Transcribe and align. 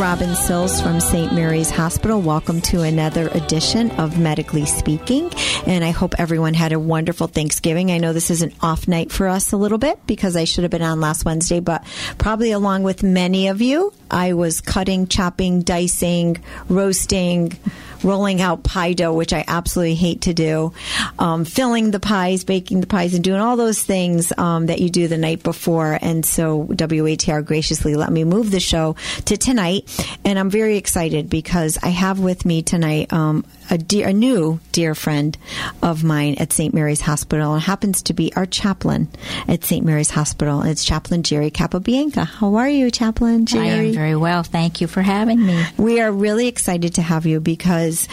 Robin 0.00 0.34
Sills 0.34 0.80
from 0.80 0.98
St. 1.00 1.32
Mary's 1.32 1.70
Hospital. 1.70 2.20
Welcome 2.20 2.60
to 2.62 2.82
another 2.82 3.28
edition 3.28 3.90
of 3.92 4.18
Medically 4.18 4.66
Speaking. 4.66 5.30
And 5.66 5.84
I 5.84 5.90
hope 5.90 6.14
everyone 6.18 6.54
had 6.54 6.72
a 6.72 6.78
wonderful 6.78 7.28
Thanksgiving. 7.28 7.92
I 7.92 7.98
know 7.98 8.12
this 8.12 8.30
is 8.30 8.42
an 8.42 8.52
off 8.60 8.88
night 8.88 9.12
for 9.12 9.28
us 9.28 9.52
a 9.52 9.56
little 9.56 9.78
bit 9.78 10.04
because 10.06 10.36
I 10.36 10.44
should 10.44 10.64
have 10.64 10.70
been 10.70 10.82
on 10.82 11.00
last 11.00 11.24
Wednesday, 11.24 11.60
but 11.60 11.84
probably 12.18 12.50
along 12.50 12.82
with 12.82 13.02
many 13.02 13.48
of 13.48 13.60
you, 13.60 13.92
I 14.14 14.34
was 14.34 14.60
cutting, 14.60 15.08
chopping, 15.08 15.62
dicing, 15.62 16.42
roasting, 16.68 17.58
rolling 18.04 18.40
out 18.40 18.62
pie 18.62 18.92
dough, 18.92 19.14
which 19.14 19.32
I 19.32 19.44
absolutely 19.48 19.96
hate 19.96 20.22
to 20.22 20.34
do, 20.34 20.72
um, 21.18 21.44
filling 21.44 21.90
the 21.90 21.98
pies, 21.98 22.44
baking 22.44 22.80
the 22.80 22.86
pies, 22.86 23.14
and 23.14 23.24
doing 23.24 23.40
all 23.40 23.56
those 23.56 23.82
things 23.82 24.32
um, 24.36 24.66
that 24.66 24.80
you 24.80 24.90
do 24.90 25.08
the 25.08 25.18
night 25.18 25.42
before. 25.42 25.98
And 26.00 26.24
so 26.24 26.64
WATR 26.64 27.44
graciously 27.44 27.96
let 27.96 28.12
me 28.12 28.24
move 28.24 28.50
the 28.50 28.60
show 28.60 28.94
to 29.24 29.36
tonight, 29.36 29.88
and 30.24 30.38
I'm 30.38 30.50
very 30.50 30.76
excited 30.76 31.28
because 31.28 31.78
I 31.82 31.88
have 31.88 32.20
with 32.20 32.44
me 32.44 32.62
tonight 32.62 33.12
um, 33.12 33.44
a, 33.70 33.78
dear, 33.78 34.08
a 34.08 34.12
new 34.12 34.60
dear 34.72 34.94
friend 34.94 35.36
of 35.82 36.04
mine 36.04 36.36
at 36.38 36.52
St. 36.52 36.74
Mary's 36.74 37.00
Hospital, 37.00 37.54
and 37.54 37.62
happens 37.62 38.02
to 38.02 38.14
be 38.14 38.32
our 38.34 38.46
chaplain 38.46 39.08
at 39.48 39.64
St. 39.64 39.84
Mary's 39.84 40.10
Hospital. 40.10 40.62
It's 40.62 40.84
Chaplain 40.84 41.22
Jerry 41.22 41.50
Capobianca. 41.50 42.26
How 42.26 42.56
are 42.56 42.68
you, 42.68 42.90
Chaplain 42.90 43.46
Jerry? 43.46 43.68
I 43.68 43.72
am 43.72 43.94
very 43.94 44.16
well. 44.16 44.42
Thank 44.42 44.80
you 44.80 44.86
for 44.86 45.02
having 45.02 45.44
me. 45.44 45.64
We 45.76 46.00
are 46.00 46.10
really 46.12 46.48
excited 46.48 46.94
to 46.94 47.02
have 47.02 47.26
you 47.26 47.40
because 47.40 48.08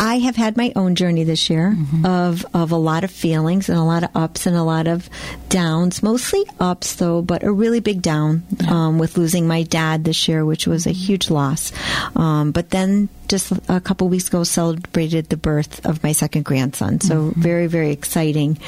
I 0.00 0.18
have 0.20 0.34
had 0.34 0.56
my 0.56 0.72
own 0.74 0.94
journey 0.94 1.24
this 1.24 1.50
year 1.50 1.76
mm-hmm. 1.76 2.06
of 2.06 2.46
of 2.54 2.72
a 2.72 2.76
lot 2.76 3.04
of 3.04 3.10
feelings 3.10 3.68
and 3.68 3.78
a 3.78 3.82
lot 3.82 4.02
of 4.02 4.16
ups 4.16 4.46
and 4.46 4.56
a 4.56 4.62
lot 4.62 4.86
of 4.86 5.10
downs. 5.50 6.02
Mostly 6.02 6.42
ups 6.58 6.94
though, 6.96 7.20
but 7.20 7.42
a 7.42 7.52
really 7.52 7.80
big 7.80 8.00
down 8.00 8.42
yeah. 8.58 8.70
um, 8.86 8.98
with 8.98 9.18
losing 9.18 9.46
my 9.46 9.62
dad 9.62 10.04
this 10.04 10.26
year, 10.26 10.46
which 10.46 10.66
was 10.66 10.86
a 10.86 10.90
huge 10.90 11.28
loss. 11.28 11.70
Um, 12.16 12.50
but 12.50 12.70
then 12.70 13.10
just 13.28 13.52
a 13.68 13.78
couple 13.78 14.08
weeks 14.08 14.28
ago 14.28 14.42
celebrated 14.42 15.28
the 15.28 15.36
birth 15.36 15.84
of 15.84 16.02
my 16.02 16.12
second 16.12 16.46
grandson. 16.46 17.00
So 17.00 17.28
mm-hmm. 17.28 17.40
very 17.40 17.66
very 17.66 17.92
exciting. 17.92 18.58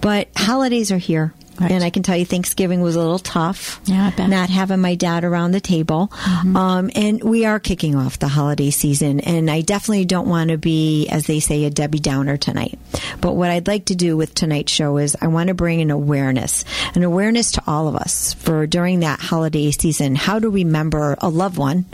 But 0.00 0.28
holidays 0.36 0.90
are 0.90 0.98
here. 0.98 1.32
Right. 1.62 1.70
And 1.70 1.84
I 1.84 1.90
can 1.90 2.02
tell 2.02 2.16
you, 2.16 2.24
Thanksgiving 2.24 2.80
was 2.80 2.96
a 2.96 3.00
little 3.00 3.20
tough. 3.20 3.80
Yeah, 3.84 4.10
Not 4.18 4.50
having 4.50 4.80
my 4.80 4.96
dad 4.96 5.24
around 5.24 5.52
the 5.52 5.60
table. 5.60 6.08
Mm-hmm. 6.12 6.56
Um, 6.56 6.90
and 6.94 7.22
we 7.22 7.44
are 7.44 7.60
kicking 7.60 7.94
off 7.94 8.18
the 8.18 8.28
holiday 8.28 8.70
season. 8.70 9.20
And 9.20 9.50
I 9.50 9.60
definitely 9.60 10.04
don't 10.04 10.26
want 10.28 10.50
to 10.50 10.58
be, 10.58 11.08
as 11.08 11.26
they 11.26 11.38
say, 11.40 11.64
a 11.64 11.70
Debbie 11.70 12.00
Downer 12.00 12.36
tonight. 12.36 12.78
But 13.20 13.34
what 13.34 13.50
I'd 13.50 13.68
like 13.68 13.86
to 13.86 13.94
do 13.94 14.16
with 14.16 14.34
tonight's 14.34 14.72
show 14.72 14.98
is 14.98 15.16
I 15.20 15.28
want 15.28 15.48
to 15.48 15.54
bring 15.54 15.80
an 15.80 15.90
awareness, 15.90 16.64
an 16.94 17.04
awareness 17.04 17.52
to 17.52 17.62
all 17.66 17.86
of 17.86 17.94
us 17.94 18.34
for 18.34 18.66
during 18.66 19.00
that 19.00 19.20
holiday 19.20 19.70
season. 19.70 20.16
How 20.16 20.38
to 20.38 20.50
remember 20.50 21.16
a 21.20 21.28
loved 21.28 21.58
one 21.58 21.84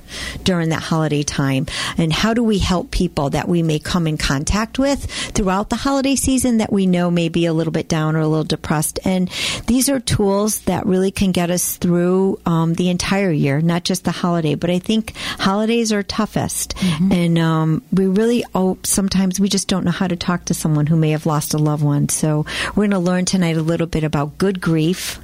during 0.45 0.71
that 0.71 0.83
holiday 0.83 1.23
time? 1.23 1.67
And 1.99 2.13
how 2.13 2.33
do 2.33 2.43
we 2.43 2.59
help 2.59 2.91
people 2.91 3.31
that 3.31 3.49
we 3.49 3.63
may 3.63 3.79
come 3.79 4.07
in 4.07 4.17
contact 4.17 4.79
with 4.79 5.05
throughout 5.05 5.69
the 5.69 5.77
holiday 5.77 6.17
season 6.17 6.59
that 6.59 6.73
we 6.73 6.87
know 6.87 7.11
may 7.11 7.29
be 7.29 7.47
a 7.47 7.53
little 7.53 7.73
bit 7.73 7.89
down 7.89 8.17
or 8.17 8.21
a 8.21 8.29
little 8.29 8.45
depressed? 8.45 8.99
And 9.05 9.31
these 9.67 9.89
are 9.89 10.01
tools 10.01 10.61
that 10.62 10.87
really 10.87 11.11
can 11.11 11.33
get 11.33 11.51
us 11.51 11.77
through 11.77 12.41
um, 12.47 12.75
the 12.75 12.91
entire 12.91 13.31
year, 13.31 13.61
not 13.61 13.84
just 13.84 14.05
the 14.05 14.11
holiday. 14.11 14.55
But 14.55 14.70
I 14.70 14.78
think 14.78 15.17
holidays 15.17 15.92
are 15.92 16.03
toughest, 16.03 16.77
mm-hmm. 16.77 17.12
and 17.12 17.39
um, 17.39 17.83
we 17.92 18.06
really 18.06 18.45
oh 18.55 18.78
sometimes 18.83 19.41
we 19.41 19.48
just 19.48 19.69
don't 19.69 19.84
know 19.84 19.91
how 19.91 20.06
to 20.06 20.17
talk 20.17 20.47
to 20.47 20.55
someone 20.55 20.87
who 20.87 20.97
may 20.97 21.11
have 21.11 21.27
lost 21.27 21.55
a 21.55 21.59
loved 21.59 21.83
one. 21.83 22.09
So 22.09 22.47
we're 22.69 22.89
going 22.89 22.91
to 22.91 22.98
learn 22.98 23.25
tonight 23.25 23.56
a 23.56 23.62
little 23.62 23.87
bit 23.87 24.05
about 24.05 24.39
good 24.39 24.61
grief 24.61 25.20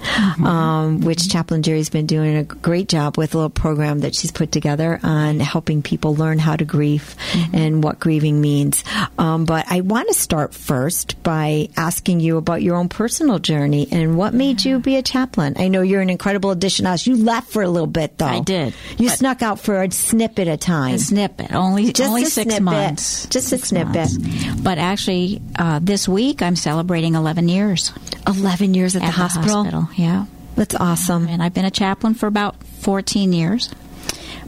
mm-hmm. 0.00 0.44
um, 0.44 1.00
which 1.00 1.28
Chaplain 1.28 1.62
Jerry's 1.62 1.90
been 1.90 2.06
doing 2.06 2.36
a 2.36 2.44
great 2.44 2.88
job 2.88 3.16
with 3.16 3.34
a 3.34 3.36
little 3.36 3.50
program 3.50 4.00
that 4.00 4.14
she's 4.14 4.30
put 4.30 4.52
together 4.52 4.98
on 5.02 5.40
helping 5.40 5.82
people 5.82 6.14
learn 6.14 6.38
how 6.38 6.56
to 6.56 6.64
grieve 6.64 7.16
mm-hmm. 7.32 7.54
and 7.54 7.84
what 7.84 8.00
grieving 8.00 8.40
means. 8.40 8.84
Um, 9.18 9.44
but 9.44 9.66
I 9.68 9.80
want 9.80 10.08
to 10.08 10.14
start 10.14 10.54
first 10.54 11.22
by 11.22 11.68
asking 11.76 12.20
you 12.20 12.36
about 12.36 12.62
your 12.62 12.76
own 12.76 12.88
personal 12.88 13.38
journey 13.38 13.88
and 13.90 14.16
what 14.16 14.34
made 14.34 14.64
you 14.64 14.78
be 14.78 14.96
a 14.96 15.02
chaplain. 15.02 15.54
I 15.56 15.68
know 15.68 15.82
you're 15.82 16.00
an 16.00 16.10
incredible 16.10 16.50
addition 16.50 16.84
to 16.84 16.92
us. 16.92 17.06
You 17.06 17.16
left 17.16 17.50
for 17.50 17.62
a 17.62 17.68
little 17.68 17.86
bit, 17.86 18.18
though. 18.18 18.26
I 18.26 18.40
did. 18.40 18.74
You 18.96 19.08
snuck 19.08 19.42
out 19.42 19.60
for 19.60 19.82
a 19.82 19.90
snippet 19.90 20.48
of 20.48 20.60
time. 20.60 20.94
A 20.94 20.98
snippet, 20.98 21.52
only 21.52 21.92
just 21.92 22.08
only 22.08 22.24
six 22.24 22.54
snippet. 22.54 22.62
months. 22.62 23.26
Just 23.26 23.48
six 23.48 23.64
a 23.64 23.66
snippet. 23.66 23.94
Months. 23.94 24.60
But 24.60 24.78
actually, 24.78 25.42
uh, 25.58 25.80
this 25.82 26.08
week 26.08 26.42
I'm 26.42 26.56
celebrating 26.56 27.14
11 27.14 27.48
years. 27.48 27.92
11 28.26 28.74
years 28.74 28.96
at, 28.96 29.02
at 29.02 29.06
the, 29.06 29.12
the 29.12 29.18
hospital. 29.18 29.87
Yeah. 29.96 30.26
That's 30.56 30.74
awesome. 30.74 31.28
And 31.28 31.42
I've 31.42 31.54
been 31.54 31.64
a 31.64 31.70
chaplain 31.70 32.14
for 32.14 32.26
about 32.26 32.62
14 32.64 33.32
years. 33.32 33.70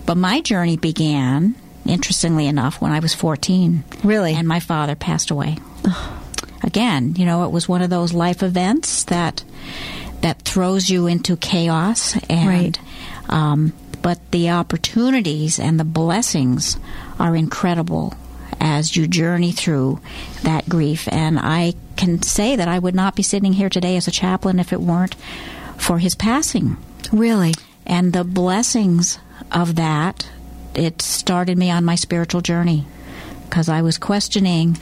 But 0.06 0.16
my 0.16 0.40
journey 0.40 0.76
began, 0.76 1.54
interestingly 1.86 2.46
enough, 2.46 2.80
when 2.80 2.90
I 2.90 2.98
was 2.98 3.14
14. 3.14 3.84
Really? 4.02 4.34
And 4.34 4.48
my 4.48 4.58
father 4.58 4.96
passed 4.96 5.30
away. 5.30 5.58
Again, 6.62 7.14
you 7.16 7.26
know, 7.26 7.44
it 7.44 7.52
was 7.52 7.68
one 7.68 7.80
of 7.80 7.90
those 7.90 8.12
life 8.12 8.42
events 8.42 9.04
that 9.04 9.44
that 10.20 10.42
throws 10.42 10.90
you 10.90 11.06
into 11.06 11.36
chaos 11.36 12.18
and 12.28 12.48
right. 12.48 12.80
um, 13.30 13.72
but 14.02 14.18
the 14.32 14.50
opportunities 14.50 15.58
and 15.58 15.80
the 15.80 15.84
blessings 15.84 16.76
are 17.18 17.34
incredible 17.34 18.14
as 18.60 18.96
you 18.96 19.08
journey 19.08 19.52
through 19.52 20.00
that 20.42 20.68
grief 20.68 21.08
and 21.10 21.38
I 21.38 21.74
can 21.96 22.22
say 22.22 22.56
that 22.56 22.68
I 22.68 22.78
would 22.78 22.94
not 22.94 23.16
be 23.16 23.22
sitting 23.22 23.54
here 23.54 23.68
today 23.68 23.96
as 23.96 24.06
a 24.06 24.12
chaplain 24.12 24.58
if 24.58 24.72
it 24.72 24.80
weren't 24.80 25.14
for 25.76 25.98
his 25.98 26.14
passing. 26.14 26.76
Really? 27.12 27.54
And 27.86 28.12
the 28.12 28.24
blessings 28.24 29.18
of 29.50 29.76
that, 29.76 30.28
it 30.74 31.02
started 31.02 31.58
me 31.58 31.70
on 31.70 31.84
my 31.84 31.94
spiritual 31.94 32.40
journey 32.40 32.86
because 33.44 33.68
I 33.68 33.82
was 33.82 33.98
questioning 33.98 34.78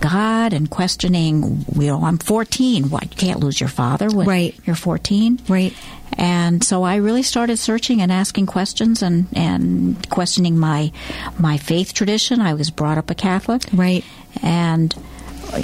God 0.00 0.52
and 0.52 0.70
questioning, 0.70 1.64
you 1.74 1.88
know, 1.88 2.04
I'm 2.04 2.18
14. 2.18 2.90
Why 2.90 3.00
you 3.02 3.16
can't 3.16 3.40
lose 3.40 3.60
your 3.60 3.68
father 3.68 4.08
when 4.08 4.26
right. 4.26 4.58
you're 4.64 4.76
14? 4.76 5.40
Right. 5.48 5.74
And 6.18 6.62
so 6.62 6.82
I 6.82 6.96
really 6.96 7.22
started 7.22 7.58
searching 7.58 8.00
and 8.00 8.12
asking 8.12 8.46
questions 8.46 9.02
and, 9.02 9.26
and 9.34 10.08
questioning 10.10 10.58
my 10.58 10.92
my 11.38 11.56
faith 11.56 11.94
tradition. 11.94 12.40
I 12.40 12.54
was 12.54 12.70
brought 12.70 12.98
up 12.98 13.10
a 13.10 13.14
Catholic. 13.14 13.62
Right. 13.72 14.04
And 14.42 14.94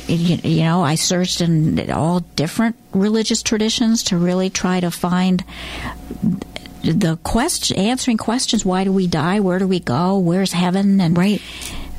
you 0.06 0.62
know, 0.64 0.82
I 0.82 0.97
searched 0.97 1.41
in 1.41 1.91
all 1.91 2.20
different 2.20 2.76
religious 2.92 3.42
traditions 3.42 4.04
to 4.04 4.16
really 4.16 4.50
try 4.50 4.81
to 4.81 4.91
find 4.91 5.44
the 6.82 7.19
question, 7.22 7.76
answering 7.76 8.16
questions. 8.16 8.65
Why 8.65 8.84
do 8.84 8.92
we 8.92 9.06
die? 9.06 9.41
Where 9.41 9.59
do 9.59 9.66
we 9.66 9.80
go? 9.80 10.19
Where's 10.19 10.53
heaven? 10.53 11.00
And 11.00 11.16
right. 11.16 11.42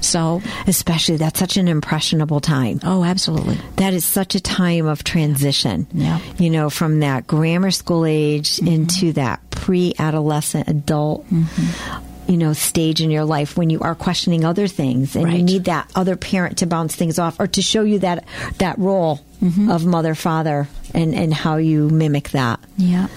So, 0.01 0.41
especially 0.67 1.17
that's 1.17 1.39
such 1.39 1.57
an 1.57 1.67
impressionable 1.67 2.39
time. 2.39 2.79
Oh, 2.83 3.03
absolutely. 3.03 3.57
That 3.75 3.93
is 3.93 4.05
such 4.05 4.35
a 4.35 4.39
time 4.39 4.87
of 4.87 5.03
transition. 5.03 5.87
Yeah. 5.93 6.19
You 6.37 6.49
know, 6.49 6.69
from 6.69 7.01
that 7.01 7.27
grammar 7.27 7.71
school 7.71 8.05
age 8.05 8.57
mm-hmm. 8.57 8.67
into 8.67 9.13
that 9.13 9.41
pre-adolescent 9.51 10.67
adult. 10.67 11.27
Mm-hmm 11.27 12.05
you 12.29 12.37
know 12.37 12.53
stage 12.53 13.01
in 13.01 13.09
your 13.09 13.25
life 13.25 13.57
when 13.57 13.71
you 13.71 13.79
are 13.79 13.95
questioning 13.95 14.45
other 14.45 14.67
things 14.67 15.15
and 15.15 15.25
right. 15.25 15.37
you 15.37 15.43
need 15.43 15.65
that 15.65 15.91
other 15.95 16.15
parent 16.15 16.59
to 16.59 16.67
bounce 16.67 16.95
things 16.95 17.17
off 17.17 17.39
or 17.39 17.47
to 17.47 17.61
show 17.61 17.81
you 17.81 17.99
that 17.99 18.23
that 18.59 18.77
role 18.77 19.19
mm-hmm. 19.41 19.71
of 19.71 19.83
mother 19.83 20.13
father 20.13 20.67
and 20.93 21.15
and 21.15 21.33
how 21.33 21.57
you 21.57 21.89
mimic 21.89 22.29
that 22.29 22.59
yeah 22.77 23.07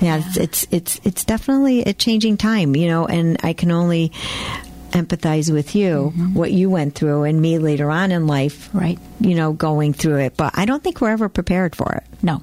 yeah, 0.00 0.20
It's, 0.26 0.36
it's 0.36 0.66
it's 0.72 1.00
it's 1.04 1.24
definitely 1.24 1.82
a 1.84 1.94
changing 1.94 2.36
time 2.36 2.74
you 2.74 2.88
know 2.88 3.06
and 3.06 3.38
i 3.42 3.52
can 3.52 3.70
only 3.70 4.12
empathize 4.96 5.52
with 5.52 5.74
you 5.74 6.12
mm-hmm. 6.14 6.34
what 6.34 6.50
you 6.50 6.70
went 6.70 6.94
through 6.94 7.24
and 7.24 7.40
me 7.40 7.58
later 7.58 7.90
on 7.90 8.10
in 8.10 8.26
life 8.26 8.68
right 8.72 8.98
you 9.20 9.34
know 9.34 9.52
going 9.52 9.92
through 9.92 10.18
it 10.18 10.36
but 10.36 10.56
i 10.56 10.64
don't 10.64 10.82
think 10.82 11.00
we're 11.00 11.10
ever 11.10 11.28
prepared 11.28 11.76
for 11.76 11.92
it 11.92 12.04
no 12.22 12.42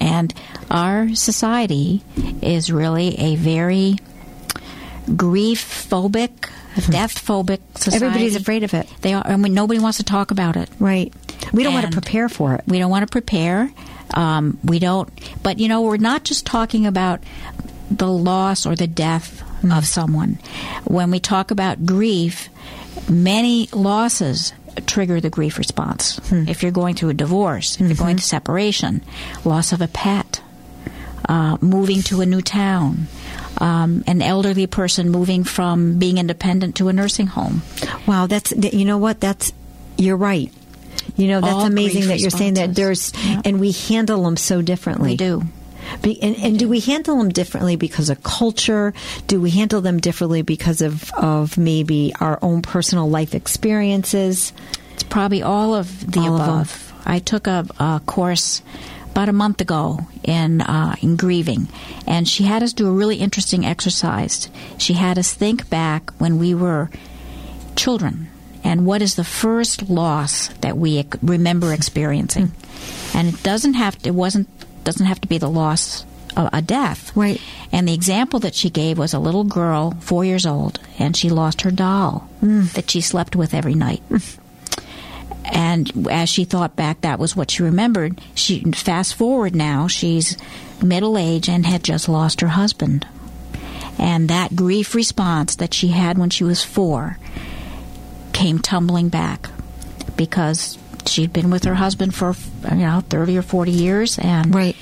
and 0.00 0.34
our 0.70 1.14
society 1.14 2.02
is 2.40 2.72
really 2.72 3.18
a 3.18 3.36
very 3.36 3.96
grief 5.16 5.88
phobic, 5.88 6.48
death 6.90 7.24
phobic 7.24 7.60
society. 7.76 8.04
Everybody's 8.04 8.36
afraid 8.36 8.64
of 8.64 8.74
it. 8.74 8.88
They 9.02 9.14
are, 9.14 9.26
I 9.26 9.36
mean, 9.36 9.54
nobody 9.54 9.80
wants 9.80 9.98
to 9.98 10.04
talk 10.04 10.30
about 10.30 10.56
it. 10.56 10.70
Right. 10.78 11.12
We 11.52 11.62
don't 11.62 11.74
and 11.74 11.82
want 11.82 11.94
to 11.94 12.00
prepare 12.00 12.28
for 12.28 12.54
it. 12.54 12.64
We 12.66 12.78
don't 12.78 12.90
want 12.90 13.06
to 13.06 13.10
prepare. 13.10 13.70
Um, 14.14 14.58
we 14.64 14.78
don't. 14.78 15.10
But 15.42 15.58
you 15.58 15.68
know, 15.68 15.82
we're 15.82 15.96
not 15.96 16.24
just 16.24 16.46
talking 16.46 16.86
about 16.86 17.22
the 17.90 18.08
loss 18.08 18.66
or 18.66 18.74
the 18.74 18.86
death 18.86 19.42
mm. 19.62 19.76
of 19.76 19.86
someone. 19.86 20.38
When 20.84 21.10
we 21.10 21.20
talk 21.20 21.50
about 21.50 21.86
grief, 21.86 22.48
many 23.08 23.68
losses 23.72 24.52
trigger 24.86 25.20
the 25.20 25.30
grief 25.30 25.58
response. 25.58 26.16
Hmm. 26.28 26.48
If 26.48 26.62
you're 26.62 26.72
going 26.72 26.94
through 26.94 27.10
a 27.10 27.14
divorce, 27.14 27.74
if 27.74 27.80
mm-hmm. 27.80 27.86
you're 27.88 27.96
going 27.96 28.16
through 28.16 28.22
separation, 28.22 29.02
loss 29.44 29.72
of 29.72 29.80
a 29.80 29.88
pet, 29.88 30.42
uh, 31.28 31.58
moving 31.60 32.02
to 32.02 32.20
a 32.20 32.26
new 32.26 32.40
town, 32.40 33.06
um, 33.58 34.02
an 34.06 34.22
elderly 34.22 34.66
person 34.66 35.10
moving 35.10 35.44
from 35.44 35.98
being 35.98 36.18
independent 36.18 36.76
to 36.76 36.88
a 36.88 36.92
nursing 36.92 37.26
home. 37.26 37.62
Wow, 38.06 38.26
that's 38.26 38.52
you 38.52 38.84
know 38.84 38.98
what 38.98 39.20
that's 39.20 39.52
you're 39.96 40.16
right. 40.16 40.52
You 41.16 41.28
know 41.28 41.40
that's 41.40 41.52
All 41.52 41.66
amazing 41.66 42.08
that 42.08 42.20
you're 42.20 42.30
saying 42.30 42.54
that 42.54 42.74
there's 42.74 43.12
yeah. 43.24 43.42
and 43.44 43.60
we 43.60 43.72
handle 43.72 44.22
them 44.24 44.36
so 44.36 44.62
differently. 44.62 45.10
We 45.10 45.16
do. 45.16 45.42
Be, 46.00 46.22
and, 46.22 46.36
and 46.36 46.58
do 46.58 46.68
we 46.68 46.80
handle 46.80 47.18
them 47.18 47.28
differently 47.28 47.76
because 47.76 48.10
of 48.10 48.22
culture? 48.22 48.94
Do 49.26 49.40
we 49.40 49.50
handle 49.50 49.80
them 49.80 50.00
differently 50.00 50.42
because 50.42 50.80
of, 50.80 51.12
of 51.14 51.58
maybe 51.58 52.12
our 52.20 52.38
own 52.42 52.62
personal 52.62 53.08
life 53.08 53.34
experiences? 53.34 54.52
It's 54.94 55.02
probably 55.02 55.42
all 55.42 55.74
of 55.74 56.10
the 56.10 56.20
All 56.20 56.36
of 56.36 56.42
above. 56.42 56.92
I 57.04 57.18
took 57.18 57.46
a, 57.46 57.66
a 57.78 58.00
course 58.06 58.62
about 59.10 59.28
a 59.28 59.32
month 59.32 59.60
ago 59.60 60.06
in 60.22 60.62
uh, 60.62 60.96
in 61.02 61.16
grieving, 61.16 61.68
and 62.06 62.26
she 62.26 62.44
had 62.44 62.62
us 62.62 62.72
do 62.72 62.88
a 62.88 62.92
really 62.92 63.16
interesting 63.16 63.66
exercise. 63.66 64.48
She 64.78 64.94
had 64.94 65.18
us 65.18 65.34
think 65.34 65.68
back 65.68 66.10
when 66.18 66.38
we 66.38 66.54
were 66.54 66.90
children, 67.76 68.30
and 68.64 68.86
what 68.86 69.02
is 69.02 69.16
the 69.16 69.24
first 69.24 69.90
loss 69.90 70.48
that 70.60 70.78
we 70.78 71.04
remember 71.20 71.72
experiencing? 71.72 72.52
And 73.14 73.28
it 73.28 73.42
doesn't 73.42 73.74
have 73.74 73.98
to, 73.98 74.08
it 74.08 74.14
wasn't 74.14 74.48
doesn't 74.84 75.06
have 75.06 75.20
to 75.20 75.28
be 75.28 75.38
the 75.38 75.50
loss 75.50 76.04
of 76.36 76.48
a 76.52 76.62
death. 76.62 77.14
Right. 77.16 77.40
And 77.70 77.86
the 77.86 77.94
example 77.94 78.40
that 78.40 78.54
she 78.54 78.70
gave 78.70 78.98
was 78.98 79.14
a 79.14 79.18
little 79.18 79.44
girl, 79.44 79.92
four 80.00 80.24
years 80.24 80.46
old, 80.46 80.80
and 80.98 81.16
she 81.16 81.28
lost 81.28 81.62
her 81.62 81.70
doll 81.70 82.28
mm. 82.42 82.70
that 82.72 82.90
she 82.90 83.00
slept 83.00 83.36
with 83.36 83.54
every 83.54 83.74
night. 83.74 84.02
Mm. 84.08 84.38
And 85.44 86.08
as 86.08 86.28
she 86.28 86.44
thought 86.44 86.76
back, 86.76 87.00
that 87.00 87.18
was 87.18 87.36
what 87.36 87.50
she 87.50 87.62
remembered. 87.62 88.20
She 88.34 88.60
fast 88.72 89.14
forward 89.14 89.54
now, 89.54 89.88
she's 89.88 90.36
middle 90.82 91.18
age 91.18 91.48
and 91.48 91.66
had 91.66 91.84
just 91.84 92.08
lost 92.08 92.40
her 92.40 92.48
husband. 92.48 93.06
And 93.98 94.28
that 94.28 94.56
grief 94.56 94.94
response 94.94 95.56
that 95.56 95.74
she 95.74 95.88
had 95.88 96.18
when 96.18 96.30
she 96.30 96.44
was 96.44 96.64
four 96.64 97.18
came 98.32 98.58
tumbling 98.58 99.08
back 99.08 99.50
because 100.16 100.78
she'd 101.12 101.32
been 101.32 101.50
with 101.50 101.64
her 101.64 101.74
husband 101.74 102.14
for 102.14 102.34
you 102.70 102.76
know 102.78 103.02
30 103.08 103.36
or 103.38 103.42
40 103.42 103.70
years 103.70 104.18
and 104.18 104.54
Right. 104.54 104.76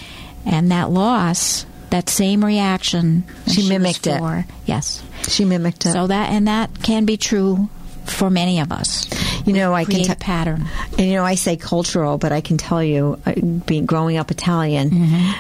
and 0.46 0.70
that 0.70 0.90
loss 0.90 1.66
that 1.90 2.08
same 2.08 2.44
reaction 2.44 3.24
when 3.46 3.54
She 3.54 3.68
mimicked 3.68 4.06
it. 4.06 4.22
yes 4.64 5.02
She 5.28 5.44
mimicked 5.44 5.84
it. 5.86 5.92
so 5.92 6.06
that 6.06 6.30
and 6.30 6.46
that 6.48 6.70
can 6.82 7.04
be 7.04 7.16
true 7.16 7.68
for 8.06 8.30
many 8.30 8.60
of 8.60 8.70
us 8.72 9.06
you 9.46 9.54
know, 9.54 9.72
I 9.74 9.84
can 9.84 10.02
t- 10.04 10.12
a 10.12 10.14
pattern 10.16 10.66
And 10.98 11.06
you 11.08 11.14
know, 11.14 11.24
I 11.24 11.34
say 11.34 11.56
cultural, 11.56 12.18
but 12.18 12.30
I 12.30 12.42
can 12.42 12.58
tell 12.58 12.84
you, 12.84 13.18
uh, 13.24 13.32
being 13.66 13.86
growing 13.86 14.18
up 14.18 14.30
Italian, 14.30 14.92
uh, 14.92 15.34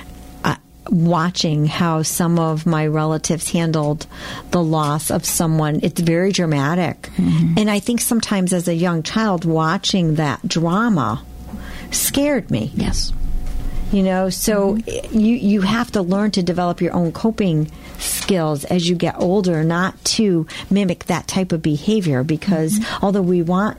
watching 0.88 1.66
how 1.66 2.02
some 2.02 2.38
of 2.38 2.66
my 2.66 2.86
relatives 2.86 3.50
handled 3.50 4.06
the 4.50 4.62
loss 4.62 5.10
of 5.10 5.24
someone, 5.24 5.80
it's 5.82 6.00
very 6.00 6.32
dramatic. 6.32 7.02
Mm-hmm. 7.16 7.54
And 7.58 7.70
I 7.70 7.80
think 7.80 8.00
sometimes 8.00 8.52
as 8.52 8.68
a 8.68 8.74
young 8.74 9.02
child, 9.02 9.44
watching 9.44 10.16
that 10.16 10.46
drama 10.46 11.22
scared 11.90 12.50
me. 12.50 12.70
yes 12.74 13.12
You 13.92 14.02
know, 14.02 14.30
so 14.30 14.76
mm-hmm. 14.76 15.18
you 15.18 15.34
you 15.36 15.60
have 15.62 15.90
to 15.92 16.02
learn 16.02 16.30
to 16.32 16.42
develop 16.42 16.80
your 16.80 16.92
own 16.92 17.12
coping 17.12 17.70
skills 17.98 18.64
as 18.64 18.88
you 18.88 18.94
get 18.94 19.16
older, 19.18 19.64
not 19.64 20.02
to 20.16 20.46
mimic 20.70 21.06
that 21.06 21.26
type 21.26 21.52
of 21.52 21.62
behavior. 21.62 22.22
Because 22.22 22.78
mm-hmm. 22.78 23.04
although 23.04 23.22
we 23.22 23.42
want, 23.42 23.78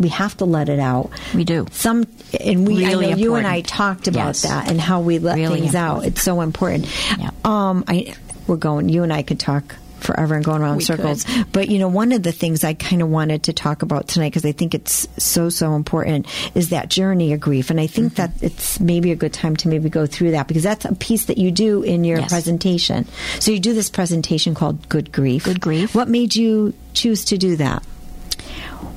we 0.00 0.08
have 0.08 0.36
to 0.38 0.44
let 0.44 0.68
it 0.68 0.78
out. 0.80 1.10
We 1.34 1.44
do. 1.44 1.66
Some, 1.70 2.06
and 2.40 2.66
we. 2.66 2.78
Really 2.86 3.06
I 3.06 3.10
know 3.10 3.16
you 3.16 3.34
and 3.34 3.46
I 3.46 3.60
talked 3.60 4.08
about 4.08 4.28
Yes. 4.28 4.42
that 4.42 4.68
and 4.70 4.80
how 4.80 5.00
we 5.00 5.18
let 5.18 5.36
Really 5.36 5.60
things 5.60 5.74
out. 5.74 6.04
It's 6.04 6.22
so 6.22 6.40
important. 6.40 6.86
Yeah. 7.18 7.30
Um, 7.44 7.84
I 7.86 8.14
we're 8.46 8.56
going. 8.56 8.88
You 8.88 9.02
and 9.02 9.12
I 9.12 9.22
could 9.22 9.38
talk 9.38 9.76
forever 10.00 10.34
and 10.34 10.42
going 10.42 10.62
around 10.62 10.78
We 10.78 10.84
circles. 10.84 11.24
could. 11.24 11.52
But 11.52 11.68
you 11.68 11.78
know, 11.78 11.88
one 11.88 12.12
of 12.12 12.22
the 12.22 12.32
things 12.32 12.64
I 12.64 12.72
kind 12.72 13.02
of 13.02 13.10
wanted 13.10 13.42
to 13.44 13.52
talk 13.52 13.82
about 13.82 14.08
tonight 14.08 14.30
because 14.30 14.46
I 14.46 14.52
think 14.52 14.74
it's 14.74 15.06
so 15.22 15.50
so 15.50 15.74
important 15.74 16.26
is 16.54 16.70
that 16.70 16.88
journey 16.88 17.34
of 17.34 17.40
grief, 17.40 17.68
and 17.68 17.78
I 17.78 17.86
think 17.86 18.14
Mm-hmm. 18.14 18.38
that 18.38 18.42
it's 18.42 18.80
maybe 18.80 19.12
a 19.12 19.16
good 19.16 19.34
time 19.34 19.56
to 19.56 19.68
maybe 19.68 19.90
go 19.90 20.06
through 20.06 20.30
that 20.30 20.48
because 20.48 20.62
that's 20.62 20.86
a 20.86 20.94
piece 20.94 21.26
that 21.26 21.36
you 21.36 21.50
do 21.50 21.82
in 21.82 22.04
your 22.04 22.20
Yes. 22.20 22.30
presentation. 22.30 23.06
So 23.40 23.50
you 23.50 23.60
do 23.60 23.74
this 23.74 23.90
presentation 23.90 24.54
called 24.54 24.88
Good 24.88 25.12
Grief. 25.12 25.44
Good 25.44 25.60
Grief. 25.60 25.94
What 25.94 26.08
made 26.08 26.34
you 26.34 26.72
choose 26.94 27.26
to 27.26 27.36
do 27.36 27.56
that? 27.56 27.82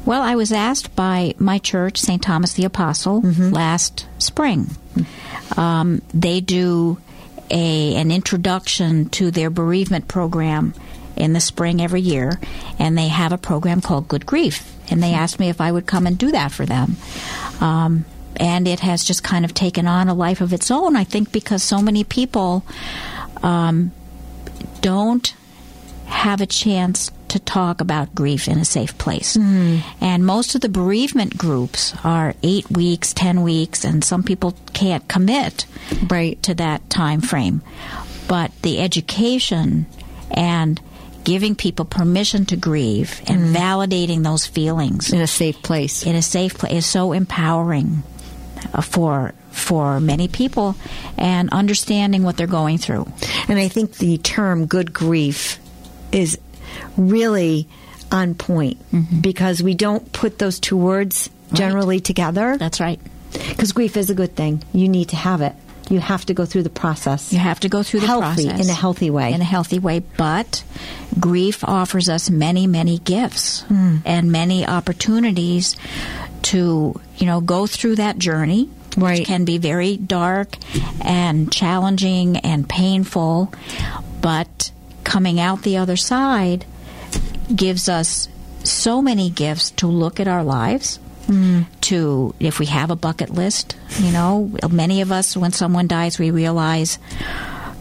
Well, 0.05 0.21
I 0.21 0.35
was 0.35 0.51
asked 0.51 0.95
by 0.95 1.33
my 1.37 1.59
church, 1.59 1.97
St. 1.99 2.21
Thomas 2.21 2.53
the 2.53 2.65
Apostle, 2.65 3.21
last 3.21 4.05
spring. 4.19 4.69
Um, 5.55 6.01
they 6.13 6.41
do 6.41 6.97
a 7.49 7.95
an 7.95 8.11
introduction 8.11 9.09
to 9.09 9.31
their 9.31 9.49
bereavement 9.49 10.07
program 10.07 10.73
in 11.15 11.33
the 11.33 11.39
spring 11.39 11.81
every 11.81 12.01
year, 12.01 12.39
and 12.79 12.97
they 12.97 13.07
have 13.07 13.31
a 13.31 13.37
program 13.37 13.81
called 13.81 14.07
Good 14.07 14.25
Grief. 14.25 14.69
And 14.89 15.01
they 15.01 15.13
asked 15.13 15.39
me 15.39 15.49
if 15.49 15.61
I 15.61 15.71
would 15.71 15.85
come 15.85 16.05
and 16.05 16.17
do 16.17 16.31
that 16.31 16.51
for 16.51 16.65
them. 16.65 16.97
Um, 17.61 18.05
and 18.35 18.67
it 18.67 18.81
has 18.81 19.03
just 19.03 19.23
kind 19.23 19.45
of 19.45 19.53
taken 19.53 19.87
on 19.87 20.09
a 20.09 20.13
life 20.13 20.41
of 20.41 20.51
its 20.51 20.71
own, 20.71 20.95
I 20.95 21.03
think, 21.03 21.31
because 21.31 21.63
so 21.63 21.81
many 21.81 22.03
people 22.03 22.65
um, 23.41 23.91
don't 24.81 25.33
have 26.07 26.41
a 26.41 26.45
chance 26.45 27.11
to 27.33 27.39
talk 27.39 27.81
about 27.81 28.15
grief 28.15 28.47
in 28.47 28.57
a 28.57 28.65
safe 28.65 28.97
place. 28.97 29.35
And 29.35 30.25
most 30.25 30.55
of 30.55 30.61
the 30.61 30.69
bereavement 30.69 31.37
groups 31.37 31.93
are 32.03 32.33
eight 32.41 32.69
weeks, 32.71 33.13
ten 33.13 33.41
weeks, 33.43 33.83
and 33.83 34.03
some 34.03 34.23
people 34.23 34.55
can't 34.73 35.07
commit 35.07 35.65
Right. 36.09 36.41
to 36.43 36.53
that 36.55 36.89
time 36.89 37.21
frame. 37.21 37.61
But 38.27 38.51
the 38.61 38.79
education 38.79 39.85
and 40.31 40.79
giving 41.23 41.55
people 41.55 41.85
permission 41.85 42.45
to 42.47 42.55
grieve 42.57 43.21
and 43.27 43.55
validating 43.55 44.23
those 44.23 44.45
feelings 44.45 45.11
In 45.13 45.21
a 45.21 45.27
safe 45.27 45.61
place. 45.61 46.03
in 46.03 46.15
a 46.15 46.21
safe 46.21 46.57
place 46.57 46.73
is 46.73 46.85
so 46.85 47.13
empowering 47.13 48.03
uh, 48.73 48.81
for 48.81 49.33
for 49.51 49.99
many 49.99 50.27
people 50.27 50.75
and 51.17 51.49
understanding 51.51 52.23
what 52.23 52.35
they're 52.37 52.47
going 52.47 52.77
through. 52.79 53.05
And 53.47 53.59
I 53.59 53.67
think 53.69 53.97
the 53.97 54.17
term 54.17 54.65
good 54.65 54.91
grief 54.91 55.59
is 56.11 56.37
really 56.97 57.67
on 58.11 58.35
point 58.35 58.77
Mm-hmm. 58.91 59.21
because 59.21 59.63
we 59.63 59.73
don't 59.73 60.11
put 60.13 60.37
those 60.39 60.59
two 60.59 60.77
words 60.77 61.29
generally 61.51 61.99
together 61.99 62.57
That's 62.57 62.79
right. 62.79 62.99
because 63.49 63.71
grief 63.73 63.97
is 63.97 64.09
a 64.09 64.15
good 64.15 64.35
thing. 64.35 64.63
You 64.73 64.87
need 64.89 65.09
to 65.09 65.15
have 65.15 65.41
it. 65.41 65.53
You 65.89 65.99
have 65.99 66.25
to 66.27 66.33
go 66.33 66.45
through 66.45 66.63
the 66.63 66.69
process. 66.69 67.33
You 67.33 67.39
have 67.39 67.59
to 67.61 67.69
go 67.69 67.83
through 67.83 67.99
the 68.01 68.07
Healthy, 68.07 68.45
process 68.45 68.65
in 68.65 68.69
a 68.71 68.73
healthy 68.73 69.09
way. 69.09 69.33
In 69.33 69.41
a 69.41 69.43
healthy 69.43 69.79
way, 69.79 69.99
but 70.17 70.63
grief 71.19 71.63
offers 71.63 72.07
us 72.07 72.29
many, 72.29 72.67
many 72.67 72.99
gifts 72.99 73.61
Hmm. 73.63 73.97
and 74.05 74.31
many 74.31 74.65
opportunities 74.65 75.75
to, 76.43 76.99
you 77.17 77.25
know, 77.25 77.41
go 77.41 77.67
through 77.67 77.95
that 77.97 78.17
journey. 78.17 78.69
Right. 78.95 79.19
Which 79.19 79.27
can 79.27 79.43
be 79.43 79.57
very 79.57 79.97
dark 79.97 80.55
and 81.01 81.51
challenging 81.51 82.37
and 82.37 82.69
painful, 82.69 83.51
but 84.21 84.71
coming 85.13 85.39
out 85.39 85.61
the 85.61 85.77
other 85.77 85.95
side 85.95 86.65
gives 87.55 87.87
us 87.87 88.27
so 88.63 88.99
many 89.01 89.29
gifts 89.29 89.69
to 89.71 89.85
look 89.87 90.19
at 90.19 90.27
our 90.27 90.43
lives. 90.43 90.99
To 91.81 92.35
if 92.39 92.59
we 92.59 92.65
have 92.67 92.91
a 92.91 92.95
bucket 92.95 93.29
list, 93.29 93.75
you 93.99 94.11
know, 94.11 94.51
many 94.69 95.01
of 95.01 95.11
us, 95.11 95.37
when 95.37 95.51
someone 95.51 95.87
dies, 95.87 96.19
we 96.19 96.31
realize, 96.31 96.99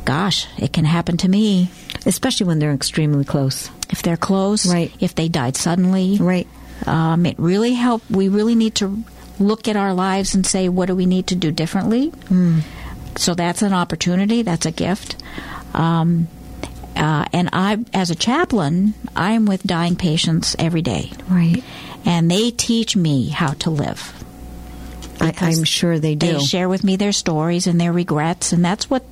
gosh, 0.05 0.47
it 0.59 0.73
can 0.73 0.85
happen 0.85 1.17
to 1.19 1.29
me 1.29 1.69
Especially 2.07 2.47
when 2.47 2.59
they're 2.61 2.73
extremely 2.75 3.25
close. 3.25 3.71
if 3.91 4.03
they're 4.03 4.17
close, 4.17 4.67
Right. 4.67 4.91
if 5.01 5.15
they 5.15 5.29
died 5.29 5.57
suddenly. 5.57 6.19
Right. 6.21 6.49
Um, 6.87 7.27
it 7.27 7.37
really 7.39 7.75
help. 7.75 8.03
We 8.11 8.29
really 8.29 8.55
need 8.55 8.75
to 8.77 9.03
look 9.39 9.69
at 9.69 9.77
our 9.77 9.93
lives 9.95 10.35
and 10.35 10.45
say, 10.47 10.69
what 10.69 10.87
do 10.87 10.95
we 10.97 11.07
need 11.07 11.27
to 11.29 11.35
do 11.37 11.51
differently? 11.53 12.09
Hmm. 12.29 12.61
So 13.17 13.35
that's 13.35 13.63
an 13.63 13.73
opportunity. 13.73 14.43
That's 14.43 14.67
a 14.67 14.73
gift. 14.73 15.17
Um, 15.75 16.29
uh, 17.03 17.25
and 17.33 17.49
I, 17.53 17.79
as 17.93 18.11
a 18.11 18.15
chaplain, 18.15 18.95
I'm 19.17 19.45
with 19.45 19.63
dying 19.67 19.97
patients 19.97 20.55
every 20.59 20.83
day, 20.83 21.11
Right. 21.29 21.63
and 22.05 22.31
they 22.31 22.51
teach 22.53 22.95
me 22.97 23.29
how 23.29 23.55
to 23.65 23.71
live. 23.71 24.13
I, 25.21 25.33
I'm 25.41 25.65
sure 25.65 25.99
they 25.99 26.15
do. 26.15 26.27
They 26.35 26.39
share 26.39 26.69
with 26.69 26.85
me 26.85 26.97
their 26.97 27.13
stories 27.13 27.67
and 27.67 27.81
their 27.81 27.93
regrets, 27.93 28.53
and 28.53 28.65
that's 28.65 28.89
what 28.89 29.03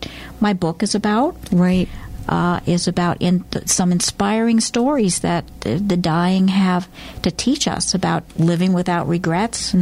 my 0.40 0.52
book 0.54 0.82
is 0.82 0.94
about 0.94 1.36
right. 1.52 1.88
uh, 2.28 2.60
is 2.66 2.88
about 2.88 3.20
in 3.20 3.44
some 3.66 3.92
inspiring 3.92 4.60
stories 4.60 5.20
that 5.20 5.44
the, 5.60 5.76
the 5.76 5.96
dying 5.96 6.48
have 6.48 6.88
to 7.22 7.30
teach 7.30 7.68
us 7.68 7.94
about 7.94 8.22
living 8.38 8.72
without 8.72 9.08
regrets, 9.08 9.74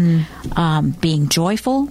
um, 0.56 0.90
being 1.00 1.28
joyful, 1.28 1.88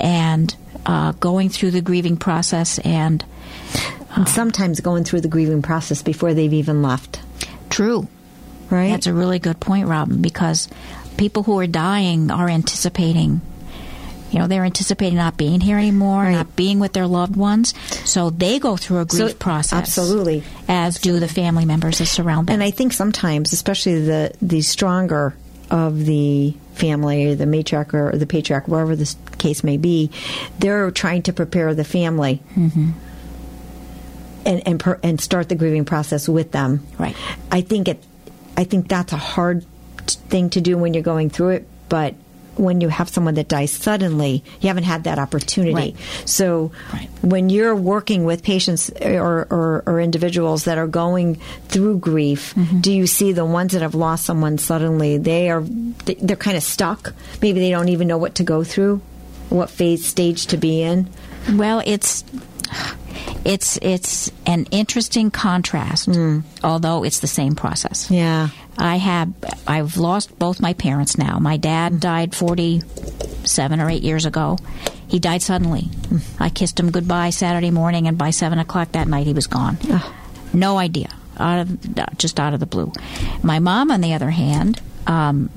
and 0.00 0.54
uh, 0.84 1.12
going 1.12 1.48
through 1.48 1.70
the 1.70 1.80
grieving 1.82 2.16
process. 2.16 2.78
And 2.80 3.24
And 4.18 4.28
sometimes 4.28 4.80
going 4.80 5.04
through 5.04 5.20
the 5.22 5.28
grieving 5.28 5.62
process 5.62 6.02
before 6.02 6.34
they've 6.34 6.52
even 6.52 6.82
left. 6.82 7.20
true, 7.70 8.08
Right. 8.70 8.90
that's 8.90 9.06
a 9.06 9.12
really 9.14 9.38
good 9.38 9.60
point, 9.60 9.86
Robin, 9.88 10.20
because 10.20 10.68
people 11.16 11.42
who 11.44 11.58
are 11.60 11.66
dying 11.66 12.30
are 12.30 12.48
anticipating. 12.48 13.40
You 14.30 14.40
know, 14.40 14.46
they're 14.48 14.64
anticipating 14.64 15.16
not 15.16 15.36
being 15.36 15.60
here 15.60 15.78
anymore, 15.78 16.24
Right. 16.24 16.32
not 16.32 16.56
being 16.56 16.80
with 16.80 16.92
their 16.92 17.06
loved 17.06 17.36
ones. 17.36 17.72
So 18.04 18.30
they 18.30 18.58
go 18.58 18.76
through 18.76 18.98
a 19.00 19.04
grief 19.04 19.30
So- 19.30 19.34
process. 19.36 19.78
absolutely. 19.78 20.42
As 20.68 20.98
do 20.98 21.18
the 21.20 21.28
family 21.28 21.64
members 21.64 21.98
that 21.98 22.06
surround 22.06 22.48
them. 22.48 22.54
And 22.54 22.62
I 22.62 22.70
think 22.72 22.92
sometimes, 22.92 23.52
especially 23.52 24.04
the 24.04 24.32
the 24.42 24.60
stronger 24.60 25.34
of 25.70 26.04
the 26.04 26.54
family, 26.74 27.26
or 27.26 27.34
the 27.36 27.44
matriarch 27.46 27.94
or 27.94 28.16
the 28.16 28.26
patriarch, 28.26 28.66
wherever 28.68 28.96
the 28.96 29.14
case 29.38 29.62
may 29.64 29.76
be, 29.76 30.10
they're 30.58 30.90
trying 30.90 31.22
to 31.22 31.32
prepare 31.32 31.74
the 31.74 31.84
family. 31.84 32.40
Mm-hmm. 32.56 32.90
And, 34.48 34.66
and 34.66 34.80
per, 34.80 34.98
and 35.02 35.20
start 35.20 35.48
the 35.50 35.54
grieving 35.54 35.84
process 35.84 36.26
with 36.28 36.50
them. 36.52 36.86
Right. 36.98 37.14
I 37.52 37.60
think 37.60 37.86
it. 37.86 38.02
I 38.56 38.64
think 38.64 38.88
that's 38.88 39.12
a 39.12 39.16
hard 39.18 39.64
thing 40.30 40.48
to 40.50 40.60
do 40.60 40.78
when 40.78 40.94
you're 40.94 41.02
going 41.02 41.28
through 41.30 41.50
it, 41.50 41.68
but 41.90 42.14
when 42.56 42.80
you 42.80 42.88
have 42.88 43.08
someone 43.08 43.34
that 43.34 43.46
dies 43.46 43.70
suddenly, 43.70 44.42
you 44.60 44.66
haven't 44.66 44.82
had 44.84 45.04
that 45.04 45.18
opportunity. 45.20 45.74
Right. 45.74 45.96
So 46.24 46.72
Right. 46.92 47.08
when 47.22 47.50
you're 47.50 47.76
working 47.76 48.24
with 48.24 48.42
patients 48.42 48.90
or, 49.00 49.46
or, 49.48 49.82
or 49.86 50.00
individuals 50.00 50.64
that 50.64 50.76
are 50.76 50.88
going 50.88 51.36
through 51.68 51.98
grief, 51.98 52.54
Mm-hmm. 52.56 52.80
do 52.80 52.90
you 52.92 53.06
see 53.06 53.30
the 53.32 53.44
ones 53.44 53.74
that 53.74 53.82
have 53.82 53.94
lost 53.94 54.24
someone 54.24 54.58
suddenly? 54.58 55.18
They 55.18 55.50
are 55.50 55.62
they're 55.62 56.36
kind 56.36 56.56
of 56.56 56.64
stuck. 56.64 57.12
Maybe 57.42 57.60
they 57.60 57.70
don't 57.70 57.90
even 57.90 58.08
know 58.08 58.18
what 58.18 58.34
to 58.36 58.42
go 58.44 58.64
through, 58.64 59.02
what 59.50 59.70
phase 59.70 60.04
stage 60.04 60.46
to 60.48 60.56
be 60.56 60.82
in. 60.82 61.06
Well, 61.52 61.80
it's 61.86 62.24
it's 63.44 63.78
it's 63.82 64.30
an 64.46 64.66
interesting 64.70 65.30
contrast, 65.30 66.08
although 66.62 67.04
it's 67.04 67.20
the 67.20 67.26
same 67.26 67.54
process. 67.54 68.10
Yeah. 68.10 68.48
I 68.76 68.96
have 68.96 69.32
I've 69.66 69.96
lost 69.96 70.38
both 70.38 70.60
my 70.60 70.72
parents 70.72 71.18
now. 71.18 71.38
My 71.38 71.56
dad 71.56 71.98
died 72.00 72.34
47 72.34 73.80
or 73.80 73.90
8 73.90 74.02
years 74.02 74.24
ago. 74.24 74.58
He 75.08 75.18
died 75.18 75.42
suddenly. 75.42 75.88
I 76.38 76.50
kissed 76.50 76.78
him 76.78 76.90
goodbye 76.90 77.30
Saturday 77.30 77.70
morning 77.70 78.06
and 78.06 78.16
by 78.18 78.30
7 78.30 78.58
o'clock 78.58 78.92
that 78.92 79.08
night 79.08 79.26
he 79.26 79.32
was 79.32 79.46
gone. 79.46 79.78
No 80.52 80.78
idea. 80.78 81.08
Out 81.38 81.60
of, 81.60 82.18
just 82.18 82.38
out 82.40 82.52
of 82.52 82.60
the 82.60 82.66
blue. 82.66 82.92
My 83.42 83.58
mom, 83.60 83.90
on 83.90 84.00
the 84.00 84.14
other 84.14 84.30
hand, 84.30 84.80
um, 85.06 85.50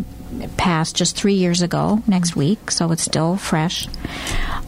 passed 0.58 0.96
just 0.96 1.16
three 1.18 1.34
years 1.36 1.62
ago 1.62 2.02
next 2.08 2.36
week, 2.36 2.72
so 2.72 2.92
it's 2.92 3.04
still 3.04 3.38
fresh. 3.38 3.88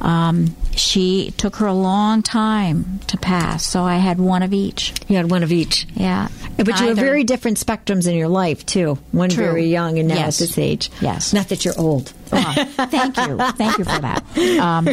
Um, 0.02 0.56
she 0.76 1.32
took 1.38 1.58
her 1.58 1.66
a 1.68 1.74
long 1.74 2.22
time 2.24 3.00
to 3.08 3.18
pass, 3.18 3.66
so 3.66 3.84
I 3.84 3.98
had 3.98 4.20
one 4.20 4.44
of 4.44 4.54
each. 4.54 4.94
You 5.08 5.16
had 5.18 5.30
one 5.32 5.44
of 5.44 5.52
each. 5.52 5.86
Yeah, 5.94 6.28
But 6.58 6.68
you 6.68 6.88
have 6.88 6.98
very 6.98 7.24
different 7.24 7.58
spectrums 7.60 8.08
in 8.08 8.16
your 8.16 8.28
life 8.28 8.66
too. 8.66 8.98
One 9.12 9.30
True. 9.30 9.46
very 9.46 9.66
young 9.68 10.00
and 10.00 10.08
now 10.10 10.16
Yes. 10.16 10.42
at 10.42 10.48
this 10.48 10.58
age. 10.58 10.92
Yes. 11.02 11.32
Not 11.34 11.50
that 11.50 11.64
you're 11.64 11.78
old. 11.80 12.12
Oh, 12.32 12.54
thank 12.90 13.16
you, 13.18 13.38
thank 13.54 13.78
you 13.78 13.86
for 13.86 14.00
that. 14.00 14.24
Um, 14.60 14.90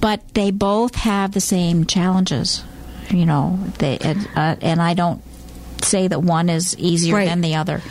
but 0.00 0.20
they 0.34 0.50
both 0.50 0.94
have 0.96 1.32
the 1.32 1.40
same 1.40 1.84
challenges, 1.86 2.64
you 3.10 3.26
know. 3.26 3.58
They 3.78 3.98
and, 3.98 4.28
uh, 4.34 4.56
and 4.60 4.82
I 4.82 4.94
don't 4.94 5.22
say 5.82 6.08
that 6.08 6.22
one 6.22 6.48
is 6.48 6.76
easier 6.78 7.14
Right. 7.14 7.26
than 7.28 7.40
the 7.42 7.54
other. 7.56 7.82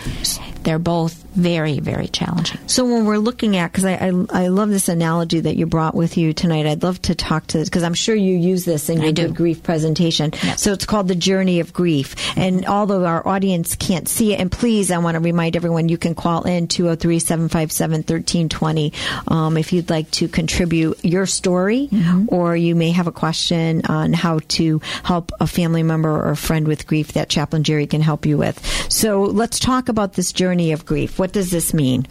They're 0.64 0.80
both 0.80 1.14
very, 1.34 1.80
very 1.80 2.08
challenging. 2.08 2.60
So 2.68 2.86
when 2.86 3.06
we're 3.06 3.18
looking 3.18 3.58
at, 3.58 3.72
because 3.72 3.86
I, 3.86 3.94
I 3.94 4.44
I 4.44 4.48
love 4.48 4.70
this 4.70 4.88
analogy 4.88 5.40
that 5.42 5.56
you 5.56 5.66
brought 5.66 5.96
with 5.96 6.16
you 6.18 6.34
tonight. 6.34 6.68
I'd 6.68 6.84
love 6.84 7.02
to 7.04 7.16
talk 7.16 7.48
to 7.48 7.58
this 7.58 7.70
because 7.70 7.84
I'm 7.84 7.96
sure 7.96 8.16
you 8.16 8.36
use 8.36 8.66
this 8.66 8.90
in 8.90 9.02
your 9.02 9.12
good 9.12 9.36
grief 9.36 9.64
presentation. 9.64 10.34
So 10.58 10.74
it's 10.74 10.86
called 10.86 11.08
the 11.08 11.16
journey 11.16 11.60
of 11.60 11.74
grief. 11.74 12.16
And 12.38 12.66
although 12.66 13.06
our 13.06 13.28
audience 13.28 13.76
can't 13.76 14.08
see 14.08 14.34
it, 14.34 14.40
and 14.40 14.52
please, 14.52 14.92
I 14.92 15.00
want 15.00 15.16
to 15.16 15.22
remind 15.22 15.56
everyone 15.56 15.90
you 15.90 15.98
can 15.98 16.14
call 16.16 16.44
in 16.44 16.68
203-757-1320 16.68 19.32
um, 19.32 19.58
if 19.58 19.74
you'd 19.74 19.90
like 19.90 20.12
to 20.12 20.28
contribute 20.28 21.04
your 21.04 21.26
story, 21.26 21.90
or 22.28 22.56
you 22.56 22.76
may 22.76 22.92
have 22.92 23.08
a 23.08 23.12
question 23.12 23.82
on 23.88 24.14
how 24.14 24.38
to 24.50 24.80
help 25.04 25.32
a 25.40 25.48
family 25.48 25.82
member 25.84 26.10
or 26.10 26.30
a 26.32 26.38
friend 26.38 26.68
with 26.68 26.86
grief 26.86 27.14
that 27.14 27.30
Chaplain 27.30 27.64
Jerry 27.64 27.88
can 27.88 28.02
help 28.02 28.28
you 28.28 28.38
with. 28.38 28.64
So 28.92 29.24
let's 29.24 29.60
talk 29.60 29.90
about 29.90 30.14
this 30.14 30.32
journey 30.32 30.53
of 30.72 30.86
grief. 30.86 31.20
What 31.20 31.34
does 31.34 31.52
this 31.52 31.74
mean? 31.74 32.06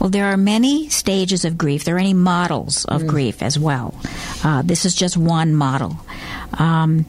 Well, 0.00 0.10
there 0.10 0.26
are 0.26 0.36
many 0.36 0.88
stages 0.88 1.44
of 1.44 1.56
grief. 1.56 1.84
There 1.84 1.94
are 1.94 1.98
many 1.98 2.14
models 2.14 2.84
of 2.84 3.06
grief 3.06 3.42
as 3.42 3.58
well. 3.58 3.94
Uh, 4.42 4.62
this 4.62 4.84
is 4.84 4.94
just 4.94 5.16
one 5.16 5.54
model. 5.54 5.96
Um, 6.58 7.06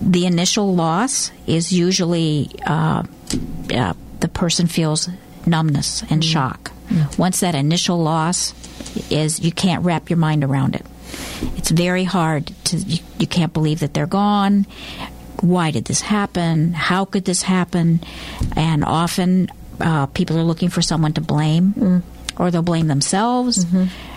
the 0.00 0.26
initial 0.26 0.74
loss 0.74 1.30
is 1.46 1.72
usually 1.72 2.50
uh, 2.66 3.04
uh, 3.72 3.94
the 4.18 4.28
person 4.28 4.66
feels 4.66 5.08
numbness 5.46 6.02
and 6.10 6.24
shock. 6.24 6.72
Once 7.16 7.40
that 7.40 7.54
initial 7.54 7.98
loss 7.98 8.52
is, 9.10 9.40
you 9.40 9.52
can't 9.52 9.84
wrap 9.84 10.10
your 10.10 10.16
mind 10.16 10.42
around 10.42 10.74
it. 10.74 10.84
It's 11.56 11.70
very 11.70 12.04
hard 12.04 12.52
to, 12.64 12.76
you, 12.76 12.98
you 13.18 13.26
can't 13.26 13.52
believe 13.52 13.80
that 13.80 13.94
they're 13.94 14.06
gone. 14.06 14.66
Why 15.40 15.70
did 15.70 15.86
this 15.86 16.00
happen? 16.02 16.72
How 16.72 17.04
could 17.04 17.24
this 17.24 17.42
happen? 17.42 18.00
And 18.56 18.84
often 18.84 19.48
uh, 19.80 20.06
people 20.06 20.38
are 20.38 20.44
looking 20.44 20.68
for 20.68 20.82
someone 20.82 21.12
to 21.14 21.20
blame, 21.20 22.02
or 22.36 22.50
they'll 22.50 22.62
blame 22.62 22.88
themselves. 22.88 23.64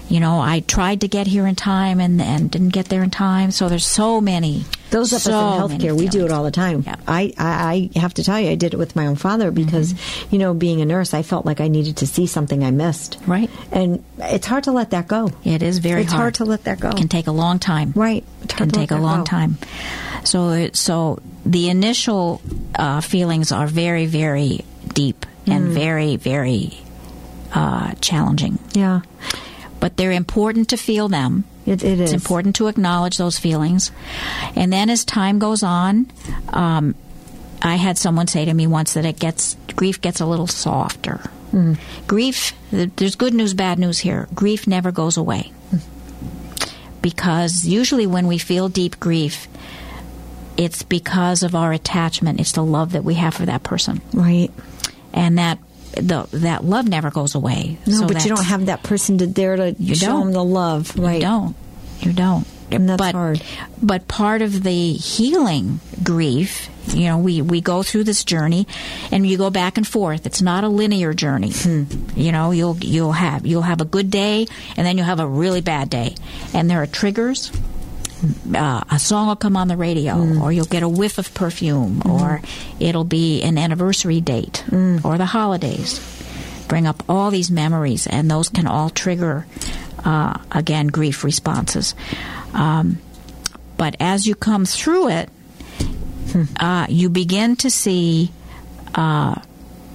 You 0.09 0.19
know, 0.19 0.39
I 0.39 0.59
tried 0.59 1.01
to 1.01 1.07
get 1.07 1.27
here 1.27 1.47
in 1.47 1.55
time 1.55 1.99
and, 1.99 2.21
and 2.21 2.51
didn't 2.51 2.69
get 2.69 2.87
there 2.89 3.03
in 3.03 3.09
time. 3.09 3.51
So 3.51 3.69
there's 3.69 3.85
so 3.87 4.19
many. 4.19 4.65
Those 4.93 5.11
of 5.11 5.21
so 5.21 5.31
us 5.37 5.71
in 5.71 5.79
healthcare, 5.79 5.97
we 5.97 6.07
do 6.07 6.23
it 6.23 6.31
all 6.31 6.43
the 6.43 6.51
time. 6.51 6.83
Yeah. 6.85 6.95
I, 7.07 7.33
I, 7.37 7.89
I 7.95 7.99
have 7.99 8.13
to 8.13 8.23
tell 8.23 8.39
you, 8.39 8.49
I 8.49 8.55
did 8.55 8.73
it 8.73 8.77
with 8.77 8.95
my 8.95 9.07
own 9.07 9.15
father 9.15 9.49
because, 9.51 9.93
you 10.31 10.37
know, 10.37 10.53
being 10.53 10.81
a 10.81 10.85
nurse, 10.85 11.13
I 11.13 11.23
felt 11.23 11.45
like 11.45 11.59
I 11.59 11.67
needed 11.67 11.97
to 11.97 12.07
see 12.07 12.27
something 12.27 12.63
I 12.63 12.71
missed. 12.71 13.17
Right. 13.27 13.49
And 13.71 14.03
it's 14.19 14.45
hard 14.47 14.65
to 14.65 14.71
let 14.71 14.91
that 14.91 15.07
go. 15.07 15.31
It 15.43 15.63
is 15.63 15.79
very 15.79 16.03
It's 16.03 16.13
hard 16.13 16.35
to 16.35 16.45
let 16.45 16.63
that 16.65 16.79
go. 16.79 16.89
It 16.89 16.97
can 16.97 17.07
take 17.09 17.27
a 17.27 17.31
long 17.31 17.57
time. 17.59 17.91
Right. 17.95 18.23
Hard 18.41 18.49
Can 18.49 18.69
take 18.69 18.91
a 18.91 18.97
long 18.97 19.19
go. 19.21 19.25
time. 19.25 19.57
So, 20.23 20.49
it- 20.51 20.75
so 20.75 21.19
the 21.45 21.69
initial 21.69 22.39
uh, 22.75 23.01
feelings 23.01 23.51
are 23.51 23.67
very, 23.67 24.05
very 24.05 24.63
deep 24.93 25.25
and 25.47 25.69
Mm. 25.69 25.73
very, 25.73 26.15
very 26.17 26.77
uh, 27.53 27.93
challenging. 27.99 28.59
Yeah. 28.73 29.01
But 29.79 29.97
they're 29.97 30.11
important 30.13 30.69
to 30.69 30.77
feel 30.77 31.09
them. 31.09 31.43
It, 31.65 31.83
it 31.83 31.99
is. 31.99 32.13
It's 32.13 32.13
important 32.13 32.55
to 32.57 32.67
acknowledge 32.67 33.17
those 33.17 33.39
feelings. 33.39 33.91
And 34.55 34.71
then 34.71 34.89
as 34.89 35.05
time 35.05 35.39
goes 35.39 35.63
on, 35.63 36.11
um, 36.49 36.95
I 37.61 37.75
had 37.75 37.97
someone 37.97 38.27
say 38.27 38.45
to 38.45 38.53
me 38.53 38.67
once 38.67 38.93
that 38.93 39.05
it 39.05 39.17
gets 39.19 39.55
grief 39.75 40.01
gets 40.01 40.19
a 40.19 40.25
little 40.25 40.47
softer. 40.47 41.21
Grief, 42.07 42.53
there's 42.71 43.15
good 43.15 43.33
news, 43.33 43.53
bad 43.53 43.77
news 43.77 43.99
here. 43.99 44.27
Grief 44.33 44.65
never 44.65 44.91
goes 44.91 45.17
away. 45.17 45.51
Because 47.01 47.65
usually 47.65 48.07
when 48.07 48.27
we 48.27 48.39
feel 48.39 48.69
deep 48.69 48.99
grief, 48.99 49.47
it's 50.57 50.81
because 50.81 51.43
of 51.43 51.53
our 51.53 51.71
attachment. 51.71 52.39
It's 52.39 52.53
the 52.53 52.63
love 52.63 52.93
that 52.93 53.03
we 53.03 53.15
have 53.15 53.35
for 53.35 53.45
that 53.45 53.61
person. 53.61 54.01
Right. 54.13 54.49
And 55.13 55.37
that 55.37 55.59
the, 55.95 56.27
that 56.31 56.63
love 56.63 56.87
never 56.87 57.09
goes 57.11 57.35
away. 57.35 57.77
No, 57.85 57.99
So 57.99 58.07
but 58.07 58.23
you 58.23 58.29
don't 58.29 58.45
have 58.45 58.65
that 58.67 58.83
person 58.83 59.17
to 59.19 59.27
there 59.27 59.55
to 59.55 59.75
You 59.79 59.95
show 59.95 60.07
don't. 60.07 60.25
them 60.25 60.33
the 60.33 60.43
love. 60.43 60.97
Right. 60.97 61.15
You 61.15 61.21
don't. 61.21 61.55
You 61.99 62.13
don't. 62.13 62.47
And 62.71 62.89
that's 62.89 62.97
but, 62.97 63.13
hard. 63.13 63.41
But 63.81 64.07
part 64.07 64.41
of 64.41 64.63
the 64.63 64.93
healing 64.93 65.79
grief, 66.03 66.69
you 66.87 67.05
know, 67.05 67.19
we, 67.19 67.41
we 67.41 67.61
go 67.61 67.83
through 67.83 68.05
this 68.05 68.23
journey 68.23 68.65
and 69.11 69.27
you 69.27 69.37
go 69.37 69.51
back 69.51 69.77
and 69.77 69.87
forth. 69.87 70.25
It's 70.25 70.41
not 70.41 70.63
a 70.63 70.67
linear 70.69 71.13
journey. 71.13 71.51
Hmm. 71.53 71.83
You 72.15 72.31
know, 72.31 72.49
you'll 72.51 72.77
you'll 72.77 73.11
have 73.11 73.45
you'll 73.45 73.61
have 73.61 73.79
a 73.81 73.85
good 73.85 74.09
day 74.09 74.47
and 74.75 74.87
then 74.87 74.97
you'll 74.97 75.05
have 75.05 75.19
a 75.19 75.27
really 75.27 75.61
bad 75.61 75.89
day. 75.89 76.15
And 76.53 76.67
there 76.69 76.81
are 76.81 76.87
triggers. 76.87 77.51
Uh, 78.55 78.81
a 78.89 78.99
song 78.99 79.27
will 79.27 79.35
come 79.35 79.57
on 79.57 79.67
the 79.67 79.75
radio, 79.75 80.15
Hmm. 80.15 80.41
or 80.41 80.51
you'll 80.51 80.65
get 80.65 80.81
a 80.83 80.87
whiff 80.87 81.17
of 81.17 81.33
perfume, 81.33 82.01
or 82.05 82.41
it'll 82.79 83.03
be 83.03 83.41
an 83.43 83.57
anniversary 83.57 84.21
date, 84.21 84.63
Hmm. 84.69 84.97
or 85.03 85.17
the 85.17 85.25
holidays. 85.25 85.99
Bring 86.69 86.87
up 86.87 87.03
all 87.09 87.31
these 87.31 87.51
memories, 87.51 88.07
and 88.07 88.31
those 88.31 88.47
can 88.49 88.65
all 88.65 88.89
trigger, 88.89 89.45
uh, 90.05 90.35
again, 90.51 90.87
grief 90.87 91.23
responses. 91.25 91.95
Um, 92.53 92.99
but 93.77 93.95
as 93.99 94.25
you 94.25 94.35
come 94.35 94.65
through 94.65 95.09
it, 95.09 95.29
uh, 96.59 96.85
you 96.89 97.09
begin 97.09 97.55
to 97.57 97.69
see 97.69 98.31
uh, 98.95 99.35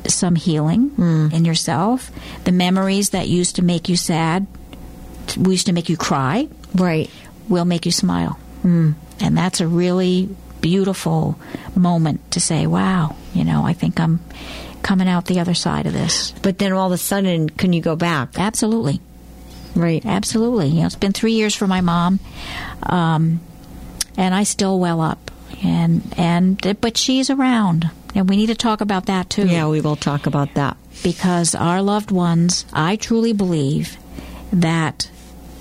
some 0.07 0.35
healing 0.35 0.91
in 1.33 1.45
yourself. 1.45 2.11
The 2.45 2.53
memories 2.53 3.11
that 3.11 3.29
used 3.29 3.57
to 3.57 3.63
make 3.63 3.89
you 3.89 3.97
sad, 3.97 4.47
used 5.37 5.67
to 5.67 5.73
make 5.73 5.89
you 5.89 5.97
cry, 5.97 6.49
Right. 6.75 7.09
Will 7.49 7.65
make 7.65 7.87
you 7.87 7.93
smile. 7.93 8.39
Mm. 8.63 8.95
And 9.21 9.37
that's 9.37 9.61
a 9.61 9.67
really 9.67 10.29
beautiful 10.61 11.39
moment 11.75 12.33
to 12.33 12.41
say, 12.41 12.67
wow, 12.67 13.17
you 13.35 13.45
know, 13.45 13.65
I 13.65 13.73
think 13.73 14.01
I'm 14.01 14.21
coming 14.83 15.09
out 15.09 15.27
the 15.27 15.41
other 15.41 15.55
side 15.55 15.87
of 15.87 15.93
this. 15.93 16.33
But 16.43 16.59
then 16.59 16.73
all 16.73 16.87
of 16.87 16.93
a 16.93 16.99
sudden, 16.99 17.49
can 17.49 17.73
you 17.73 17.81
go 17.81 17.97
back? 17.97 18.39
Absolutely. 18.39 19.01
Right. 19.75 20.05
Absolutely. 20.05 20.69
You 20.69 20.81
know, 20.81 20.87
it's 20.87 20.95
been 20.97 21.13
three 21.13 21.33
years 21.35 21.55
for 21.55 21.67
my 21.67 21.81
mom, 21.81 22.21
um, 22.83 23.41
and 24.17 24.35
I 24.35 24.43
still 24.45 24.79
well 24.81 25.01
up. 25.01 25.31
And 25.63 26.03
and 26.17 26.79
but 26.81 26.97
she's 26.97 27.31
around, 27.31 27.91
and 28.15 28.29
we 28.29 28.37
need 28.37 28.47
to 28.47 28.55
talk 28.55 28.81
about 28.81 29.07
that 29.07 29.29
too. 29.31 29.47
Yeah, 29.47 29.69
we 29.69 29.81
will 29.81 29.97
talk 29.97 30.27
about 30.27 30.55
that. 30.55 30.77
because 31.03 31.55
our 31.55 31.83
loved 31.83 32.11
ones, 32.11 32.65
I 32.73 32.97
truly 32.97 33.33
believe 33.33 33.97
that 34.53 35.11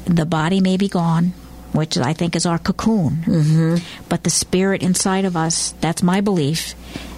the 0.05 0.25
body 0.25 0.61
may 0.61 0.77
be 0.77 0.87
gone, 0.87 1.33
which 1.77 1.97
I 1.97 2.13
think 2.13 2.35
is 2.35 2.45
our 2.45 2.57
cocoon, 2.57 3.23
mm-hmm. 3.25 3.75
but 4.09 4.23
the 4.23 4.29
spirit 4.29 4.83
inside 4.83 5.25
of 5.25 5.37
us, 5.37 5.73
that's 5.79 6.03
my 6.03 6.21
belief, 6.21 6.73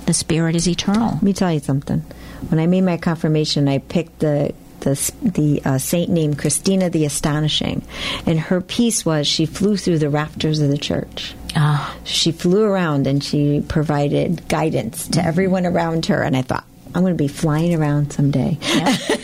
the 0.05 0.13
spirit 0.13 0.55
is 0.55 0.67
eternal. 0.67 1.13
Let 1.13 1.23
me 1.23 1.33
tell 1.33 1.51
you 1.51 1.59
something. 1.59 2.01
when 2.49 2.59
I 2.59 2.67
made 2.67 2.81
my 2.81 2.97
confirmation, 2.97 3.67
I 3.67 3.79
picked 3.79 4.19
the 4.19 4.53
the, 4.81 5.11
the 5.21 5.61
uh, 5.65 5.77
saint 5.77 6.09
named 6.09 6.39
Christina 6.39 6.89
the 6.89 7.05
Astonishing, 7.05 7.81
and 8.25 8.39
her 8.39 8.61
piece 8.61 9.05
was 9.05 9.27
she 9.27 9.45
flew 9.45 9.75
through 9.77 9.99
the 9.99 10.09
rafters 10.09 10.61
of 10.61 10.69
the 10.69 10.77
church. 10.77 11.35
Ah. 11.55 11.95
She 12.03 12.31
flew 12.31 12.63
around 12.63 13.07
and 13.07 13.23
she 13.23 13.61
provided 13.67 14.47
guidance 14.47 15.07
to 15.09 15.25
everyone 15.25 15.65
around 15.65 16.05
her, 16.07 16.21
and 16.21 16.35
I 16.35 16.41
thought. 16.41 16.65
I'm 16.95 17.03
going 17.03 17.13
to 17.15 17.23
be 17.23 17.27
flying 17.27 17.75
around 17.75 18.13
someday. 18.13 18.57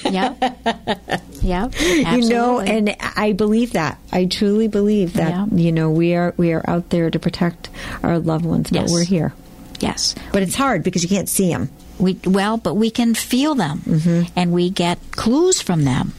Yep. 0.04 0.38
Yep. 1.46 1.74
yep. 1.80 2.18
You 2.22 2.30
know, 2.30 2.60
and 2.60 2.96
I 3.16 3.34
believe 3.34 3.74
that. 3.74 3.98
I 4.12 4.26
truly 4.26 4.68
believe 4.68 5.14
that. 5.14 5.30
Yeah. 5.30 5.46
You 5.52 5.72
know, 5.72 5.92
we 5.92 6.16
are 6.16 6.34
we 6.38 6.54
are 6.54 6.64
out 6.68 6.90
there 6.90 7.10
to 7.12 7.20
protect 7.20 7.70
our 8.04 8.20
loved 8.20 8.46
ones, 8.46 8.70
but 8.72 8.82
Yes. 8.82 8.92
we're 8.92 9.06
here. 9.06 9.34
yes. 9.80 10.16
But 10.34 10.42
it's 10.44 10.56
hard 10.56 10.84
because 10.84 11.04
you 11.04 11.10
can't 11.10 11.30
see 11.30 11.50
them. 11.50 11.70
We 12.00 12.20
well, 12.26 12.58
but 12.58 12.74
we 12.74 12.90
can 12.92 13.14
feel 13.16 13.56
them, 13.56 13.80
mm-hmm. 13.86 14.24
and 14.36 14.52
we 14.52 14.70
get 14.70 15.00
clues 15.12 15.62
from 15.62 15.84
them. 15.86 16.14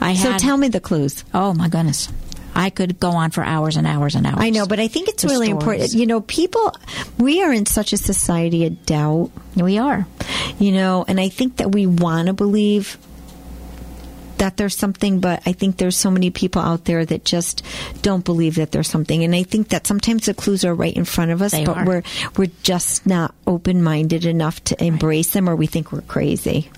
I 0.00 0.14
So 0.14 0.32
had, 0.32 0.40
tell 0.40 0.56
me 0.56 0.68
the 0.68 0.80
clues. 0.80 1.24
Oh 1.32 1.54
my 1.54 1.68
goodness, 1.68 2.08
I 2.54 2.70
could 2.70 2.98
go 2.98 3.10
on 3.10 3.30
for 3.30 3.44
hours 3.44 3.76
and 3.76 3.86
hours 3.86 4.14
and 4.16 4.26
hours. 4.26 4.38
I 4.40 4.50
know, 4.50 4.66
but 4.66 4.80
I 4.80 4.88
think 4.88 5.08
it's 5.08 5.22
The 5.22 5.28
really 5.28 5.46
stories. 5.48 5.62
important. 5.62 5.94
You 5.94 6.06
know, 6.06 6.20
people, 6.20 6.74
we 7.18 7.42
are 7.42 7.52
in 7.52 7.64
such 7.66 7.92
a 7.92 7.96
society 7.96 8.66
of 8.66 8.84
doubt, 8.86 9.30
we 9.54 9.78
are. 9.78 10.04
you 10.58 10.72
know, 10.72 11.04
and 11.06 11.20
I 11.20 11.28
think 11.28 11.56
that 11.58 11.70
we 11.72 11.86
want 11.86 12.26
to 12.26 12.32
believe 12.32 12.98
that 14.38 14.56
there's 14.56 14.76
something, 14.76 15.20
but 15.20 15.42
I 15.46 15.52
think 15.52 15.76
there's 15.76 15.96
so 15.96 16.10
many 16.10 16.30
people 16.30 16.60
out 16.62 16.84
there 16.84 17.04
that 17.04 17.24
just 17.24 17.64
don't 18.02 18.24
believe 18.24 18.56
that 18.56 18.72
there's 18.72 18.88
something. 18.88 19.24
And 19.24 19.34
I 19.34 19.42
think 19.42 19.68
that 19.68 19.86
sometimes 19.86 20.26
the 20.26 20.34
clues 20.34 20.64
are 20.64 20.74
right 20.74 20.94
in 20.94 21.04
front 21.04 21.30
of 21.30 21.40
us, 21.42 21.52
They 21.52 21.64
but 21.64 21.76
are. 21.78 21.84
we're 21.84 22.02
we're 22.36 22.50
just 22.62 23.06
not 23.06 23.34
open 23.46 23.82
minded 23.82 24.24
enough 24.24 24.62
to 24.64 24.84
embrace 24.84 25.30
them, 25.32 25.48
or 25.48 25.56
we 25.56 25.66
think 25.66 25.92
we're 25.92 26.00
crazy. 26.02 26.70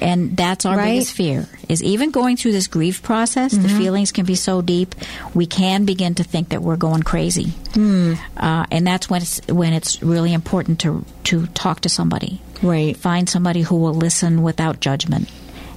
And 0.00 0.34
that's 0.34 0.64
our 0.64 0.76
Right? 0.78 0.84
Mm-hmm. 0.86 0.94
biggest 0.94 1.12
fear 1.12 1.48
is 1.68 1.82
even 1.82 2.10
going 2.10 2.38
through 2.38 2.52
this 2.52 2.68
grief 2.68 3.02
process, 3.02 3.52
the 3.52 3.68
feelings 3.68 4.12
can 4.12 4.24
be 4.24 4.34
so 4.34 4.62
deep, 4.62 4.94
we 5.34 5.44
can 5.44 5.84
begin 5.84 6.14
to 6.14 6.24
think 6.24 6.48
that 6.50 6.62
we're 6.62 6.76
going 6.78 7.02
crazy. 7.02 7.50
Hmm. 7.74 8.14
Uh, 8.34 8.64
and 8.70 8.86
that's 8.86 9.10
when 9.10 9.20
it's, 9.20 9.46
when 9.46 9.74
it's 9.74 10.02
really 10.02 10.32
important 10.32 10.80
to, 10.80 11.04
to 11.24 11.46
talk 11.48 11.80
to 11.82 11.90
somebody. 11.90 12.40
Right. 12.62 12.96
Find 12.96 13.28
somebody 13.28 13.60
who 13.60 13.76
will 13.76 13.92
listen 13.92 14.42
without 14.42 14.80
judgment 14.80 15.28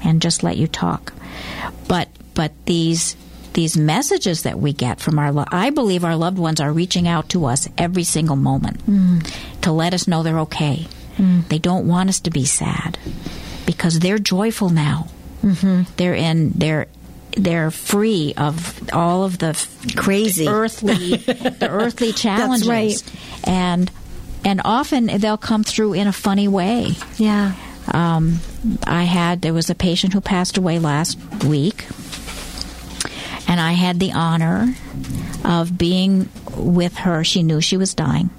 and 0.04 0.22
just 0.22 0.44
let 0.44 0.58
you 0.58 0.68
talk. 0.68 1.14
But, 1.88 2.10
but 2.34 2.52
these, 2.66 3.16
these 3.54 3.76
messages 3.78 4.44
that 4.44 4.60
we 4.60 4.74
get 4.74 5.00
from 5.00 5.20
our, 5.20 5.32
lo- 5.32 5.46
I 5.52 5.70
believe 5.72 6.04
our 6.06 6.16
loved 6.16 6.38
ones 6.38 6.60
are 6.62 6.72
reaching 6.72 7.08
out 7.08 7.30
to 7.30 7.46
us 7.46 7.68
every 7.78 8.04
single 8.04 8.36
moment 8.38 8.82
to 9.64 9.72
let 9.72 9.94
us 9.94 10.08
know 10.08 10.24
they're 10.24 10.40
okay. 10.40 10.88
They 11.50 11.60
don't 11.60 11.88
want 11.88 12.10
us 12.10 12.20
to 12.22 12.32
be 12.32 12.46
sad 12.46 12.98
because 13.68 14.00
they're 14.00 14.18
joyful 14.18 14.70
now. 14.70 15.08
Mm-hmm. 15.44 15.84
They're 15.98 16.16
in 16.16 16.50
they're 16.56 16.88
they're 17.38 17.70
free 17.70 18.34
of 18.38 18.90
all 18.92 19.24
of 19.24 19.38
the 19.38 19.54
Crazy. 19.96 20.48
earthly 20.48 21.18
the 21.18 21.68
earthly 21.70 22.12
challenges. 22.12 22.68
right. 22.68 23.04
And 23.44 23.92
and 24.44 24.62
often 24.66 25.06
they'll 25.20 25.38
come 25.38 25.64
through 25.64 25.94
in 25.94 26.08
a 26.08 26.12
funny 26.14 26.48
way. 26.48 26.94
Yeah. 27.18 27.54
Um, 27.88 28.40
I 28.86 29.04
had 29.04 29.42
there 29.42 29.54
was 29.54 29.70
a 29.70 29.76
patient 29.76 30.14
who 30.14 30.22
passed 30.22 30.58
away 30.58 30.80
last 30.80 31.18
week, 31.44 31.86
and 33.48 33.60
I 33.60 33.74
had 33.74 34.00
the 34.00 34.12
honor 34.14 34.76
of 35.44 35.78
being 35.78 36.30
with 36.56 36.96
her. 36.98 37.24
She 37.24 37.44
knew 37.44 37.62
she 37.62 37.78
was 37.78 37.94
dying, 37.94 38.30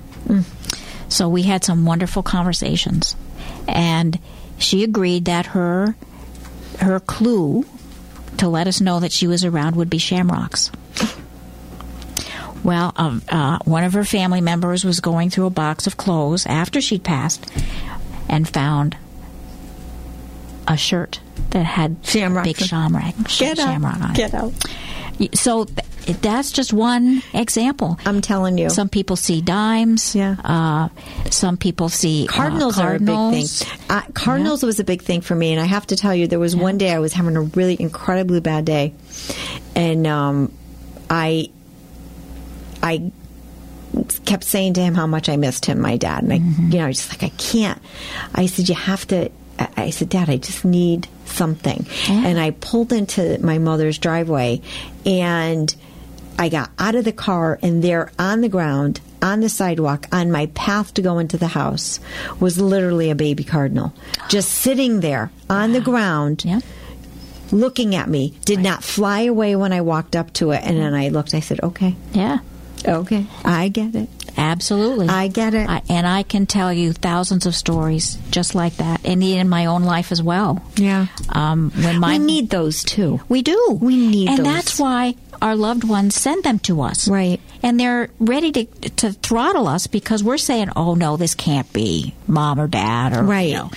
so 1.08 1.28
we 1.28 1.42
had 1.42 1.64
some 1.64 1.84
wonderful 1.84 2.22
conversations, 2.22 3.16
and 3.66 4.18
she 4.58 4.84
agreed 4.84 5.26
that 5.26 5.46
her 5.46 5.96
her 6.80 7.00
clue 7.00 7.64
to 8.38 8.48
let 8.48 8.66
us 8.66 8.80
know 8.80 9.00
that 9.00 9.12
she 9.12 9.26
was 9.26 9.44
around 9.44 9.76
would 9.76 9.90
be 9.90 9.98
shamrocks. 9.98 10.70
Well, 12.64 12.92
um, 12.96 13.22
uh, 13.28 13.58
one 13.64 13.84
of 13.84 13.92
her 13.94 14.04
family 14.04 14.40
members 14.40 14.84
was 14.84 15.00
going 15.00 15.30
through 15.30 15.46
a 15.46 15.50
box 15.50 15.86
of 15.86 15.96
clothes 15.96 16.46
after 16.46 16.80
she'd 16.80 17.02
passed 17.02 17.44
and 18.28 18.48
found 18.48 18.96
a 20.68 20.76
shirt 20.76 21.20
that 21.50 21.64
had 21.66 21.96
Shamrock. 22.02 22.44
big 22.44 22.56
shamrock, 22.56 23.14
Get 23.38 23.58
out. 23.58 23.64
shamrock 23.66 24.00
on 24.00 24.10
it. 24.12 24.16
Get 24.16 24.34
out. 24.34 24.52
So 25.34 25.64
th- 25.64 26.16
that's 26.20 26.50
just 26.50 26.72
one 26.72 27.22
example. 27.32 27.98
I'm 28.06 28.20
telling 28.20 28.58
you. 28.58 28.70
Some 28.70 28.88
people 28.88 29.14
see 29.16 29.40
dimes. 29.40 30.14
Yeah. 30.16 30.36
Uh, 30.42 30.88
some 31.30 31.56
people 31.56 31.88
see 31.88 32.26
uh, 32.28 32.32
Cardinals, 32.32 32.74
cardinals. 32.76 33.22
are 33.22 33.28
a 33.28 33.40
big 33.40 33.48
thing. 33.48 33.86
Uh, 33.90 34.02
Cardinals 34.14 34.62
was 34.64 34.80
a 34.80 34.84
big 34.84 35.02
thing 35.02 35.20
for 35.20 35.34
me, 35.34 35.52
and 35.52 35.60
I 35.60 35.64
have 35.66 35.86
to 35.88 35.96
tell 35.96 36.14
you, 36.14 36.26
there 36.26 36.38
was 36.40 36.56
one 36.56 36.78
day 36.78 36.90
I 36.92 36.98
was 36.98 37.12
having 37.12 37.36
a 37.36 37.42
really 37.42 37.76
incredibly 37.78 38.40
bad 38.40 38.64
day, 38.64 38.94
and 39.76 40.06
um, 40.06 40.52
I, 41.10 41.50
I 42.82 43.12
kept 44.24 44.44
saying 44.44 44.74
to 44.74 44.80
him 44.80 44.94
how 44.94 45.06
much 45.06 45.28
I 45.28 45.36
missed 45.36 45.66
him, 45.66 45.80
my 45.80 45.96
dad, 45.98 46.22
and 46.24 46.32
I, 46.32 46.36
you 46.36 46.78
know, 46.78 46.84
I 46.84 46.88
was 46.88 46.96
just 46.96 47.10
like 47.10 47.22
I 47.22 47.28
can't. 47.36 47.80
I 48.34 48.46
said 48.46 48.68
you 48.68 48.74
have 48.74 49.06
to. 49.08 49.30
I 49.58 49.68
I 49.76 49.90
said, 49.90 50.08
Dad, 50.08 50.28
I 50.30 50.36
just 50.36 50.64
need 50.64 51.08
something, 51.26 51.86
Yeah. 52.08 52.26
and 52.26 52.38
I 52.38 52.50
pulled 52.52 52.92
into 52.92 53.38
my 53.40 53.58
mother's 53.58 53.98
driveway, 53.98 54.60
and. 55.06 55.74
I 56.38 56.48
got 56.48 56.70
out 56.78 56.94
of 56.94 57.04
the 57.04 57.12
car 57.12 57.58
and 57.62 57.84
there 57.84 58.10
on 58.18 58.40
the 58.40 58.48
ground, 58.48 59.00
on 59.20 59.40
the 59.40 59.50
sidewalk, 59.50 60.08
on 60.10 60.32
my 60.32 60.46
path 60.46 60.94
to 60.94 61.02
go 61.02 61.18
into 61.18 61.36
the 61.36 61.46
house, 61.46 62.00
was 62.40 62.58
literally 62.58 63.10
a 63.10 63.14
baby 63.14 63.44
cardinal. 63.44 63.92
Just 64.30 64.48
sitting 64.50 65.00
there 65.00 65.30
on 65.50 65.72
the 65.72 65.80
ground, 65.82 66.42
Yeah. 66.44 66.60
looking 67.52 67.94
at 67.94 68.08
me. 68.08 68.32
Did 68.46 68.60
not 68.60 68.82
fly 68.82 69.20
away 69.20 69.54
when 69.56 69.72
I 69.74 69.82
walked 69.82 70.16
up 70.16 70.32
to 70.34 70.52
it. 70.52 70.62
And 70.64 70.78
then 70.78 70.94
I 70.94 71.10
looked, 71.10 71.34
I 71.34 71.40
said, 71.40 71.60
okay, 71.62 71.94
Yeah. 72.14 72.38
okay, 72.88 73.26
I 73.44 73.68
get 73.68 73.94
it. 73.94 74.08
Absolutely. 74.36 75.08
I 75.08 75.28
get 75.28 75.54
it. 75.54 75.68
I, 75.68 75.82
and 75.88 76.06
I 76.06 76.22
can 76.22 76.46
tell 76.46 76.72
you 76.72 76.92
thousands 76.92 77.46
of 77.46 77.54
stories 77.54 78.18
just 78.30 78.54
like 78.54 78.76
that, 78.76 79.00
and 79.04 79.22
in 79.22 79.48
my 79.48 79.66
own 79.66 79.84
life 79.84 80.12
as 80.12 80.22
well. 80.22 80.62
Yeah. 80.76 81.06
Um, 81.28 81.70
when 81.76 81.98
my 81.98 82.18
we 82.18 82.24
need 82.24 82.50
those 82.50 82.82
too. 82.84 83.20
we 83.28 83.42
do 83.42 83.78
We 83.80 83.96
need 83.96 84.28
and 84.28 84.38
those. 84.38 84.46
that's 84.46 84.78
why 84.78 85.14
our 85.40 85.56
loved 85.56 85.84
ones 85.84 86.14
send 86.14 86.44
them 86.44 86.58
to 86.60 86.82
us, 86.82 87.08
Right. 87.08 87.40
And 87.64 87.78
they're 87.78 88.08
ready 88.18 88.50
to 88.52 88.64
to 88.96 89.12
throttle 89.12 89.68
us 89.68 89.86
because 89.86 90.22
we're 90.24 90.38
saying, 90.38 90.70
"Oh 90.74 90.94
no, 90.94 91.16
this 91.16 91.34
can't 91.34 91.72
be 91.72 92.14
mom 92.26 92.58
or 92.58 92.66
dad," 92.66 93.16
or 93.16 93.22
Right. 93.22 93.48
You 93.50 93.54
know. 93.54 93.70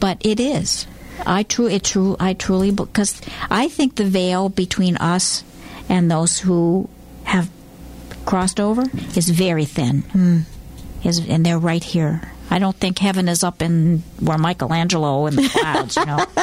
But 0.00 0.18
it 0.20 0.38
is. 0.40 0.86
I 1.24 1.42
true 1.44 1.66
it 1.66 1.84
true. 1.84 2.16
I 2.20 2.34
truly 2.34 2.70
because 2.72 3.20
I 3.50 3.68
think 3.68 3.94
the 3.96 4.04
veil 4.04 4.48
between 4.50 4.96
us 4.98 5.44
and 5.88 6.10
those 6.10 6.38
who 6.40 6.88
have 7.24 7.48
crossed 8.26 8.60
over 8.60 8.82
is 9.16 9.28
very 9.28 9.64
thin. 9.64 10.02
Hmm. 10.02 10.38
Is 11.04 11.18
and 11.28 11.44
they're 11.44 11.58
right 11.58 11.82
here. 11.82 12.22
I 12.50 12.58
don't 12.58 12.76
think 12.76 12.98
heaven 12.98 13.28
is 13.28 13.42
up 13.42 13.62
in 13.62 14.02
where 14.20 14.38
Michelangelo 14.38 15.26
in 15.26 15.36
the 15.36 15.48
clouds. 15.48 15.96
You 15.96 16.06
know. 16.06 16.24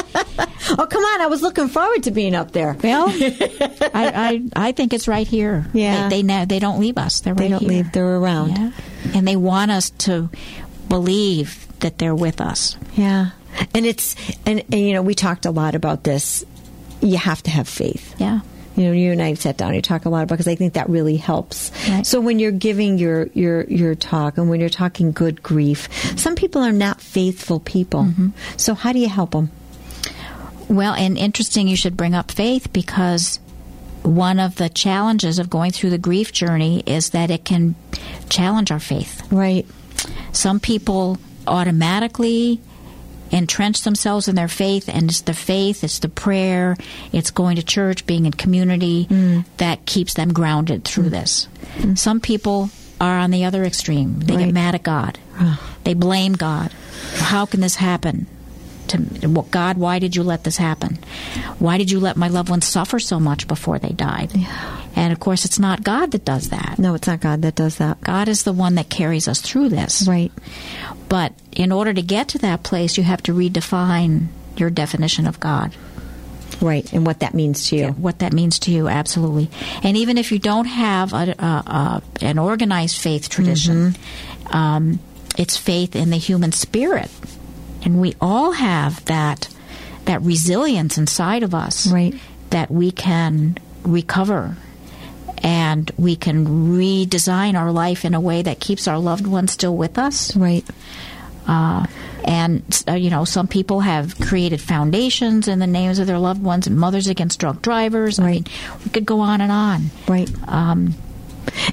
Oh, 0.78 0.86
come 0.86 1.02
on. 1.04 1.22
I 1.22 1.26
was 1.28 1.42
looking 1.42 1.68
forward 1.68 2.04
to 2.04 2.12
being 2.12 2.36
up 2.36 2.52
there. 2.52 2.78
Well, 2.84 3.08
I, 3.10 4.42
I 4.54 4.68
I 4.68 4.72
think 4.72 4.94
it's 4.94 5.08
right 5.08 5.26
here. 5.28 5.66
Yeah. 5.74 6.10
they 6.10 6.22
they, 6.22 6.46
they 6.46 6.60
don't 6.60 6.80
leave 6.80 6.98
us. 7.00 7.22
They're 7.22 7.34
right 7.34 7.40
They 7.46 7.50
don't 7.50 7.62
here. 7.62 7.70
leave. 7.70 7.92
They're 7.92 8.18
around. 8.18 8.50
Yeah, 8.52 8.72
and 9.16 9.28
they 9.28 9.36
want 9.36 9.72
us 9.72 9.90
to 10.06 10.30
believe 10.88 11.66
that 11.80 11.98
they're 11.98 12.14
with 12.16 12.40
us. 12.42 12.78
Yeah. 12.96 13.32
And 13.74 13.86
it's, 13.86 14.16
and, 14.46 14.60
and 14.72 14.80
you 14.80 14.94
know, 14.94 15.02
we 15.02 15.16
talked 15.16 15.46
a 15.46 15.52
lot 15.52 15.74
about 15.76 16.04
this. 16.04 16.46
You 17.02 17.18
have 17.18 17.42
to 17.44 17.50
have 17.52 17.68
faith. 17.68 18.14
Yeah, 18.20 18.42
You 18.80 18.86
know, 18.86 18.92
you 18.94 19.12
and 19.12 19.22
I 19.22 19.34
sat 19.34 19.58
down. 19.58 19.76
You 19.76 19.82
talk 19.82 20.06
a 20.06 20.10
lot 20.10 20.24
about 20.24 20.36
because 20.36 20.48
I 20.48 20.56
think 20.56 20.76
that 20.76 20.88
really 20.88 21.18
helps. 21.18 21.70
Right. 21.90 22.08
So 22.08 22.22
when 22.22 22.40
you're 22.40 22.54
giving 22.54 22.98
your 22.98 23.26
your 23.34 23.66
your 23.66 23.94
talk 23.94 24.38
and 24.38 24.50
when 24.50 24.62
you're 24.62 24.70
talking 24.70 25.12
good 25.12 25.44
grief, 25.44 25.90
some 26.18 26.34
people 26.34 26.62
are 26.62 26.72
not 26.72 27.02
faithful 27.02 27.60
people. 27.60 28.04
Mm-hmm. 28.04 28.30
So 28.56 28.76
how 28.76 28.94
do 28.94 29.00
you 29.00 29.10
help 29.10 29.32
them? 29.32 29.52
Well, 30.70 30.94
and 30.94 31.18
interesting 31.18 31.68
you 31.68 31.76
should 31.76 31.98
bring 31.98 32.16
up 32.16 32.32
faith 32.32 32.72
because 32.72 33.42
one 34.04 34.40
of 34.40 34.56
the 34.56 34.70
challenges 34.70 35.40
of 35.40 35.50
going 35.50 35.72
through 35.72 35.90
the 35.90 35.98
grief 35.98 36.32
journey 36.32 36.82
is 36.86 37.10
that 37.10 37.30
it 37.30 37.44
can 37.44 37.76
challenge 38.30 38.72
our 38.72 38.80
faith. 38.80 39.30
Right. 39.30 39.66
Some 40.32 40.62
people 40.62 41.18
automatically 41.48 42.62
entrench 43.32 43.84
themselves 43.84 44.28
in 44.28 44.36
their 44.36 44.48
faith, 44.48 44.90
and 44.90 45.10
it's 45.10 45.22
the 45.22 45.34
faith, 45.34 45.84
it's 45.84 46.00
the 46.00 46.10
prayer, 46.10 46.76
it's 47.12 47.32
going 47.32 47.56
to 47.56 47.64
church, 47.64 48.06
being 48.06 48.26
in 48.26 48.34
community 48.34 49.06
mm. 49.10 49.46
that 49.58 49.86
keeps 49.86 50.14
them 50.14 50.34
grounded 50.34 50.84
through 50.84 51.06
mm. 51.06 51.12
this. 51.12 51.48
Mm. 51.78 51.98
Some 51.98 52.20
people 52.20 52.70
are 53.00 53.18
on 53.18 53.32
the 53.32 53.46
other 53.46 53.64
extreme. 53.64 54.20
They 54.20 54.36
Right. 54.36 54.46
get 54.46 54.54
mad 54.54 54.76
at 54.76 54.84
God. 54.84 55.18
They 55.84 55.94
blame 55.94 56.34
God. 56.34 56.72
How 57.16 57.46
can 57.46 57.62
this 57.62 57.76
happen? 57.76 58.28
To 58.90 58.98
God, 59.52 59.78
why 59.78 60.00
did 60.00 60.16
you 60.16 60.24
let 60.24 60.44
this 60.44 60.58
happen? 60.58 60.98
Why 61.60 61.78
did 61.78 61.92
you 61.92 62.00
let 62.00 62.18
my 62.18 62.28
loved 62.28 62.50
ones 62.50 62.66
suffer 62.66 63.00
so 63.00 63.20
much 63.20 63.48
before 63.48 63.78
they 63.78 63.90
died? 63.90 64.32
And 64.96 65.14
of 65.14 65.20
course, 65.20 65.46
it's 65.46 65.60
not 65.60 65.84
God 65.84 66.12
that 66.12 66.26
does 66.26 66.50
that. 66.50 66.78
No, 66.80 66.94
it's 66.96 67.08
not 67.08 67.20
God 67.22 67.42
that 67.44 67.56
does 67.56 67.78
that. 67.78 68.02
God 68.02 68.28
is 68.28 68.44
the 68.44 68.54
one 68.54 68.76
that 68.76 68.90
carries 68.90 69.28
us 69.28 69.40
through 69.42 69.70
this. 69.70 70.08
Right. 70.08 70.32
But 71.08 71.34
in 71.52 71.72
order 71.72 71.94
to 71.94 72.02
get 72.02 72.30
to 72.30 72.38
that 72.40 72.64
place, 72.64 72.98
you 72.98 73.04
have 73.04 73.24
to 73.24 73.34
redefine 73.34 74.28
your 74.58 74.70
definition 74.70 75.28
of 75.28 75.40
God. 75.40 75.74
Right. 76.62 76.92
And 76.92 77.06
what 77.06 77.20
that 77.20 77.34
means 77.34 77.70
to 77.70 77.78
you. 77.78 77.88
What 77.90 78.20
that 78.20 78.34
means 78.34 78.60
to 78.60 78.72
you, 78.72 78.88
absolutely. 78.90 79.50
And 79.84 79.96
even 79.96 80.18
if 80.18 80.32
you 80.32 80.40
don't 80.40 80.66
have 80.66 81.14
a, 81.14 81.36
a, 81.40 81.46
a, 81.46 82.04
an 82.22 82.38
organized 82.40 82.98
faith 83.00 83.30
tradition, 83.30 83.92
Mm-hmm. 83.94 84.56
um, 84.56 85.00
it's 85.38 85.56
faith 85.56 85.96
in 85.96 86.10
the 86.10 86.18
human 86.18 86.52
spirit. 86.52 87.10
And 87.86 88.02
we 88.02 88.16
all 88.20 88.52
have 88.52 89.06
that 89.06 89.48
that 90.06 90.22
resilience 90.24 90.98
inside 90.98 91.44
of 91.44 91.54
us 91.54 91.88
Right. 91.88 92.16
that 92.50 92.70
we 92.72 92.92
can 92.92 93.58
recover 93.84 94.58
and 95.42 95.90
we 95.98 96.16
can 96.16 96.46
redesign 96.78 97.56
our 97.58 97.72
life 97.72 98.06
in 98.06 98.14
a 98.14 98.20
way 98.22 98.42
that 98.42 98.60
keeps 98.60 98.88
our 98.88 99.00
loved 99.00 99.26
ones 99.28 99.52
still 99.52 99.76
with 99.76 99.98
us. 99.98 100.36
Right. 100.36 100.66
Uh, 101.48 101.86
and 102.24 102.84
uh, 102.88 102.94
you 102.94 103.10
know, 103.10 103.26
some 103.26 103.48
people 103.48 103.80
have 103.80 104.20
created 104.20 104.62
foundations 104.62 105.48
in 105.48 105.60
the 105.60 105.66
names 105.68 105.98
of 106.00 106.06
their 106.06 106.20
loved 106.20 106.44
ones, 106.44 106.68
and 106.68 106.78
Mothers 106.78 107.08
Against 107.08 107.40
Drunk 107.40 107.62
Drivers. 107.62 108.20
I 108.20 108.24
Right. 108.24 108.34
mean, 108.34 108.46
we 108.86 108.92
could 108.92 109.06
go 109.06 109.22
on 109.22 109.42
and 109.42 109.52
on. 109.52 109.90
Right. 110.08 110.30
Um, 110.48 110.94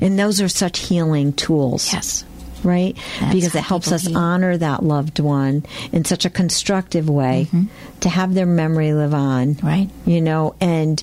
And 0.00 0.18
those 0.18 0.40
are 0.40 0.48
such 0.48 0.78
healing 0.78 1.34
tools. 1.34 1.92
yes, 1.92 2.24
right? 2.64 2.96
That's 3.20 3.34
because 3.34 3.54
it 3.54 3.62
helps 3.64 3.92
us 3.92 4.06
heal. 4.06 4.16
honor 4.16 4.56
that 4.56 4.82
loved 4.82 5.20
one 5.20 5.66
in 5.92 6.04
such 6.06 6.24
a 6.24 6.30
constructive 6.30 7.10
way 7.10 7.48
to 8.00 8.08
have 8.08 8.32
their 8.32 8.46
memory 8.46 8.94
live 8.94 9.12
on, 9.12 9.58
Right. 9.62 9.90
You 10.06 10.22
know, 10.22 10.54
and 10.60 11.02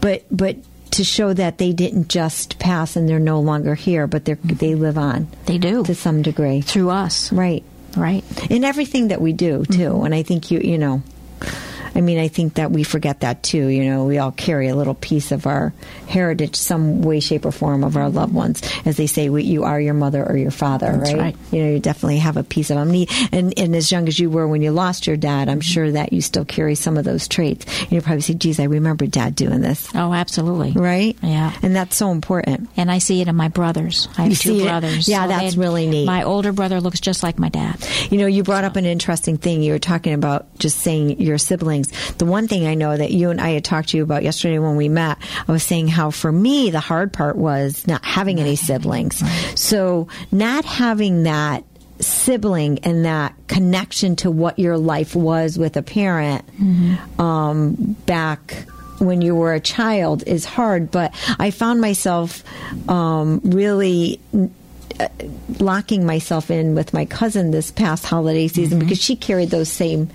but 0.00 0.24
but 0.30 0.56
to 0.92 1.04
show 1.04 1.32
that 1.32 1.58
they 1.58 1.72
didn't 1.72 2.08
just 2.08 2.58
pass 2.58 2.96
and 2.96 3.08
they're 3.08 3.18
no 3.18 3.40
longer 3.40 3.74
here, 3.74 4.06
but 4.06 4.24
they 4.24 4.34
mm-hmm. 4.34 4.56
they 4.56 4.74
live 4.74 4.98
on 4.98 5.28
they 5.46 5.58
do 5.58 5.82
to 5.84 5.94
some 5.94 6.22
degree, 6.22 6.60
through 6.60 6.90
us. 6.90 7.32
right? 7.32 7.64
Right. 7.96 8.24
In 8.50 8.64
everything 8.64 9.08
that 9.08 9.20
we 9.20 9.32
do 9.32 9.64
too, 9.66 9.90
mm-hmm. 9.90 10.04
and 10.06 10.14
I 10.14 10.22
think 10.22 10.50
you 10.50 10.60
you 10.60 10.78
know. 10.78 11.02
I 11.94 12.00
mean, 12.00 12.18
I 12.18 12.28
think 12.28 12.54
that 12.54 12.70
we 12.70 12.82
forget 12.84 13.20
that 13.20 13.42
too. 13.42 13.66
You 13.68 13.84
know, 13.90 14.04
we 14.06 14.18
all 14.18 14.32
carry 14.32 14.68
a 14.68 14.74
little 14.76 14.94
piece 14.94 15.32
of 15.32 15.46
our 15.46 15.72
heritage, 16.08 16.56
some 16.56 17.02
way, 17.02 17.20
shape, 17.20 17.44
or 17.44 17.52
form 17.52 17.84
of 17.84 17.96
our 17.96 18.08
loved 18.08 18.34
ones. 18.34 18.62
As 18.84 18.96
they 18.96 19.06
say, 19.06 19.28
we, 19.28 19.44
you 19.44 19.64
are 19.64 19.80
your 19.80 19.94
mother 19.94 20.24
or 20.28 20.36
your 20.36 20.50
father, 20.50 20.92
That's 20.96 21.12
right? 21.12 21.20
right. 21.20 21.36
You 21.50 21.64
know, 21.64 21.70
you 21.70 21.80
definitely 21.80 22.18
have 22.18 22.36
a 22.36 22.44
piece 22.44 22.70
of 22.70 22.76
them. 22.76 22.92
And, 23.32 23.58
and 23.58 23.74
as 23.76 23.90
young 23.90 24.08
as 24.08 24.18
you 24.18 24.30
were 24.30 24.46
when 24.48 24.62
you 24.62 24.70
lost 24.72 25.06
your 25.06 25.16
dad, 25.16 25.48
I'm 25.48 25.60
sure 25.60 25.90
that 25.92 26.12
you 26.12 26.20
still 26.20 26.44
carry 26.44 26.74
some 26.74 26.96
of 26.96 27.04
those 27.04 27.28
traits. 27.28 27.64
And 27.82 27.92
you 27.92 28.00
probably 28.00 28.20
say, 28.22 28.34
geez, 28.34 28.60
I 28.60 28.64
remember 28.64 29.06
dad 29.06 29.34
doing 29.34 29.60
this, 29.60 29.88
Oh, 29.94 30.12
absolutely. 30.12 30.72
right? 30.72 31.16
Yeah. 31.22 31.52
And 31.62 31.74
that's 31.74 31.96
so 31.96 32.10
important. 32.10 32.68
And 32.76 32.90
I 32.90 32.98
see 32.98 33.20
it 33.20 33.28
in 33.28 33.36
my 33.36 33.48
brothers. 33.48 34.08
I 34.18 34.22
have 34.22 34.30
You 34.30 34.36
two 34.36 34.56
it? 34.60 34.64
brothers. 34.64 35.08
Yeah, 35.08 35.26
that's 35.26 35.54
they- 35.54 35.60
really 35.60 35.86
neat. 35.88 36.06
My 36.06 36.22
older 36.24 36.52
brother 36.52 36.80
looks 36.80 37.00
just 37.00 37.22
like 37.22 37.38
my 37.38 37.48
dad. 37.48 37.76
You 38.10 38.18
know, 38.18 38.26
you 38.26 38.42
brought 38.42 38.64
up 38.64 38.76
an 38.76 38.84
interesting 38.86 39.36
thing. 39.38 39.62
You 39.62 39.72
were 39.72 39.78
talking 39.78 40.12
about 40.12 40.46
just 40.58 40.78
saying 40.80 41.20
your 41.20 41.38
siblings. 41.38 41.81
The 42.18 42.24
one 42.24 42.48
thing 42.48 42.66
I 42.66 42.74
know 42.74 42.96
that 42.96 43.10
you 43.10 43.30
and 43.30 43.40
I 43.40 43.50
had 43.50 43.64
talked 43.64 43.90
to 43.90 43.96
you 43.96 44.02
about 44.02 44.22
yesterday 44.22 44.58
when 44.58 44.76
we 44.76 44.88
met, 44.88 45.18
I 45.48 45.52
was 45.52 45.62
saying 45.62 45.88
how 45.88 46.10
for 46.10 46.30
me 46.30 46.70
the 46.70 46.80
hard 46.80 47.12
part 47.12 47.36
was 47.36 47.86
not 47.86 48.04
having 48.04 48.38
any 48.40 48.56
siblings. 48.56 49.22
So 49.60 50.08
not 50.30 50.64
having 50.64 51.24
that 51.24 51.64
sibling 52.00 52.80
and 52.80 53.04
that 53.04 53.34
connection 53.46 54.16
to 54.16 54.30
what 54.30 54.58
your 54.58 54.76
life 54.76 55.14
was 55.14 55.58
with 55.58 55.76
a 55.76 55.82
parent 55.82 56.44
um, 57.20 57.74
back 58.06 58.66
when 58.98 59.20
you 59.22 59.34
were 59.34 59.52
a 59.54 59.60
child 59.60 60.22
is 60.26 60.44
hard. 60.44 60.90
But 60.90 61.14
I 61.38 61.50
found 61.50 61.80
myself 61.80 62.42
um, 62.88 63.40
really 63.44 64.20
locking 65.58 66.04
myself 66.06 66.50
in 66.50 66.74
with 66.74 66.92
my 66.92 67.04
cousin 67.04 67.50
this 67.50 67.70
past 67.70 68.04
holiday 68.06 68.46
season 68.48 68.78
Mm-hmm. 68.78 68.88
because 68.88 69.02
she 69.02 69.16
carried 69.16 69.50
those 69.50 69.68
same 69.70 70.10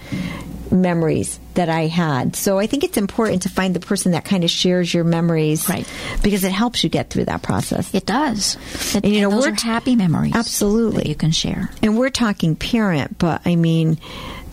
memories 0.72 1.40
that 1.56 1.70
I 1.70 1.88
had. 1.88 2.36
So 2.36 2.60
I 2.60 2.68
think 2.68 2.84
it's 2.84 2.98
important 2.98 3.44
to 3.44 3.50
find 3.50 3.74
the 3.76 3.80
person 3.80 4.12
that 4.14 4.26
kind 4.26 4.44
of 4.44 4.50
shares 4.50 4.94
your 4.94 5.04
memories, 5.04 5.68
Right. 5.70 5.88
Because 6.24 6.44
it 6.44 6.52
helps 6.52 6.84
you 6.84 6.90
get 6.90 7.10
through 7.10 7.26
that 7.26 7.42
process. 7.42 7.94
It 7.94 8.06
does. 8.06 8.58
It, 8.96 9.04
And, 9.04 9.14
you 9.14 9.22
know, 9.22 9.30
those 9.32 9.46
we're 9.48 9.54
are 9.54 9.56
happy 9.56 9.96
memories. 9.96 10.34
Absolutely. 10.36 11.04
that 11.04 11.10
you 11.10 11.16
can 11.16 11.32
share. 11.32 11.70
and 11.82 11.98
we're 11.98 12.10
talking 12.10 12.56
parent, 12.56 13.18
but 13.18 13.42
I 13.46 13.56
mean, 13.56 13.98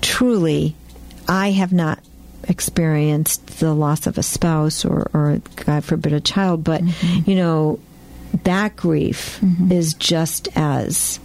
truly, 0.00 0.74
I 1.29 1.50
have 1.53 1.72
not 1.72 1.98
experienced 2.46 3.59
the 3.61 3.72
loss 3.72 4.07
of 4.07 4.18
a 4.18 4.22
spouse 4.22 4.85
or, 4.85 5.11
or 5.14 5.40
God 5.64 5.85
forbid, 5.85 6.12
a 6.12 6.20
child, 6.20 6.62
but 6.64 6.83
Mm-hmm. 6.83 7.31
you 7.31 7.37
know, 7.37 7.81
that 8.44 8.74
grief 8.77 9.40
is 9.70 9.94
just 9.94 10.48
as 10.57 11.20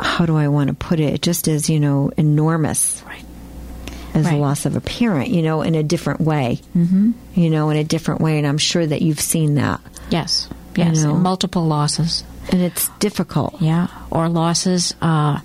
how 0.00 0.24
do 0.26 0.36
I 0.36 0.48
want 0.48 0.68
to 0.68 0.74
put 0.74 1.00
it? 1.00 1.20
Just 1.22 1.48
as 1.48 1.68
you 1.70 1.78
know, 1.80 2.10
enormous 2.16 3.02
Right. 3.06 3.24
As 4.16 4.28
the 4.30 4.36
loss 4.36 4.66
of 4.66 4.76
a 4.76 4.80
parent. 4.80 5.28
You 5.28 5.42
know, 5.42 5.62
in 5.62 5.74
a 5.74 5.82
different 5.82 6.20
way. 6.20 6.60
Mm-hmm. 6.76 7.12
You 7.34 7.50
know, 7.50 7.70
in 7.70 7.76
a 7.76 7.84
different 7.84 8.20
way, 8.20 8.38
and 8.38 8.46
I'm 8.46 8.58
sure 8.58 8.84
that 8.86 9.02
you've 9.02 9.20
seen 9.20 9.54
that, 9.56 9.80
Yes. 10.10 10.48
Yes. 10.74 11.02
know. 11.02 11.14
Multiple 11.14 11.64
losses. 11.66 12.24
and 12.50 12.60
it's 12.62 12.88
difficult. 13.00 13.60
Yeah. 13.60 13.88
Or 14.10 14.28
losses 14.28 14.94
uh, 15.02 15.40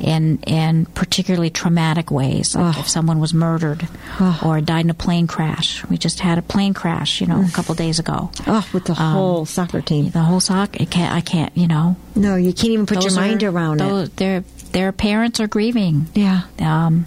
in 0.00 0.38
in 0.46 0.86
particularly 0.86 1.50
traumatic 1.50 2.10
ways, 2.10 2.54
like 2.54 2.76
Oh. 2.76 2.80
if 2.80 2.88
someone 2.88 3.18
was 3.20 3.32
murdered 3.34 3.88
Oh. 4.20 4.38
or 4.44 4.60
died 4.60 4.84
in 4.84 4.90
a 4.90 4.94
plane 4.94 5.26
crash. 5.26 5.84
We 5.88 5.96
just 5.98 6.20
had 6.20 6.36
a 6.38 6.42
plane 6.42 6.74
crash, 6.74 7.20
you 7.20 7.26
know, 7.26 7.42
a 7.42 7.50
couple 7.50 7.74
days 7.74 7.98
ago. 7.98 8.30
Oh, 8.46 8.64
with 8.72 8.84
the 8.84 8.92
Um, 8.92 9.12
whole 9.12 9.46
soccer 9.46 9.80
team. 9.80 10.10
The 10.10 10.20
whole 10.20 10.40
sock. 10.40 10.76
I 10.80 10.84
can't. 10.84 11.12
I 11.14 11.20
can't. 11.22 11.56
You 11.56 11.66
know. 11.68 11.96
No, 12.14 12.36
you 12.36 12.52
can't 12.52 12.72
even 12.72 12.86
put 12.86 13.02
your 13.02 13.14
mind 13.14 13.42
are- 13.42 13.48
around 13.50 13.78
those, 13.80 14.08
it. 14.08 14.16
Their 14.16 14.44
their 14.72 14.92
parents 14.92 15.40
are 15.40 15.46
grieving. 15.48 16.06
Yeah. 16.14 16.42
um, 16.60 17.06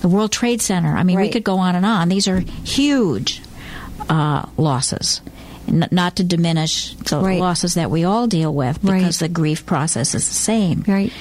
the 0.00 0.08
World 0.08 0.32
Trade 0.32 0.60
Center. 0.62 0.96
I 0.96 1.02
mean, 1.02 1.18
we 1.18 1.28
could 1.30 1.44
go 1.44 1.58
on 1.58 1.74
and 1.76 1.84
on. 1.86 2.08
These 2.08 2.28
are 2.28 2.40
huge 2.40 3.42
uh, 4.08 4.46
losses. 4.56 5.20
N- 5.68 5.88
not 5.90 6.16
to 6.16 6.24
diminish 6.24 6.94
the 6.94 7.20
Right. 7.20 7.38
losses 7.40 7.74
that 7.74 7.90
we 7.90 8.04
all 8.04 8.26
deal 8.26 8.52
with, 8.52 8.80
because 8.82 9.20
Right. 9.22 9.28
the 9.28 9.28
grief 9.28 9.66
process 9.66 10.14
is 10.14 10.26
the 10.28 10.34
same. 10.34 10.84
Right. 10.86 11.12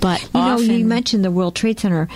But 0.00 0.22
You 0.34 0.40
know, 0.40 0.58
you 0.58 0.84
mentioned 0.84 1.24
the 1.24 1.30
World 1.30 1.54
Trade 1.54 1.80
Center. 1.80 2.08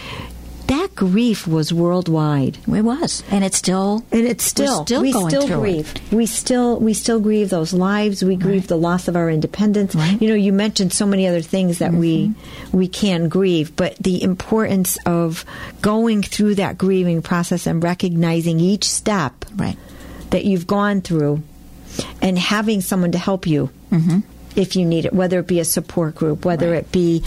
That 0.71 0.95
grief 0.95 1.49
was 1.49 1.73
worldwide. 1.73 2.59
it 2.69 2.83
was, 2.83 3.25
and 3.29 3.43
it's 3.45 3.57
still, 3.57 4.05
And 4.13 4.25
it's 4.25 4.45
still, 4.45 4.85
still 4.87 5.03
we 5.03 5.11
still 5.11 5.49
grieve. 5.61 5.93
it. 5.97 6.13
We 6.15 6.27
still 6.27 6.79
we 6.79 6.95
still 6.95 7.19
grieve 7.19 7.51
those 7.51 7.73
lives. 7.73 8.23
We 8.23 8.37
grieve 8.37 8.69
the 8.69 8.79
loss 8.79 9.09
of 9.09 9.17
our 9.17 9.29
independence. 9.29 9.97
Right. 9.97 10.13
Mm-hmm. 10.15 10.23
You 10.25 10.31
know, 10.31 10.37
you 10.37 10.53
mentioned 10.53 10.93
so 10.93 11.07
many 11.07 11.27
other 11.27 11.41
things 11.43 11.79
that 11.79 11.93
we 11.93 12.33
we 12.73 12.87
can 12.87 13.29
grieve, 13.29 13.75
but 13.75 13.97
the 13.97 14.23
importance 14.23 14.97
of 15.07 15.45
going 15.83 16.23
through 16.23 16.55
that 16.55 16.79
grieving 16.79 17.21
process 17.21 17.67
and 17.67 17.83
recognizing 17.83 18.61
each 18.61 18.85
step 18.89 19.45
Right. 19.57 19.77
that 20.31 20.45
you've 20.45 20.69
gone 20.69 21.01
through 21.01 21.43
and 22.23 22.39
having 22.39 22.81
someone 22.81 23.11
to 23.13 23.19
help 23.19 23.45
you 23.47 23.71
if 24.55 24.77
you 24.77 24.85
need 24.85 25.05
it, 25.05 25.13
whether 25.13 25.41
it 25.41 25.49
be 25.49 25.59
a 25.59 25.65
support 25.65 26.15
group, 26.15 26.45
whether 26.45 26.67
Mm-hmm. 26.67 26.73
Right. 26.75 26.85
it 26.85 26.93
be 26.93 27.25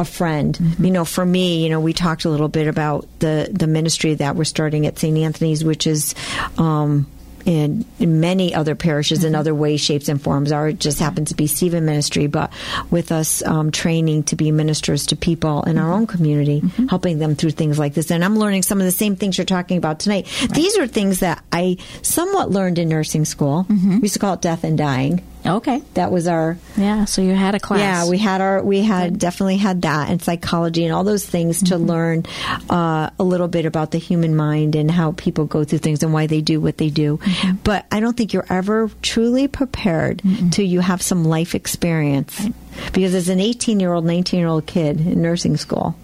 a 0.00 0.04
friend. 0.04 0.56
Mm-hmm. 0.56 0.84
You 0.84 0.90
know, 0.90 1.04
for 1.04 1.24
me, 1.24 1.62
you 1.62 1.68
know, 1.68 1.80
we 1.80 1.92
talked 1.92 2.24
a 2.24 2.30
little 2.30 2.48
bit 2.48 2.66
about 2.66 3.06
the 3.20 3.48
the 3.52 3.66
ministry 3.66 4.14
that 4.14 4.34
we're 4.34 4.44
starting 4.44 4.86
at 4.86 4.98
St. 4.98 5.16
Anthony's, 5.16 5.64
which 5.64 5.86
is 5.86 6.14
um 6.58 7.06
in, 7.46 7.84
in 7.98 8.20
many 8.20 8.54
other 8.54 8.74
parishes 8.74 9.24
in 9.24 9.32
mm-hmm. 9.32 9.40
other 9.40 9.54
ways, 9.54 9.80
shapes, 9.80 10.08
and 10.08 10.20
forms. 10.20 10.52
Our 10.52 10.72
just 10.72 10.98
happens 10.98 11.30
to 11.30 11.34
be 11.34 11.46
Stephen 11.46 11.84
Ministry, 11.84 12.26
but 12.26 12.52
with 12.90 13.12
us 13.12 13.42
um, 13.42 13.70
training 13.70 14.24
to 14.24 14.36
be 14.36 14.50
ministers 14.50 15.06
to 15.06 15.16
people 15.16 15.62
in 15.62 15.78
our 15.78 15.84
mm-hmm. 15.84 15.94
own 15.94 16.06
community, 16.06 16.62
helping 16.88 17.18
them 17.18 17.34
through 17.34 17.52
things 17.52 17.78
like 17.78 17.94
this. 17.94 18.10
And 18.10 18.24
I'm 18.24 18.38
learning 18.38 18.62
some 18.62 18.78
of 18.78 18.84
the 18.84 18.92
same 18.92 19.16
things 19.16 19.38
you're 19.38 19.44
talking 19.44 19.78
about 19.78 20.00
tonight. 20.00 20.26
These 20.52 20.76
are 20.78 20.86
things 20.86 21.20
that 21.20 21.42
I 21.52 21.78
somewhat 22.02 22.50
learned 22.50 22.78
in 22.78 22.88
nursing 22.88 23.24
school. 23.24 23.66
We 23.68 24.02
used 24.02 24.14
to 24.14 24.20
call 24.20 24.34
it 24.34 24.42
death 24.42 24.64
and 24.64 24.76
dying. 24.76 25.22
Okay. 25.44 25.82
That 25.94 26.12
was 26.12 26.26
our 26.26 26.58
Yeah. 26.76 27.06
So 27.06 27.22
you 27.22 27.34
had 27.34 27.54
a 27.54 27.60
class. 27.60 27.80
yeah, 27.80 28.08
we 28.10 28.18
had 28.18 28.40
our 28.40 28.62
we 28.62 28.82
had 28.82 29.18
definitely 29.18 29.56
had 29.56 29.82
that 29.82 30.10
and 30.10 30.20
psychology 30.22 30.84
and 30.84 30.94
all 30.94 31.04
those 31.04 31.24
things 31.24 31.62
to 31.64 31.78
learn 31.78 32.24
uh, 32.68 33.10
a 33.18 33.24
little 33.24 33.48
bit 33.48 33.64
about 33.64 33.90
the 33.90 33.98
human 33.98 34.36
mind 34.36 34.76
and 34.76 34.90
how 34.90 35.12
people 35.12 35.46
go 35.46 35.64
through 35.64 35.78
things 35.78 36.02
and 36.02 36.12
why 36.12 36.26
they 36.26 36.40
do 36.40 36.60
what 36.60 36.76
they 36.76 36.90
do. 36.90 37.18
But 37.64 37.86
I 37.90 38.00
don't 38.00 38.16
think 38.16 38.32
you're 38.32 38.46
ever 38.50 38.90
truly 39.02 39.48
prepared 39.48 40.22
till 40.50 40.64
you 40.66 40.80
have 40.80 41.00
some 41.02 41.24
life 41.24 41.54
experience. 41.54 42.46
Because 42.92 43.14
as 43.14 43.28
an 43.28 43.40
18 43.40 43.80
year 43.80 43.92
old, 43.92 44.04
19 44.04 44.38
year 44.38 44.48
old 44.48 44.66
kid 44.66 45.00
in 45.00 45.22
nursing 45.22 45.56
school, 45.56 45.96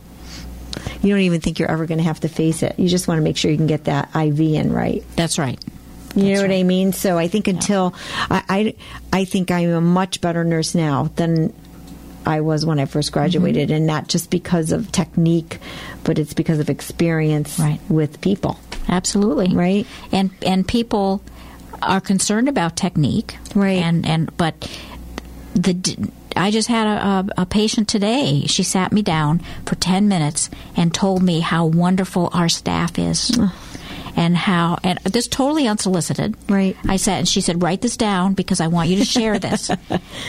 you 1.03 1.11
don't 1.11 1.23
even 1.23 1.41
think 1.41 1.59
you're 1.59 1.71
ever 1.71 1.87
going 1.87 1.99
to 1.99 2.05
have 2.05 2.21
to 2.21 2.29
face 2.29 2.63
it. 2.63 2.79
You 2.79 2.89
just 2.89 3.09
want 3.09 3.19
to 3.19 3.23
make 3.23 3.37
sure 3.37 3.51
you 3.51 3.57
can 3.57 3.67
get 3.67 3.85
that 3.85 4.15
IV 4.15 4.41
in 4.41 4.73
right. 4.73 5.05
That's 5.17 5.39
right. 5.39 5.59
You 6.17 6.23
know 6.23 6.29
That's 6.31 6.43
what 6.43 6.51
I 6.53 6.63
mean? 6.65 6.93
So 6.93 7.19
I 7.19 7.29
think 7.29 7.47
until 7.47 7.95
I, 8.31 8.43
I, 8.49 8.75
I 9.21 9.25
think 9.27 9.51
I'm 9.51 9.71
a 9.71 9.81
much 9.81 10.21
better 10.21 10.43
nurse 10.45 10.75
now 10.75 11.05
than 11.17 11.53
I 12.25 12.41
was 12.41 12.67
when 12.67 12.81
I 12.81 12.87
first 12.87 13.13
graduated, 13.13 13.69
Mm-hmm. 13.69 13.77
and 13.77 13.87
not 13.87 14.09
just 14.09 14.31
because 14.31 14.73
of 14.73 14.91
technique, 14.91 15.59
but 16.03 16.19
it's 16.19 16.35
because 16.35 16.59
of 16.59 16.69
experience 16.71 17.59
Right. 17.59 17.79
with 17.89 18.21
people. 18.21 18.59
Absolutely. 18.89 19.55
Right. 19.55 19.87
And 20.11 20.31
and 20.45 20.67
people 20.67 21.23
are 21.83 22.01
concerned 22.01 22.49
about 22.49 22.75
technique, 22.77 23.37
Right. 23.55 23.79
And 23.83 24.05
and 24.07 24.37
but 24.37 24.55
the 25.55 26.11
I 26.35 26.51
just 26.51 26.69
had 26.69 26.87
a, 26.87 27.07
a, 27.39 27.43
a 27.43 27.47
patient 27.47 27.89
today. 27.89 28.43
She 28.47 28.63
sat 28.63 28.93
me 28.93 29.03
down 29.03 29.41
for 29.65 29.75
ten 29.77 30.09
minutes 30.09 30.51
and 30.77 30.93
told 30.93 31.23
me 31.23 31.41
how 31.41 31.67
wonderful 31.67 32.29
our 32.35 32.49
staff 32.49 32.99
is. 32.99 33.31
And 34.19 34.35
how, 34.35 34.79
and 34.83 34.99
this 35.01 35.29
totally 35.29 35.69
unsolicited. 35.69 36.35
Right. 36.49 36.75
I 36.89 36.97
said, 36.97 37.19
and 37.19 37.29
she 37.29 37.43
said, 37.43 37.63
write 37.63 37.83
this 37.83 37.99
down 37.99 38.33
because 38.33 38.61
I 38.63 38.69
want 38.69 38.89
you 38.89 38.97
to 38.97 39.05
share 39.17 39.39
this. 39.39 39.71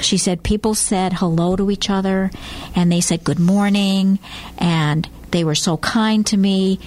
she 0.01 0.17
said, 0.17 0.43
people 0.43 0.75
said 0.75 1.13
hello 1.13 1.55
to 1.55 1.71
each 1.71 1.89
other 1.89 2.29
and 2.75 2.91
they 2.91 2.99
said 2.99 3.23
good 3.23 3.39
morning 3.39 4.19
and 4.57 5.07
they 5.31 5.43
were 5.45 5.55
so 5.55 5.77
kind 5.77 6.25
to 6.27 6.37
me. 6.37 6.79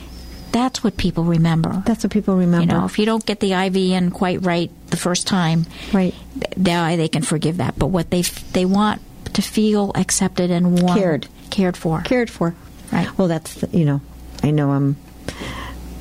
That's 0.52 0.84
what 0.84 0.96
people 0.98 1.24
remember. 1.24 1.82
That's 1.86 2.04
what 2.04 2.12
people 2.12 2.36
remember. 2.36 2.66
You 2.74 2.78
know, 2.80 2.84
if 2.84 2.98
you 2.98 3.06
don't 3.06 3.24
get 3.24 3.40
the 3.40 3.52
IV 3.54 3.76
in 3.76 4.10
quite 4.10 4.44
right 4.44 4.70
the 4.88 4.96
first 4.96 5.26
time, 5.26 5.64
Right. 5.94 6.14
they, 6.56 6.96
they 6.96 7.08
can 7.08 7.22
forgive 7.22 7.58
that. 7.58 7.78
But 7.78 7.86
what 7.86 8.10
they 8.10 8.22
they 8.52 8.64
want 8.66 9.00
to 9.34 9.42
feel 9.42 9.92
accepted 9.94 10.50
and 10.50 10.82
warm, 10.82 10.98
Cared. 10.98 11.28
cared 11.50 11.76
for. 11.76 12.00
cared 12.02 12.28
for. 12.28 12.54
Right. 12.92 13.16
Well, 13.16 13.28
that's 13.28 13.64
you 13.72 13.84
know, 13.84 14.00
I 14.42 14.50
know 14.50 14.72
I'm 14.72 14.96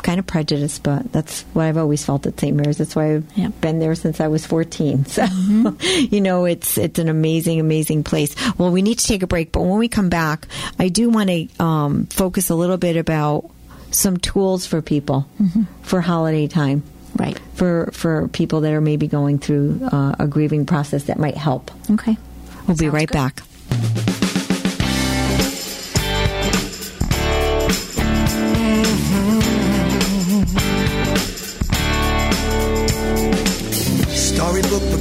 kind 0.03 0.19
of 0.19 0.25
prejudiced, 0.27 0.83
but 0.83 1.11
that's 1.11 1.41
what 1.53 1.63
I've 1.65 1.77
always 1.77 2.05
felt 2.05 2.25
at 2.25 2.39
St. 2.39 2.55
Mary's. 2.55 2.77
That's 2.77 2.95
why 2.95 3.15
I've 3.15 3.61
been 3.61 3.79
there 3.79 3.95
since 3.95 4.19
I 4.21 4.27
was 4.27 4.45
14. 4.45 5.05
So, 5.09 5.23
Mm-hmm. 5.23 6.13
you 6.15 6.21
know, 6.21 6.45
it's 6.45 6.77
it's 6.77 6.99
an 6.99 7.09
amazing, 7.09 7.59
amazing 7.59 8.03
place. 8.03 8.35
Well, 8.57 8.71
we 8.71 8.81
need 8.81 8.99
to 8.99 9.05
take 9.07 9.23
a 9.23 9.27
break, 9.27 9.51
but 9.51 9.61
when 9.61 9.77
we 9.79 9.87
come 9.87 10.09
back, 10.09 10.47
I 10.79 10.89
do 10.89 11.09
want 11.09 11.29
to 11.29 11.47
um, 11.63 12.05
focus 12.07 12.49
a 12.49 12.55
little 12.55 12.77
bit 12.77 12.95
about 12.97 13.49
some 13.91 14.17
tools 14.17 14.65
for 14.65 14.81
people 14.81 15.27
Mm-hmm. 15.41 15.63
for 15.83 16.01
holiday 16.01 16.47
time. 16.47 16.83
Right. 17.15 17.37
For, 17.55 17.89
for 17.91 18.27
people 18.29 18.61
that 18.61 18.71
are 18.71 18.79
maybe 18.81 19.07
going 19.07 19.39
through 19.39 19.81
uh, 19.91 20.15
a 20.19 20.27
grieving 20.27 20.65
process 20.65 21.05
that 21.05 21.17
might 21.19 21.35
help. 21.35 21.71
Okay. 21.91 22.17
We'll 22.67 22.77
be 22.77 22.87
right 22.87 23.07
good. 23.09 23.13
back. 23.13 23.41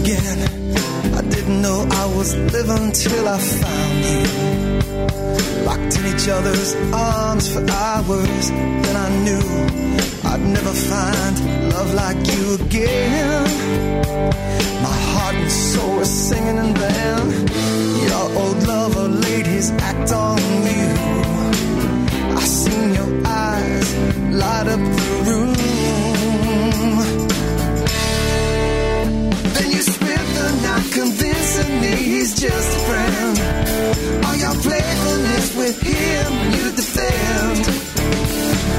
Began. 0.09 0.39
I 1.19 1.21
didn't 1.21 1.61
know 1.61 1.87
I 1.91 2.07
was 2.17 2.35
living 2.35 2.93
till 2.93 3.29
I 3.29 3.39
found 3.39 3.99
you. 4.13 4.25
Locked 5.67 5.99
in 5.99 6.07
each 6.13 6.27
other's 6.29 6.75
arms 6.95 7.53
for 7.53 7.63
hours. 7.71 8.49
Then 8.85 8.97
I 9.07 9.09
knew 9.25 9.47
I'd 10.31 10.45
never 10.57 10.73
find 10.91 11.35
love 11.75 11.93
like 11.93 12.21
you 12.33 12.55
again. 12.55 13.45
My 14.87 14.99
heart 15.13 15.35
and 15.35 15.53
soul 15.53 15.97
were 15.97 16.05
singing 16.07 16.57
and 16.57 16.75
then 16.75 17.25
your 18.09 18.27
old 18.41 18.67
lover 18.67 19.09
laid 19.09 19.47
his 19.47 19.71
act 19.73 20.11
on 20.13 20.39
you. 20.73 20.89
I 22.41 22.45
seen 22.45 22.95
your 22.95 23.11
eyes 23.27 23.89
light 24.43 24.69
up 24.69 24.81
the 24.81 25.23
room. 25.27 25.59
Night 30.79 30.93
convincing 30.93 31.81
me 31.81 31.95
he's 31.97 32.35
just 32.41 32.77
a 32.77 32.81
friend. 32.89 33.39
All 34.25 34.37
your 34.37 34.55
playfulness 34.63 35.57
with 35.57 35.81
him 35.81 36.33
you 36.55 36.73
defend. 36.73 37.63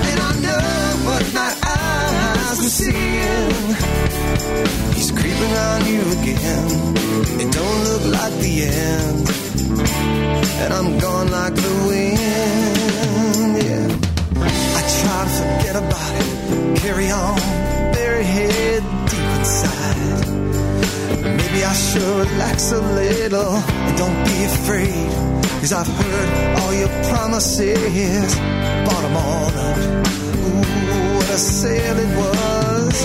And 0.09 0.19
I 0.19 0.31
know 0.45 0.97
what 1.07 1.33
my 1.33 1.51
eyes 1.63 2.57
were 2.57 2.75
seeing. 2.81 3.75
He's 4.95 5.11
creeping 5.11 5.53
on 5.69 5.79
you 5.91 6.01
again. 6.19 6.69
It 7.41 7.51
don't 7.51 7.79
look 7.89 8.05
like 8.17 8.33
the 8.45 8.55
end. 8.63 9.29
And 10.61 10.73
I'm 10.73 10.99
gone 10.99 11.31
like 11.31 11.55
the 11.55 11.73
wind. 11.87 12.19
Yeah. 13.63 13.87
I 14.77 14.81
try 14.99 15.19
to 15.25 15.31
forget 15.39 15.75
about 15.75 16.11
it, 16.21 16.77
carry 16.79 17.11
on, 17.11 17.39
should 21.79 22.03
relax 22.03 22.71
a 22.73 22.81
little 22.81 23.53
and 23.55 23.97
don't 23.97 24.25
be 24.25 24.43
afraid. 24.43 25.09
Cause 25.61 25.73
I've 25.73 25.87
heard 25.87 26.59
all 26.59 26.73
your 26.73 26.89
promises, 27.09 28.35
bought 28.85 29.03
them 29.05 29.15
all 29.15 29.51
up. 29.69 29.77
Ooh, 29.77 31.15
what 31.15 31.29
a 31.29 31.37
sale 31.37 31.97
it 32.05 32.11
was. 32.17 32.95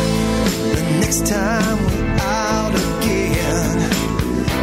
The 0.77 0.83
next 1.03 1.27
time 1.27 1.77
we're 1.85 2.17
out 2.21 2.75
again, 2.75 3.79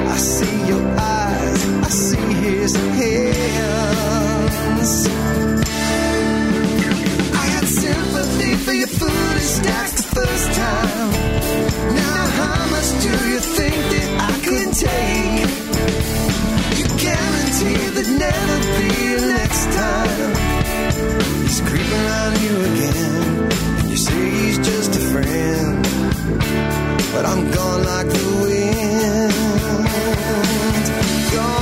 I 0.07 0.17
see 0.17 0.57
your 0.67 0.85
eyes, 0.99 1.65
I 1.87 1.89
see 1.89 2.33
his 2.47 2.75
hands. 2.75 3.31
I 7.33 7.45
had 7.53 7.65
sympathy 7.65 8.55
for 8.55 8.73
your 8.73 8.87
foolish 8.87 9.51
Now 10.23 10.27
how 12.39 12.57
much 12.69 12.89
do 13.01 13.09
you 13.31 13.39
think 13.39 13.73
that 13.93 14.09
I 14.21 14.23
could 14.45 14.71
take? 14.85 15.49
You 16.77 16.85
guarantee 17.07 17.81
there'd 17.95 18.13
never 18.19 18.57
be 18.77 18.89
a 19.15 19.17
next 19.35 19.65
time. 19.73 20.31
He's 21.41 21.59
creeping 21.61 22.07
on 22.21 22.31
you 22.45 22.55
again, 22.69 23.25
and 23.79 23.87
you 23.89 23.97
say 23.97 24.21
he's 24.29 24.59
just 24.59 24.91
a 24.95 24.97
friend. 25.11 25.83
But 27.13 27.23
I'm 27.25 27.49
gone 27.49 27.83
like 27.83 28.07
the 28.07 28.25
wind. 28.43 29.33
Gone 31.33 31.60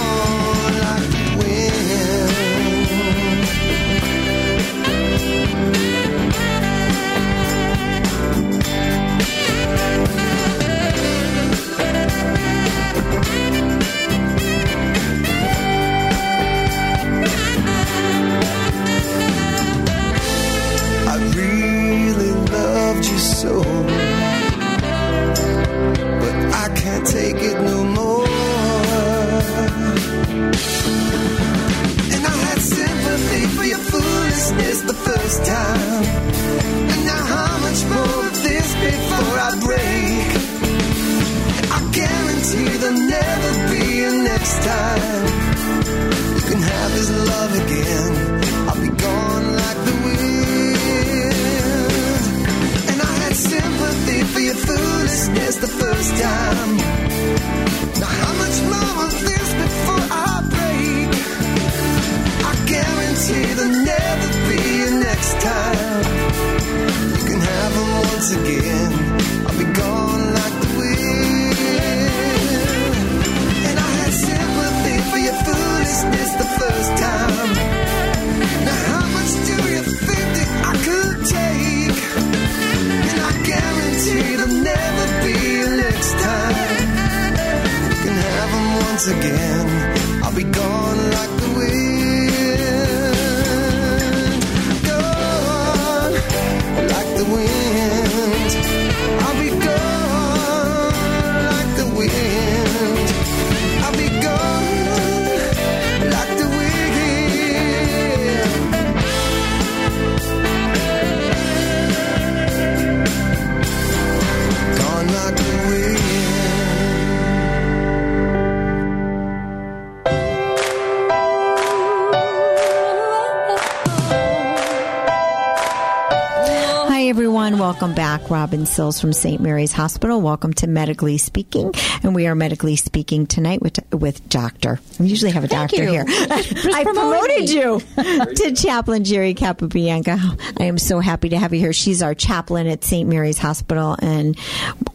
Robin 128.29 128.65
Sills 128.65 129.01
from 129.01 129.11
St. 129.11 129.41
Mary's 129.41 129.71
Hospital. 129.73 130.21
Welcome 130.21 130.53
to 130.53 130.67
Medically 130.67 131.17
Speaking, 131.17 131.73
and 132.03 132.13
we 132.13 132.27
are 132.27 132.35
medically 132.35 132.75
speaking 132.75 133.25
tonight 133.25 133.61
with 133.61 133.79
with 133.91 134.27
Doctor. 134.29 134.79
We 134.99 135.07
usually 135.07 135.31
have 135.31 135.43
a 135.43 135.47
Thank 135.47 135.71
doctor 135.71 135.83
you. 135.83 135.89
here. 135.89 136.05
I 136.07 136.83
promoted 136.83 137.49
you 137.49 137.79
to 138.35 138.53
Chaplain 138.55 139.03
Jerry 139.03 139.33
Capabianca. 139.33 140.59
I 140.59 140.65
am 140.65 140.77
so 140.77 140.99
happy 140.99 141.29
to 141.29 141.37
have 141.39 141.53
you 141.53 141.59
here. 141.59 141.73
She's 141.73 142.01
our 142.03 142.13
chaplain 142.13 142.67
at 142.67 142.83
St. 142.83 143.09
Mary's 143.09 143.39
Hospital, 143.39 143.95
and 143.99 144.37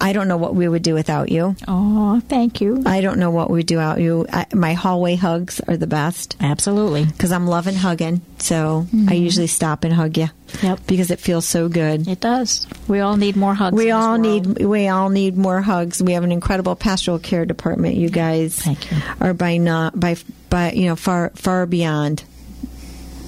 I 0.01 0.13
don't 0.13 0.29
know 0.29 0.37
what 0.37 0.55
we 0.55 0.69
would 0.69 0.83
do 0.83 0.95
without 0.95 1.31
you. 1.31 1.57
Oh, 1.67 2.21
thank 2.29 2.61
you. 2.61 2.83
I 2.87 3.01
don't 3.01 3.19
know 3.19 3.31
what 3.31 3.51
we'd 3.51 3.67
do 3.67 3.77
without 3.77 4.01
you. 4.01 4.27
I, 4.33 4.47
my 4.55 4.75
hallway 4.75 5.17
hugs 5.17 5.61
are 5.67 5.77
the 5.77 5.87
best 5.87 6.37
Absolutely. 6.41 7.05
because 7.05 7.33
I'm 7.33 7.47
loving 7.47 7.75
hugging. 7.75 8.21
So 8.45 8.87
I 9.09 9.15
usually 9.15 9.47
stop 9.47 9.85
and 9.85 9.93
hug 9.95 10.19
you. 10.19 10.27
Mm-hmm. 10.27 10.67
Yep. 10.67 10.81
Because 10.87 11.11
it 11.11 11.19
feels 11.19 11.47
so 11.47 11.69
good. 11.71 12.07
It 12.07 12.21
does. 12.21 12.67
We 12.87 13.01
all 13.01 13.17
need 13.17 13.37
more 13.37 13.55
hugs. 13.55 13.75
We 13.75 13.91
all 13.91 14.19
need 14.19 14.63
we 14.63 14.89
all 14.89 15.09
need 15.09 15.37
more 15.39 15.63
hugs. 15.63 16.03
We 16.03 16.13
have 16.13 16.25
an 16.25 16.31
incredible 16.33 16.77
pastoral 16.77 17.19
care 17.19 17.47
department. 17.47 17.95
You 17.95 18.11
guys 18.11 18.61
Thank 18.61 18.91
you. 18.91 18.99
are 19.21 19.33
by 19.33 19.57
not 19.57 19.99
by 19.99 20.17
by 20.51 20.73
you 20.73 20.87
know 20.89 20.97
far 20.97 21.31
far 21.37 21.65
beyond 21.65 22.23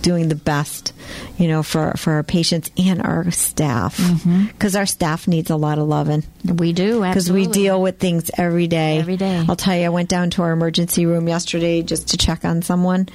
doing 0.02 0.28
the 0.28 0.36
best, 0.36 0.92
you 1.36 1.48
know, 1.48 1.64
for 1.64 1.94
for 1.96 2.12
our 2.12 2.22
patients 2.22 2.70
and 2.78 3.02
our 3.02 3.28
staff 3.32 3.96
Mm-hmm. 3.98 4.44
because 4.46 4.76
our 4.76 4.86
staff 4.86 5.26
needs 5.26 5.50
a 5.50 5.56
lot 5.56 5.78
of 5.78 5.88
loving 5.88 6.22
We 6.44 6.72
do 6.72 7.00
because 7.02 7.32
we 7.32 7.48
deal 7.48 7.82
with 7.82 7.98
things 7.98 8.30
every 8.38 8.68
day. 8.68 8.98
Every 8.98 9.16
day. 9.16 9.44
I'll 9.48 9.56
tell 9.56 9.74
you, 9.74 9.86
I 9.86 9.88
went 9.88 10.08
down 10.08 10.30
to 10.30 10.42
our 10.42 10.52
emergency 10.52 11.06
room 11.06 11.26
yesterday 11.26 11.82
just 11.82 12.10
to 12.10 12.16
check 12.18 12.44
on 12.44 12.62
someone. 12.62 13.08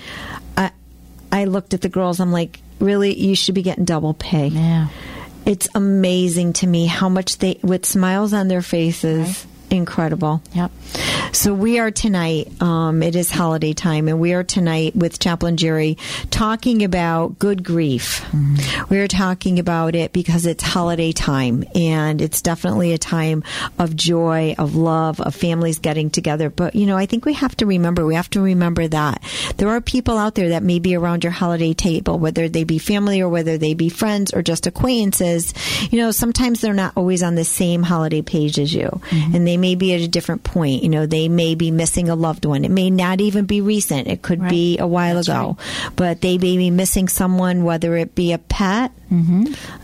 I 1.32 1.46
looked 1.46 1.74
at 1.74 1.82
the 1.82 1.90
girls. 1.90 2.20
I'm 2.20 2.32
like, 2.32 2.60
really, 2.80 3.18
you 3.18 3.36
should 3.36 3.56
be 3.56 3.62
getting 3.62 3.86
double 3.86 4.14
pay. 4.14 4.48
Yeah. 4.48 4.88
It's 5.46 5.68
amazing 5.74 6.54
to 6.54 6.68
me 6.68 6.86
how 6.86 7.10
much 7.10 7.40
they, 7.40 7.60
with 7.64 7.86
smiles 7.86 8.34
on 8.34 8.48
their 8.48 8.62
faces, 8.62 9.46
incredible. 9.72 10.42
Yep. 10.54 10.72
So 11.32 11.54
we 11.54 11.80
are 11.80 11.92
tonight. 11.92 12.62
Um, 12.62 13.02
it 13.02 13.16
is 13.16 13.32
holiday 13.32 13.72
time, 13.74 14.10
and 14.10 14.20
we 14.20 14.34
are 14.34 14.44
tonight 14.44 14.96
with 14.96 15.18
Chaplain 15.18 15.56
Jerry 15.56 15.98
talking 16.30 16.84
about 16.84 17.40
good 17.40 17.64
grief. 17.64 18.26
We 18.90 19.00
are 19.00 19.08
talking 19.08 19.58
about 19.58 19.96
it 19.96 20.12
because 20.12 20.46
it's 20.46 20.64
holiday 20.64 21.14
time, 21.14 21.64
and 21.74 22.22
it's 22.22 22.42
definitely 22.42 22.92
a 22.92 22.98
time 22.98 23.44
of 23.80 23.96
joy, 23.96 24.56
of 24.58 24.76
love, 24.76 25.22
of 25.22 25.34
families 25.34 25.80
getting 25.80 26.10
together. 26.10 26.50
But 26.50 26.76
you 26.76 26.86
know, 26.86 26.98
I 26.98 27.06
think 27.06 27.24
we 27.24 27.34
have 27.34 27.56
to 27.58 27.66
remember. 27.66 28.06
We 28.06 28.16
have 28.16 28.30
to 28.32 28.42
remember 28.42 28.88
that 28.90 29.24
there 29.56 29.70
are 29.70 29.80
people 29.80 30.18
out 30.18 30.36
there 30.36 30.50
that 30.50 30.64
may 30.64 30.80
be 30.80 30.96
around 30.96 31.24
your 31.24 31.32
holiday 31.32 31.74
table, 31.74 32.20
whether 32.20 32.50
they 32.50 32.66
be 32.66 32.78
family 32.78 33.22
or 33.22 33.30
whether 33.30 33.58
they 33.58 33.74
be 33.74 33.88
friends 33.88 34.34
or 34.34 34.42
just 34.42 34.68
acquaintances. 34.68 35.54
You 35.92 36.00
know, 36.00 36.12
sometimes 36.12 36.60
they're 36.60 36.74
not 36.74 36.94
always 36.98 37.24
on 37.24 37.36
the 37.36 37.46
same 37.46 37.84
holiday 37.84 38.22
page 38.22 38.60
as 38.60 38.74
you, 38.74 39.02
and 39.12 39.48
they 39.48 39.61
may 39.62 39.76
be 39.76 39.94
at 39.94 40.02
a 40.02 40.08
different 40.08 40.44
point. 40.44 40.84
You 40.84 40.90
know, 40.90 41.06
they 41.06 41.30
may 41.30 41.56
be 41.56 41.72
missing 41.72 42.10
a 42.10 42.16
loved 42.16 42.46
one. 42.46 42.66
It 42.66 42.72
may 42.72 42.90
not 42.90 43.22
even 43.22 43.46
be 43.46 43.62
recent. 43.62 44.08
It 44.08 44.22
could 44.22 44.42
be 44.50 44.78
a 44.80 44.88
while 44.88 45.18
ago, 45.18 45.58
but 45.96 46.22
they 46.22 46.38
may 46.38 46.58
be 46.58 46.72
missing 46.72 47.08
someone, 47.08 47.64
whether 47.64 47.96
it 47.96 48.16
be 48.16 48.34
a 48.34 48.40
pet, 48.40 48.92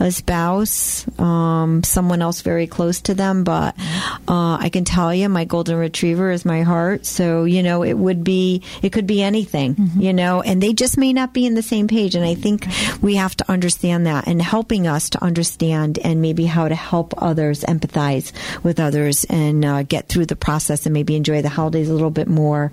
a 0.00 0.10
spouse, 0.10 1.06
um, 1.18 1.82
someone 1.84 2.22
else 2.22 2.40
very 2.42 2.66
close 2.66 3.00
to 3.02 3.14
them. 3.14 3.44
But 3.44 3.78
uh, 4.26 4.58
I 4.60 4.70
can 4.72 4.84
tell 4.84 5.14
you, 5.14 5.28
my 5.28 5.44
golden 5.44 5.76
retriever 5.76 6.30
is 6.30 6.44
my 6.44 6.62
heart. 6.62 7.06
So 7.06 7.44
you 7.44 7.62
know, 7.62 7.84
it 7.84 7.94
would 7.94 8.24
be, 8.24 8.62
it 8.82 8.90
could 8.92 9.06
be 9.06 9.22
anything. 9.22 9.76
You 9.98 10.12
know, 10.12 10.42
and 10.42 10.62
they 10.62 10.72
just 10.72 10.98
may 10.98 11.12
not 11.12 11.32
be 11.32 11.46
in 11.46 11.54
the 11.54 11.62
same 11.62 11.86
page. 11.88 12.14
And 12.16 12.24
I 12.24 12.34
think 12.34 12.66
we 13.00 13.16
have 13.16 13.36
to 13.36 13.50
understand 13.50 14.06
that, 14.06 14.26
and 14.26 14.42
helping 14.42 14.86
us 14.86 15.10
to 15.10 15.22
understand, 15.22 15.98
and 16.02 16.20
maybe 16.20 16.46
how 16.46 16.66
to 16.68 16.74
help 16.74 17.14
others 17.18 17.64
empathize 17.64 18.32
with 18.64 18.80
others, 18.80 19.24
and 19.28 19.64
uh, 19.68 19.82
get 19.82 20.08
through 20.08 20.26
the 20.26 20.36
process, 20.36 20.86
and 20.86 20.92
maybe 20.92 21.14
enjoy 21.14 21.42
the 21.42 21.48
holidays 21.48 21.88
a 21.88 21.92
little 21.92 22.10
bit 22.10 22.26
more, 22.26 22.70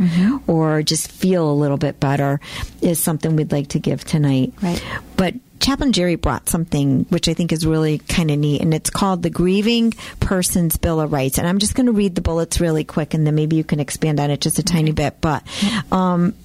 or 0.47 0.81
just 0.81 1.11
feel 1.11 1.49
a 1.49 1.53
little 1.53 1.77
bit 1.77 1.99
better, 1.99 2.39
is 2.81 2.99
something 2.99 3.35
we'd 3.35 3.51
like 3.51 3.69
to 3.69 3.79
give 3.79 4.03
tonight. 4.03 4.53
Right. 4.61 4.83
But 5.17 5.35
Chaplain 5.59 5.93
Jerry 5.93 6.15
brought 6.15 6.49
something 6.49 7.05
which 7.09 7.27
I 7.27 7.33
think 7.33 7.51
is 7.51 7.65
really 7.65 7.99
kind 7.99 8.29
of 8.29 8.37
neat, 8.37 8.61
and 8.61 8.73
it's 8.73 8.89
called 8.89 9.23
the 9.23 9.29
Grieving 9.29 9.93
Person's 10.19 10.77
Bill 10.77 10.99
of 10.99 11.11
Rights. 11.11 11.37
And 11.37 11.47
I'm 11.47 11.59
just 11.59 11.75
going 11.75 11.85
to 11.87 11.91
read 11.91 12.15
the 12.15 12.21
bullets 12.21 12.59
really 12.59 12.83
quick, 12.83 13.13
and 13.13 13.25
then 13.25 13.35
maybe 13.35 13.55
you 13.55 13.63
can 13.63 13.79
expand 13.79 14.19
on 14.19 14.31
it 14.31 14.41
just 14.41 14.59
a 14.59 14.63
tiny 14.63 14.91
bit. 14.91 15.21
But 15.21 15.43
um, 15.91 16.35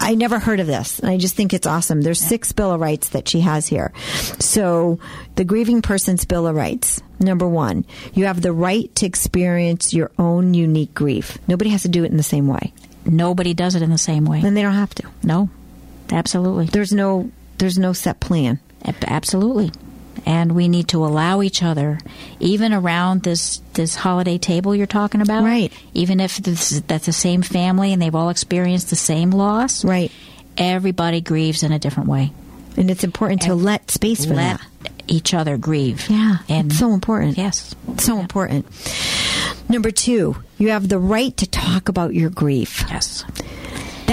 I 0.00 0.14
never 0.14 0.38
heard 0.38 0.60
of 0.60 0.66
this, 0.66 0.98
and 1.00 1.10
I 1.10 1.18
just 1.18 1.34
think 1.34 1.52
it's 1.52 1.66
awesome. 1.66 2.00
There's 2.02 2.20
six 2.20 2.52
Bill 2.52 2.72
of 2.72 2.80
Rights 2.80 3.10
that 3.10 3.28
she 3.28 3.40
has 3.40 3.66
here. 3.66 3.92
So, 4.38 4.98
the 5.34 5.44
Grieving 5.44 5.82
Person's 5.82 6.24
Bill 6.24 6.46
of 6.46 6.54
Rights. 6.54 7.00
Number 7.20 7.48
one, 7.48 7.84
you 8.14 8.26
have 8.26 8.40
the 8.40 8.52
right 8.52 8.94
to 8.96 9.06
experience 9.06 9.92
your 9.92 10.10
own 10.18 10.54
unique 10.54 10.94
grief. 10.94 11.36
Nobody 11.48 11.70
has 11.70 11.82
to 11.82 11.88
do 11.88 12.04
it 12.04 12.10
in 12.10 12.16
the 12.16 12.22
same 12.22 12.46
way, 12.46 12.72
Nobody 13.04 13.54
does 13.54 13.74
it 13.74 13.82
in 13.82 13.90
the 13.90 13.98
same 13.98 14.24
way. 14.24 14.40
and 14.44 14.56
they 14.56 14.62
don't 14.62 14.74
have 14.74 14.94
to. 14.96 15.04
No. 15.22 15.48
Absolutely. 16.10 16.66
There's 16.66 16.92
no 16.92 17.30
there's 17.58 17.78
no 17.78 17.92
set 17.92 18.20
plan. 18.20 18.60
Absolutely. 19.06 19.72
And 20.26 20.52
we 20.54 20.68
need 20.68 20.88
to 20.88 21.04
allow 21.04 21.42
each 21.42 21.62
other, 21.62 21.98
even 22.40 22.72
around 22.72 23.22
this 23.22 23.60
this 23.74 23.94
holiday 23.94 24.38
table 24.38 24.74
you're 24.74 24.86
talking 24.86 25.20
about. 25.20 25.44
Right. 25.44 25.72
Even 25.94 26.20
if 26.20 26.36
this, 26.38 26.80
that's 26.86 27.06
the 27.06 27.12
same 27.12 27.42
family 27.42 27.92
and 27.92 28.00
they've 28.02 28.14
all 28.14 28.28
experienced 28.30 28.90
the 28.90 28.96
same 28.96 29.30
loss. 29.30 29.84
Right. 29.84 30.10
Everybody 30.56 31.20
grieves 31.20 31.62
in 31.62 31.70
a 31.72 31.78
different 31.78 32.08
way. 32.08 32.32
And 32.76 32.90
it's 32.90 33.04
important 33.04 33.42
to 33.42 33.52
And 33.52 33.64
let 33.64 33.90
space 33.90 34.24
for 34.24 34.34
Let 34.34 34.60
that. 34.82 34.92
each 35.08 35.34
other 35.34 35.56
grieve. 35.56 36.08
Yeah, 36.08 36.38
And 36.48 36.72
so 36.72 36.92
important. 36.92 37.36
Yes. 37.38 37.74
so 37.98 38.18
important. 38.18 38.66
Number 39.68 39.90
two, 39.90 40.36
you 40.58 40.70
have 40.70 40.88
the 40.88 40.98
right 40.98 41.36
to 41.38 41.46
talk 41.46 41.88
about 41.88 42.14
your 42.14 42.30
grief. 42.30 42.84
Yes. 42.88 43.24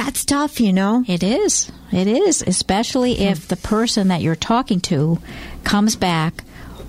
That's 0.06 0.24
tough, 0.24 0.60
you 0.60 0.72
know. 0.72 1.04
It 1.08 1.24
is. 1.24 1.72
It 1.92 2.06
is, 2.06 2.44
especially 2.44 3.16
hmm. 3.16 3.24
if 3.24 3.48
the 3.48 3.56
person 3.56 4.10
that 4.10 4.22
you're 4.22 4.36
talking 4.36 4.80
to 4.82 5.20
comes 5.64 5.96
back 5.96 6.44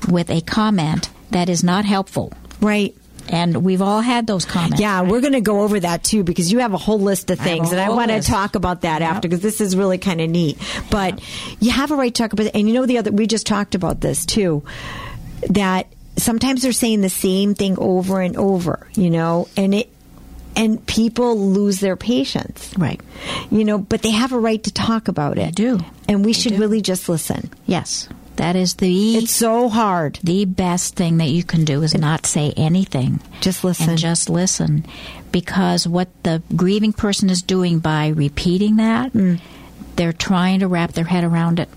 with 0.09 0.31
a 0.31 0.43
comment 0.43 1.09
that 1.31 1.49
is 1.49 1.65
not 1.65 1.87
helpful. 1.87 2.33
Right. 2.61 2.95
And 3.29 3.65
we've 3.65 3.81
all 3.83 4.03
had 4.03 4.27
those 4.27 4.45
comments. 4.45 4.81
Yeah, 4.81 5.01
we're 5.03 5.23
going 5.23 5.33
to 5.33 5.41
go 5.41 5.63
over 5.63 5.81
that 5.81 6.05
too 6.05 6.25
because 6.25 6.53
you 6.53 6.59
have 6.59 6.75
a 6.75 6.79
whole 6.79 7.01
list 7.01 7.31
of 7.31 7.41
things, 7.41 7.71
a 7.71 7.73
and 7.73 7.81
I 7.81 7.89
want 7.89 8.11
to 8.13 8.21
talk 8.21 8.55
about 8.55 8.83
that 8.83 9.03
after 9.03 9.29
because 9.29 9.41
this 9.41 9.61
is 9.61 9.77
really 9.77 9.99
kind 9.99 10.21
of 10.21 10.31
neat. 10.31 10.59
But 10.91 11.21
you 11.59 11.73
have 11.73 11.91
a 11.91 11.97
right 11.97 12.15
to 12.15 12.23
talk 12.23 12.33
about 12.33 12.47
it, 12.47 12.55
and 12.55 12.69
you 12.69 12.75
know 12.75 12.87
the 12.87 12.99
other. 12.99 13.11
We 13.11 13.27
just 13.27 13.45
talked 13.45 13.75
about 13.75 14.01
this 14.01 14.27
too. 14.27 14.63
That 15.51 15.89
sometimes 16.17 16.63
they're 16.63 16.71
saying 16.71 17.01
the 17.01 17.09
same 17.09 17.55
thing 17.55 17.77
over 17.79 18.21
and 18.21 18.37
over, 18.37 18.87
you 18.95 19.11
know, 19.11 19.49
and 19.57 19.75
it 19.75 19.91
and 20.57 20.85
people 20.87 21.39
lose 21.39 21.81
their 21.81 21.97
patience. 21.97 22.73
Right. 22.79 23.01
You 23.51 23.65
know, 23.65 23.79
but 23.79 24.03
they 24.03 24.11
have 24.11 24.33
a 24.33 24.39
right 24.39 24.63
to 24.65 24.73
talk 24.73 25.09
about 25.09 25.39
it. 25.39 25.45
They 25.47 25.51
do. 25.51 25.81
And 26.09 26.25
we 26.25 26.33
They 26.33 26.41
should 26.41 26.53
do. 26.55 26.59
really 26.59 26.81
just 26.81 27.09
listen. 27.09 27.51
Yes. 27.67 28.09
That 28.37 28.55
is 28.57 28.75
the 28.75 29.17
It's 29.17 29.31
so 29.33 29.69
hard. 29.71 30.19
the 30.23 30.45
best 30.45 30.95
thing 30.95 31.19
that 31.19 31.29
you 31.31 31.43
can 31.43 31.65
do 31.65 31.83
is 31.83 31.95
not 31.95 32.27
say 32.27 32.53
anything. 32.57 33.21
Just 33.41 33.65
listen. 33.65 33.91
And 33.91 33.99
just 33.99 34.29
listen. 34.29 34.85
Because 35.33 35.87
what 35.89 36.09
the 36.23 36.43
grieving 36.55 36.93
person 36.93 37.31
is 37.31 37.41
doing 37.43 37.79
by 37.79 38.09
repeating 38.09 38.77
that, 38.77 39.13
Mm. 39.15 39.41
they're 39.97 40.13
trying 40.13 40.61
to 40.61 40.69
wrap 40.69 40.93
their 40.93 41.05
head 41.07 41.25
around 41.25 41.61
it. 41.61 41.69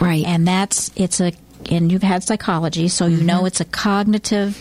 Right. 0.00 0.24
And 0.26 0.46
that's 0.46 0.90
it's 0.96 1.20
a 1.20 1.32
and 1.70 1.90
you've 1.90 2.02
had 2.02 2.22
psychology, 2.22 2.88
so 2.88 3.06
you 3.06 3.22
know 3.24 3.46
it's 3.46 3.60
a 3.60 3.64
cognitive 3.64 4.58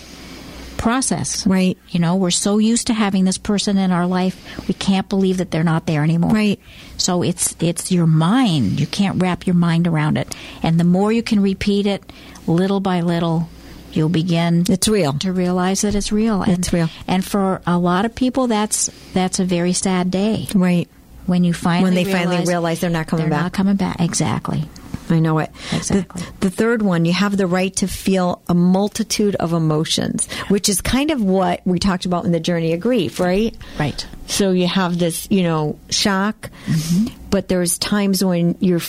process. 0.84 1.48
Right. 1.48 1.78
You 1.90 2.00
know, 2.00 2.16
we're 2.18 2.30
so 2.32 2.58
used 2.60 2.88
to 2.88 2.94
having 2.94 3.24
this 3.26 3.38
person 3.38 3.78
in 3.78 3.92
our 3.92 4.06
life, 4.06 4.68
we 4.68 4.74
can't 4.74 5.08
believe 5.10 5.38
that 5.38 5.50
they're 5.50 5.64
not 5.64 5.86
there 5.88 6.04
anymore. 6.04 6.32
Right. 6.32 6.60
So 6.98 7.24
it's 7.24 7.56
it's 7.60 7.92
your 7.92 8.06
mind. 8.06 8.80
You 8.80 8.86
can't 8.88 9.22
wrap 9.22 9.48
your 9.48 9.56
mind 9.56 9.88
around 9.88 10.18
it. 10.18 10.36
And 10.62 10.80
the 10.80 10.84
more 10.84 11.12
you 11.12 11.24
can 11.24 11.40
repeat 11.42 11.88
it 11.88 12.04
little 12.48 12.80
by 12.82 13.02
little, 13.02 13.48
you'll 13.94 14.10
begin 14.10 14.66
It's 14.70 14.88
real. 14.88 15.14
to 15.20 15.32
realize 15.32 15.82
that 15.82 15.96
it's 15.96 16.12
real. 16.12 16.42
And, 16.42 16.60
It's 16.60 16.74
real. 16.74 16.90
And 17.08 17.24
for 17.24 17.62
a 17.66 17.78
lot 17.78 18.06
of 18.06 18.14
people 18.14 18.48
that's 18.48 18.90
that's 19.14 19.40
a 19.40 19.46
very 19.46 19.74
sad 19.74 20.12
day. 20.12 20.48
Right. 20.54 20.90
When 21.26 21.46
you 21.46 21.54
finally 21.54 21.84
When 21.86 21.94
they 21.96 22.12
finally 22.12 22.46
realize 22.46 22.82
they're 22.82 22.90
not 22.90 23.08
coming 23.08 23.24
they're 23.24 23.30
back. 23.32 23.44
not 23.44 23.54
coming 23.54 23.76
back. 23.78 24.02
Exactly. 24.02 24.66
I 25.10 25.20
know 25.20 25.40
it. 25.40 25.52
Exactly. 25.72 26.22
The, 26.22 26.32
the 26.40 26.50
third 26.50 26.82
one, 26.82 27.06
you 27.06 27.14
have 27.14 27.38
the 27.38 27.48
right 27.48 27.76
to 27.78 27.88
feel 27.88 28.42
a 28.48 28.54
multitude 28.54 29.36
of 29.36 29.54
emotions, 29.54 30.32
which 30.48 30.70
is 30.70 30.82
kind 30.82 31.12
of 31.12 31.22
what 31.22 31.62
we 31.66 31.80
talked 31.80 32.06
about 32.06 32.26
in 32.26 32.32
the 32.32 32.40
journey 32.40 32.74
of 32.74 32.80
grief, 32.80 33.20
right? 33.20 33.56
Right. 33.80 34.06
So 34.28 34.52
you 34.52 34.68
have 34.68 34.98
this, 35.00 35.28
you 35.30 35.44
know, 35.44 35.78
shock, 35.90 36.50
mm-hmm. 36.66 37.30
but 37.30 37.48
there's 37.48 37.78
times 37.78 38.24
when 38.24 38.56
you're, 38.60 38.82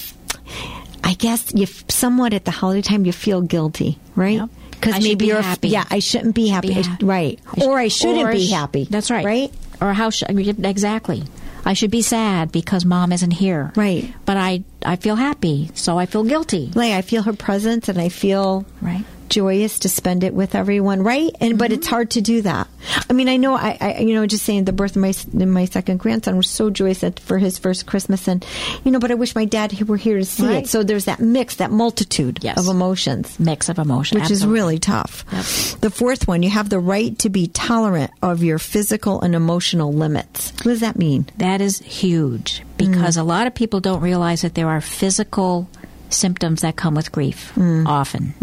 I 1.02 1.14
guess, 1.14 1.52
you 1.54 1.66
somewhat 1.88 2.32
at 2.32 2.44
the 2.44 2.50
holiday 2.50 2.82
time 2.82 3.04
you 3.04 3.12
feel 3.12 3.40
guilty, 3.40 3.98
right? 4.14 4.38
Yep. 4.38 4.50
Because 4.70 5.02
maybe 5.02 5.14
be 5.14 5.26
you're, 5.26 5.40
happy. 5.40 5.68
yeah, 5.68 5.84
I 5.90 6.00
shouldn't 6.00 6.34
be 6.34 6.48
happy, 6.48 6.68
Be 6.68 6.76
I 6.76 6.82
sh- 6.82 7.02
right? 7.02 7.40
I 7.56 7.64
Or 7.64 7.78
I 7.78 7.88
shouldn't 7.88 8.28
or 8.28 8.32
be 8.32 8.46
sh- 8.46 8.52
happy. 8.52 8.84
That's 8.84 9.10
right. 9.10 9.24
right? 9.24 9.52
Or 9.80 9.92
how 9.94 10.10
should 10.10 10.28
exactly? 10.64 11.24
I 11.64 11.72
should 11.72 11.90
be 11.90 12.02
sad 12.02 12.52
because 12.52 12.84
mom 12.84 13.12
isn't 13.12 13.30
here. 13.30 13.72
Right. 13.76 14.12
But 14.26 14.36
I 14.36 14.64
I 14.84 14.96
feel 14.96 15.16
happy, 15.16 15.70
so 15.74 15.98
I 15.98 16.06
feel 16.06 16.24
guilty. 16.24 16.70
Like 16.74 16.92
I 16.92 17.02
feel 17.02 17.22
her 17.22 17.32
presence 17.32 17.88
and 17.88 17.98
I 17.98 18.08
feel 18.08 18.66
Right. 18.82 19.04
Joyous 19.28 19.80
to 19.80 19.88
spend 19.88 20.24
it 20.24 20.34
with 20.34 20.54
everyone, 20.54 21.02
right? 21.02 21.34
And 21.40 21.58
but 21.58 21.72
it's 21.72 21.86
mm-hmm. 21.86 21.94
hard 21.94 22.10
to 22.12 22.20
do 22.20 22.42
that. 22.42 22.68
I 23.08 23.12
mean, 23.12 23.28
I 23.28 23.36
know, 23.36 23.54
I, 23.54 23.76
I 23.80 23.98
you 23.98 24.14
know, 24.14 24.26
just 24.26 24.44
saying 24.44 24.64
the 24.64 24.72
birth 24.72 24.96
of 24.96 25.02
my 25.02 25.14
my 25.46 25.64
second 25.64 25.98
grandson 25.98 26.36
was 26.36 26.48
so 26.48 26.70
joyous 26.70 27.00
that 27.00 27.20
for 27.20 27.38
his 27.38 27.58
first 27.58 27.86
Christmas, 27.86 28.28
and 28.28 28.44
you 28.84 28.90
know, 28.90 28.98
but 28.98 29.10
I 29.10 29.14
wish 29.14 29.34
my 29.34 29.44
dad 29.44 29.72
were 29.88 29.96
here 29.96 30.18
to 30.18 30.24
see 30.24 30.46
Right. 30.46 30.64
it. 30.64 30.68
So 30.68 30.82
there's 30.82 31.06
that 31.06 31.20
mix, 31.20 31.56
that 31.56 31.70
multitude 31.70 32.40
Yes. 32.42 32.58
of 32.58 32.68
emotions 32.68 33.38
Mix 33.38 33.68
of 33.68 33.78
emotion. 33.78 34.20
which 34.20 34.30
is 34.30 34.46
really 34.46 34.78
tough. 34.78 35.24
Yep. 35.32 35.80
The 35.80 35.90
fourth 35.90 36.28
one, 36.28 36.42
you 36.42 36.50
have 36.50 36.68
the 36.68 36.78
right 36.78 37.18
to 37.20 37.30
be 37.30 37.46
tolerant 37.48 38.10
of 38.22 38.42
your 38.42 38.58
physical 38.58 39.20
and 39.20 39.34
emotional 39.34 39.92
limits. 39.92 40.52
What 40.58 40.72
does 40.72 40.80
that 40.80 40.98
mean? 40.98 41.26
That 41.38 41.60
is 41.60 41.78
huge 41.78 42.62
because 42.76 43.16
mm. 43.16 43.20
a 43.20 43.24
lot 43.24 43.46
of 43.46 43.54
people 43.54 43.80
don't 43.80 44.00
realize 44.00 44.42
that 44.42 44.54
there 44.54 44.68
are 44.68 44.80
physical 44.80 45.68
symptoms 46.10 46.62
that 46.62 46.76
come 46.76 46.94
with 46.94 47.12
grief 47.12 47.52
often. 47.58 48.34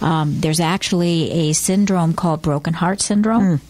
Um, 0.00 0.40
there's 0.40 0.60
actually 0.60 1.30
a 1.30 1.52
syndrome 1.52 2.14
called 2.14 2.42
broken 2.42 2.74
heart 2.74 3.00
syndrome. 3.00 3.60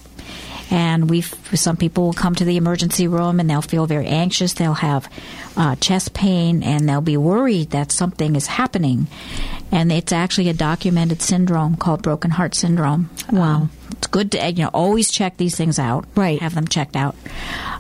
And 0.71 1.09
we've 1.09 1.35
some 1.55 1.79
people 1.79 2.05
will 2.05 2.13
come 2.13 2.35
to 2.35 2.45
the 2.45 2.59
emergency 2.59 3.09
room 3.09 3.41
and 3.41 3.49
they'll 3.49 3.63
feel 3.63 3.87
very 3.87 4.07
anxious. 4.07 4.53
They'll 4.53 4.75
have 4.75 5.11
uh, 5.57 5.77
chest 5.77 6.13
pain 6.13 6.63
and 6.63 6.87
they'll 6.87 7.01
be 7.01 7.17
worried 7.17 7.71
that 7.71 7.91
something 7.91 8.37
is 8.37 8.47
happening. 8.47 9.07
And 9.73 9.91
it's 9.91 10.13
actually 10.13 10.51
a 10.51 10.55
documented 10.55 11.23
syndrome 11.23 11.77
called 11.77 12.03
broken 12.03 12.33
heart 12.33 12.55
syndrome. 12.55 13.09
Wow. 13.33 13.43
Um, 13.43 13.71
it's 13.93 14.09
good 14.09 14.33
to 14.33 14.51
you 14.51 14.65
know 14.65 14.71
always 14.75 15.11
check 15.11 15.39
these 15.39 15.57
things 15.57 15.79
out. 15.79 16.05
Right. 16.15 16.39
Have 16.41 16.55
them 16.55 16.69
checked 16.69 16.97
out. 16.97 17.17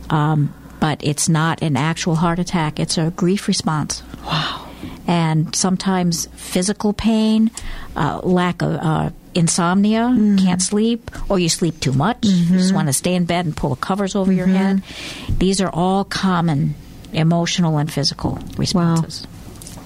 Um, 0.08 0.54
but 0.80 1.04
it's 1.04 1.28
not 1.28 1.62
an 1.62 1.76
actual 1.76 2.14
heart 2.14 2.38
attack. 2.38 2.80
It's 2.80 2.96
a 2.96 3.10
grief 3.10 3.48
response. 3.48 4.02
Wow. 4.24 4.67
And 5.08 5.56
sometimes 5.56 6.26
physical 6.36 6.92
pain, 6.92 7.50
uh, 7.96 8.20
lack 8.22 8.60
of 8.62 8.74
uh, 8.74 9.10
insomnia, 9.34 10.02
Mm-hmm. 10.12 10.36
can't 10.44 10.60
sleep, 10.62 11.10
or 11.30 11.38
you 11.38 11.48
sleep 11.48 11.80
too 11.80 11.92
much. 11.94 12.18
You 12.26 12.58
just 12.58 12.74
want 12.74 12.88
to 12.88 12.92
stay 12.92 13.14
in 13.14 13.24
bed 13.24 13.46
and 13.46 13.56
pull 13.56 13.70
the 13.70 13.80
covers 13.80 14.14
over 14.14 14.30
your 14.32 14.46
head. 14.46 14.76
Mm-hmm. 14.82 15.38
These 15.38 15.60
are 15.62 15.70
all 15.72 16.04
common 16.04 16.74
emotional 17.14 17.78
and 17.78 17.90
physical 17.90 18.38
responses. 18.58 19.26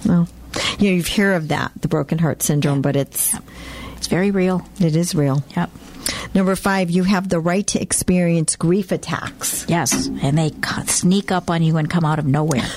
Wow. 0.05 0.27
Well, 0.27 0.29
you 0.81 0.91
know, 0.91 0.97
you've 0.97 1.09
heard 1.09 1.35
of 1.37 1.49
that, 1.49 1.71
the 1.81 1.87
broken 1.89 2.19
heart 2.19 2.43
syndrome, 2.43 2.83
but 2.83 2.97
it's 2.97 3.33
It's 3.97 4.09
very 4.09 4.33
real. 4.33 4.67
it 4.81 4.97
is 4.97 5.15
real. 5.15 5.45
Yep. 5.57 5.71
Number 6.35 6.57
five, 6.57 6.91
you 6.91 7.03
have 7.05 7.29
the 7.29 7.39
right 7.41 7.67
to 7.69 7.81
experience 7.81 8.57
grief 8.57 8.91
attacks. 8.93 9.67
Yes, 9.69 10.07
and 10.23 10.37
they 10.39 10.51
sneak 10.87 11.31
up 11.31 11.51
on 11.51 11.63
you 11.63 11.77
and 11.77 11.89
come 11.91 12.05
out 12.05 12.19
of 12.19 12.27
nowhere. 12.27 12.67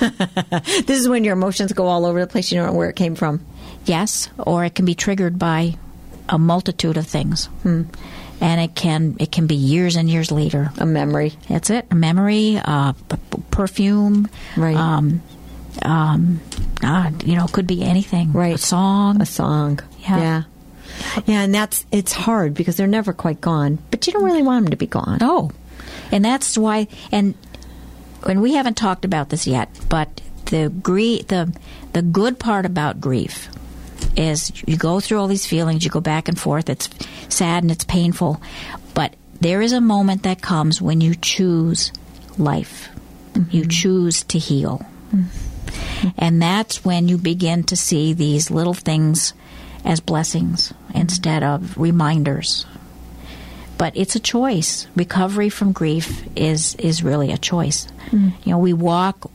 This 0.86 1.00
is 1.00 1.08
when 1.08 1.24
your 1.24 1.32
emotions 1.34 1.72
go 1.72 1.86
all 1.86 2.04
over 2.06 2.20
the 2.20 2.26
place. 2.26 2.50
You 2.52 2.58
don't 2.58 2.68
know 2.72 2.78
where 2.78 2.90
it 2.90 2.96
came 2.96 3.14
from. 3.14 3.44
yes, 3.84 4.28
or 4.38 4.64
it 4.64 4.74
can 4.74 4.84
be 4.84 4.94
triggered 4.94 5.38
by 5.38 5.76
a 6.28 6.38
multitude 6.38 6.96
of 6.96 7.06
things, 7.06 7.46
Hmm. 7.62 7.82
and 8.40 8.60
it 8.60 8.74
can 8.74 9.16
it 9.20 9.30
can 9.32 9.46
be 9.46 9.54
years 9.54 9.96
and 9.96 10.08
years 10.10 10.30
later. 10.30 10.70
A 10.78 10.86
memory. 10.86 11.34
That's 11.48 11.70
it. 11.70 11.86
A 11.90 11.94
memory, 11.94 12.60
uh, 12.62 12.92
p- 12.92 13.16
perfume, 13.50 14.28
Right. 14.56 14.76
Um, 14.76 15.22
um, 15.82 16.40
God, 16.80 17.22
you 17.24 17.36
know, 17.36 17.46
could 17.46 17.66
be 17.66 17.82
anything. 17.82 18.32
Right. 18.32 18.54
A 18.54 18.58
song. 18.58 19.20
A 19.22 19.26
song. 19.26 19.80
Yeah. 20.00 20.18
Yeah. 20.18 20.42
Yeah, 21.26 21.42
and 21.42 21.54
that's 21.54 21.84
it's 21.90 22.12
hard 22.12 22.54
because 22.54 22.76
they're 22.76 22.86
never 22.86 23.12
quite 23.12 23.40
gone, 23.40 23.78
but 23.90 24.06
you 24.06 24.12
don't 24.12 24.24
really 24.24 24.42
want 24.42 24.64
them 24.64 24.70
to 24.70 24.76
be 24.76 24.86
gone. 24.86 25.18
Oh, 25.20 25.50
and 26.12 26.24
that's 26.24 26.56
why. 26.56 26.88
And 27.12 27.34
and 28.26 28.42
we 28.42 28.54
haven't 28.54 28.76
talked 28.76 29.04
about 29.04 29.28
this 29.28 29.46
yet, 29.46 29.68
but 29.88 30.20
the 30.46 30.68
grief, 30.68 31.28
the 31.28 31.54
the 31.92 32.02
good 32.02 32.38
part 32.38 32.66
about 32.66 33.00
grief 33.00 33.48
is 34.16 34.52
you 34.66 34.76
go 34.76 35.00
through 35.00 35.18
all 35.18 35.28
these 35.28 35.46
feelings, 35.46 35.84
you 35.84 35.90
go 35.90 36.00
back 36.00 36.28
and 36.28 36.38
forth. 36.38 36.68
It's 36.68 36.88
sad 37.28 37.62
and 37.62 37.70
it's 37.70 37.84
painful, 37.84 38.40
but 38.94 39.14
there 39.40 39.62
is 39.62 39.72
a 39.72 39.80
moment 39.80 40.22
that 40.22 40.40
comes 40.40 40.80
when 40.80 41.00
you 41.00 41.14
choose 41.14 41.92
life. 42.38 42.88
You 43.34 43.62
mm-hmm. 43.62 43.68
choose 43.68 44.22
to 44.24 44.38
heal. 44.38 44.84
Mm-hmm. 45.14 46.08
And 46.16 46.40
that's 46.40 46.84
when 46.84 47.08
you 47.08 47.18
begin 47.18 47.64
to 47.64 47.76
see 47.76 48.12
these 48.12 48.50
little 48.50 48.74
things 48.74 49.34
as 49.86 50.00
blessings 50.00 50.74
instead 50.94 51.42
of 51.42 51.78
reminders. 51.78 52.66
But 53.78 53.96
it's 53.96 54.16
a 54.16 54.20
choice. 54.20 54.86
Recovery 54.96 55.48
from 55.48 55.72
grief 55.72 56.24
is 56.34 56.74
is 56.76 57.02
really 57.02 57.32
a 57.32 57.38
choice. 57.38 57.86
Mm. 58.10 58.32
You 58.44 58.52
know, 58.52 58.58
we 58.58 58.72
walk 58.72 59.30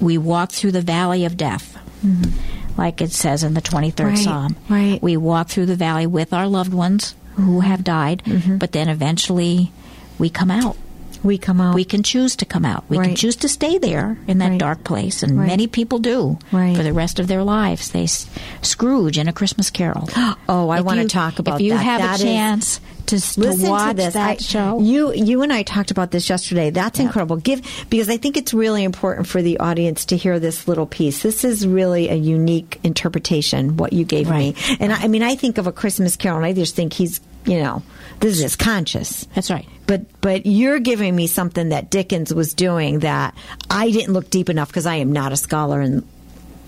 we 0.00 0.18
walk 0.18 0.52
through 0.52 0.72
the 0.72 0.82
valley 0.82 1.24
of 1.24 1.36
death. 1.36 1.76
Mm-hmm. 2.04 2.80
Like 2.80 3.00
it 3.02 3.12
says 3.12 3.42
in 3.42 3.54
the 3.54 3.60
23rd 3.60 4.04
Right, 4.04 4.18
Psalm. 4.18 4.56
right. 4.68 5.02
We 5.02 5.16
walk 5.16 5.48
through 5.48 5.66
the 5.66 5.76
valley 5.76 6.06
with 6.06 6.32
our 6.32 6.46
loved 6.46 6.72
ones 6.72 7.14
who 7.34 7.60
have 7.60 7.84
died, 7.84 8.22
mm-hmm. 8.24 8.56
but 8.56 8.72
then 8.72 8.88
eventually 8.88 9.72
we 10.18 10.30
come 10.30 10.50
out. 10.50 10.76
We 11.22 11.36
come 11.38 11.60
out. 11.60 11.74
We 11.74 11.84
can 11.84 12.02
choose 12.02 12.34
to 12.36 12.44
come 12.44 12.64
out. 12.64 12.84
We 12.88 12.96
can 12.98 13.14
choose 13.14 13.36
to 13.36 13.48
stay 13.48 13.78
there 13.78 14.16
in 14.26 14.38
that 14.38 14.50
Right. 14.50 14.58
dark 14.58 14.84
place, 14.84 15.22
and 15.22 15.38
Right. 15.38 15.46
many 15.46 15.66
people 15.66 15.98
do 15.98 16.38
Right. 16.52 16.76
for 16.76 16.82
the 16.82 16.92
rest 16.92 17.18
of 17.18 17.26
their 17.28 17.44
lives. 17.44 17.90
They 17.90 18.04
s- 18.04 18.26
Scrooge 18.62 19.18
in 19.18 19.28
a 19.28 19.32
Christmas 19.32 19.70
Carol. 19.70 20.08
Oh, 20.48 20.68
I 20.70 20.78
If 20.80 20.84
wanna 20.84 21.04
talk 21.06 21.38
about 21.38 21.56
If 21.56 21.66
you 21.66 21.72
that. 21.74 21.84
have 21.84 22.00
That 22.00 22.10
a 22.10 22.14
is- 22.14 22.22
chance 22.22 22.80
to, 23.06 23.20
to 23.20 23.56
watch 23.68 23.90
to 23.90 23.96
this. 23.96 24.14
that 24.14 24.30
I- 24.30 24.36
show, 24.36 24.80
You 24.80 25.12
you 25.12 25.42
and 25.42 25.52
I 25.52 25.62
talked 25.62 25.90
about 25.90 26.10
this 26.10 26.28
yesterday. 26.30 26.70
That's 26.70 26.98
incredible. 26.98 27.36
Give 27.36 27.60
because 27.90 28.08
I 28.08 28.16
think 28.16 28.36
it's 28.36 28.52
really 28.54 28.82
important 28.84 29.26
for 29.26 29.42
the 29.42 29.58
audience 29.58 30.04
to 30.06 30.16
hear 30.16 30.38
this 30.40 30.66
little 30.68 30.86
piece. 30.86 31.20
This 31.22 31.44
is 31.44 31.66
really 31.66 32.08
a 32.08 32.14
unique 32.14 32.78
interpretation 32.82 33.76
what 33.76 33.92
you 33.92 34.04
gave 34.04 34.28
me. 34.28 34.54
Right. 34.68 34.76
And 34.80 34.92
I, 34.92 35.02
I 35.04 35.08
mean, 35.08 35.22
I 35.22 35.34
think 35.36 35.58
of 35.58 35.66
a 35.66 35.72
Christmas 35.72 36.16
Carol, 36.16 36.38
and 36.38 36.46
I 36.46 36.52
just 36.52 36.74
think 36.74 36.92
he's 36.94 37.20
you 37.46 37.58
know 37.58 37.82
this 38.20 38.42
is 38.42 38.56
conscious. 38.56 39.24
that's 39.34 39.50
right. 39.50 39.66
But 39.86 40.02
but 40.20 40.46
you're 40.46 40.78
giving 40.78 41.16
me 41.16 41.26
something 41.26 41.70
that 41.70 41.90
Dickens 41.90 42.32
was 42.32 42.54
doing 42.54 43.00
that 43.00 43.34
I 43.68 43.90
didn't 43.90 44.12
look 44.12 44.30
deep 44.30 44.48
enough 44.48 44.68
because 44.68 44.86
I 44.86 44.96
am 44.96 45.12
not 45.12 45.32
a 45.32 45.36
scholar 45.36 45.80
in 45.80 46.06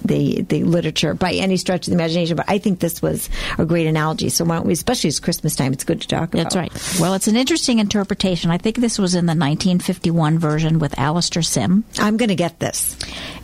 the 0.05 0.43
the 0.43 0.65
literature 0.65 1.15
by 1.15 1.33
any 1.33 1.57
stretch 1.57 1.87
of 1.87 1.91
the 1.91 1.95
imagination. 1.95 2.37
But 2.37 2.47
I 2.49 2.59
think 2.59 2.81
this 2.81 3.01
was 3.03 3.29
a 3.59 3.65
great 3.65 3.87
analogy. 3.87 4.29
So 4.29 4.45
why 4.45 4.57
don't 4.57 4.67
we, 4.67 4.73
especially 4.73 5.09
it's 5.09 5.21
Christmas 5.21 5.57
time, 5.57 5.73
it's 5.73 5.85
good 5.85 6.01
to 6.03 6.09
talk 6.09 6.35
about. 6.35 6.45
That's 6.45 6.57
right. 6.57 7.01
Well, 7.01 7.15
it's 7.15 7.29
an 7.29 7.37
interesting 7.37 7.79
interpretation. 7.79 8.51
I 8.51 8.59
think 8.59 8.77
this 8.77 8.99
was 8.99 9.15
in 9.15 9.27
the 9.27 9.33
1951 9.35 10.39
version 10.39 10.79
with 10.79 10.99
Alastair 10.99 11.43
Sim. 11.43 11.85
I'm 11.99 12.17
going 12.17 12.29
to 12.29 12.35
get 12.35 12.59
this. 12.59 12.97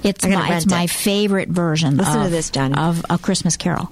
It's 0.02 0.24
my, 0.26 0.42
it's 0.56 0.66
rent 0.66 0.70
my 0.70 0.86
favorite 0.86 1.48
version. 1.48 1.96
Listen 1.96 2.18
of, 2.18 2.24
to 2.24 2.30
this, 2.30 2.50
Johnny. 2.50 2.74
Of 2.76 3.04
A 3.10 3.18
Christmas 3.18 3.56
Carol, 3.56 3.88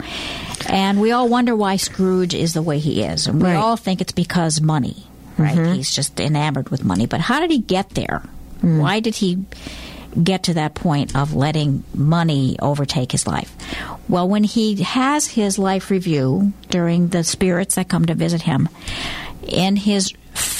and 0.69 1.01
we 1.01 1.12
all 1.12 1.29
wonder 1.29 1.55
why 1.57 1.77
Scrooge 1.77 2.35
is 2.35 2.55
the 2.55 2.62
way 2.62 2.79
he 2.79 3.03
is, 3.03 3.27
and 3.27 3.41
we 3.41 3.47
Right. 3.49 3.55
Mm-hmm. 3.55 3.62
all 3.62 3.77
think 3.77 4.01
it's 4.01 4.12
because 4.12 4.61
money. 4.61 5.07
Right? 5.39 5.75
He's 5.77 5.95
just 5.95 6.19
enamored 6.19 6.71
with 6.71 6.83
money. 6.85 7.07
But 7.07 7.21
how 7.21 7.41
did 7.41 7.51
he 7.51 7.59
get 7.59 7.91
there? 7.91 8.23
Mm. 8.62 8.81
Why 8.81 9.01
did 9.01 9.14
he 9.17 9.45
get 10.23 10.45
to 10.45 10.55
that 10.55 10.75
point 10.75 11.14
of 11.17 11.35
letting 11.35 11.85
money 11.95 12.57
overtake 12.61 13.12
his 13.12 13.27
life? 13.27 13.55
Well, 14.09 14.29
when 14.29 14.45
he 14.45 14.83
has 14.83 15.27
his 15.27 15.59
life 15.59 15.91
review 15.91 16.53
during 16.71 17.09
the 17.09 17.25
spirits 17.25 17.75
that 17.77 17.89
come 17.89 18.07
to 18.07 18.14
visit 18.14 18.43
him, 18.43 18.69
in 19.47 19.77
his 19.77 20.12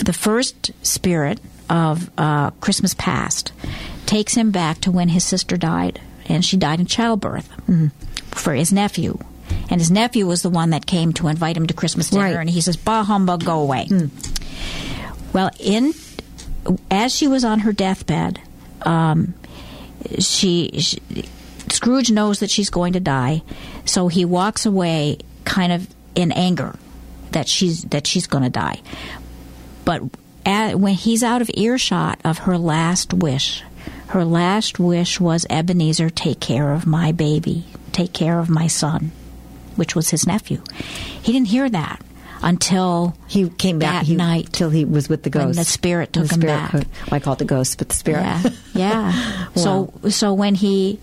the 0.03 0.13
first 0.13 0.71
spirit 0.87 1.41
of 1.69 2.11
uh, 2.17 2.51
Christmas 2.53 2.95
past 2.95 3.53
takes 4.07 4.35
him 4.35 4.51
back 4.51 4.81
to 4.83 4.91
when 4.91 5.09
his 5.09 5.25
sister 5.25 5.57
died, 5.57 6.01
and 6.27 6.45
she 6.45 6.57
died 6.57 6.81
in 6.81 6.87
childbirth 6.87 7.49
for 8.31 8.55
his 8.55 8.73
nephew. 8.73 9.19
And 9.69 9.81
his 9.81 9.91
nephew 9.91 10.27
was 10.27 10.43
the 10.43 10.51
one 10.51 10.71
that 10.71 10.87
came 10.87 11.13
to 11.15 11.27
invite 11.29 11.57
him 11.57 11.67
to 11.67 11.75
Christmas 11.75 12.11
dinner, 12.11 12.25
Right. 12.25 12.37
and 12.37 12.49
he 12.51 12.61
says, 12.61 12.77
"Bah 12.77 13.03
humbug, 13.05 13.45
go 13.45 13.61
away." 13.61 13.89
Well, 15.33 15.51
in 15.59 15.93
as 16.91 17.15
she 17.15 17.27
was 17.29 17.45
on 17.45 17.61
her 17.61 17.73
deathbed, 17.73 18.41
um, 18.83 19.35
she, 20.19 20.71
she 20.81 21.01
Scrooge 21.71 22.11
knows 22.11 22.41
that 22.41 22.51
she's 22.51 22.71
going 22.71 22.93
to 22.95 23.01
die, 23.01 23.43
so 23.85 24.09
he 24.09 24.25
walks 24.25 24.67
away, 24.67 25.19
kind 25.45 25.73
of 25.73 25.89
in 26.15 26.33
anger 26.33 26.77
that 27.33 27.49
she's 27.49 27.83
that 27.85 28.07
she's 28.07 28.27
going 28.27 28.45
to 28.45 28.51
die. 28.51 28.81
But 29.85 30.03
at, 30.45 30.77
when 30.77 30.95
he's 30.95 31.23
out 31.23 31.43
of 31.43 31.51
earshot 31.55 32.21
of 32.25 32.39
her 32.39 32.57
last 32.57 33.13
wish, 33.13 33.63
her 34.09 34.25
last 34.25 34.79
wish 34.79 35.21
was 35.21 35.47
Ebenezer, 35.51 36.11
take 36.11 36.41
care 36.41 36.73
of 36.73 36.87
my 36.87 37.13
baby, 37.13 37.67
take 37.93 38.13
care 38.13 38.39
of 38.39 38.49
my 38.49 38.69
son, 38.69 39.11
which 39.75 39.95
was 39.97 40.11
his 40.11 40.27
nephew. 40.27 40.63
He 41.23 41.33
didn't 41.33 41.49
hear 41.49 41.69
that 41.69 42.01
until 42.47 43.15
He 43.27 43.49
came 43.49 43.79
back 43.79 44.03
that 44.03 44.07
he, 44.07 44.17
night 44.17 44.53
till 44.53 44.71
he 44.71 44.85
was 44.85 45.09
with 45.09 45.23
the 45.25 45.31
ghost. 45.31 45.59
the 45.59 45.65
spirit 45.65 46.13
The 46.13 46.21
took 46.23 46.33
him 46.33 46.41
spirit 46.41 46.57
back. 46.57 46.73
well, 46.73 46.85
I 47.11 47.19
call 47.21 47.33
it 47.35 47.39
the 47.41 47.45
ghost, 47.45 47.77
but 47.79 47.89
the 47.89 47.95
spirit. 47.95 48.21
Yeah, 48.23 48.43
yeah. 48.75 49.47
So 49.55 49.93
so 50.09 50.33
when 50.33 50.55
he 50.55 50.99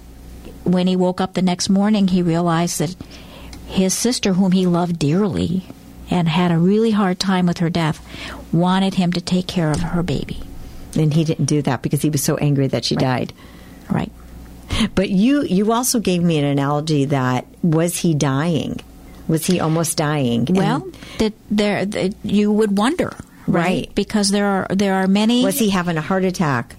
when 0.64 0.88
he 0.88 0.96
woke 0.96 1.20
up 1.22 1.34
the 1.34 1.42
next 1.42 1.70
morning, 1.70 2.08
he 2.08 2.22
realized 2.22 2.80
that 2.80 2.96
his 3.68 3.94
sister, 3.94 4.34
whom 4.34 4.52
he 4.54 4.66
loved 4.66 4.98
dearly 5.00 5.64
and 6.10 6.28
had 6.30 6.52
a 6.52 6.58
really 6.58 6.92
hard 6.92 7.20
time 7.20 7.46
with 7.48 7.58
her 7.58 7.70
death, 7.70 8.00
wanted 8.54 8.94
him 8.96 9.12
to 9.14 9.22
take 9.22 9.48
care 9.48 9.72
of 9.72 9.80
her 9.82 10.04
baby. 10.04 10.40
and 10.96 11.14
he 11.14 11.24
didn't 11.24 11.46
do 11.46 11.62
that 11.64 11.82
because 11.82 12.02
he 12.02 12.10
was 12.10 12.22
so 12.24 12.38
angry 12.38 12.68
that 12.68 12.86
she 12.86 12.96
died. 12.96 13.34
Right. 13.90 14.12
But 14.96 15.10
you 15.10 15.44
you 15.44 15.72
also 15.72 16.00
gave 16.00 16.22
me 16.24 16.38
an 16.38 16.46
analogy 16.46 17.06
that 17.06 17.46
was 17.62 17.98
he 17.98 18.14
dying? 18.14 18.80
Was 19.28 19.46
he 19.46 19.60
almost 19.60 19.98
dying? 19.98 20.46
Well, 20.50 20.88
that 21.20 21.34
there 21.50 21.86
that 21.86 22.14
you 22.24 22.52
would 22.52 22.78
wonder, 22.78 23.16
right? 23.48 23.64
Right. 23.88 23.96
Because 23.96 24.30
there 24.30 24.46
are 24.48 24.68
there 24.70 24.96
are 24.96 25.08
many. 25.08 25.44
was 25.44 25.58
he 25.60 25.70
having 25.70 25.98
a 25.98 26.02
heart 26.02 26.26
attack? 26.26 26.76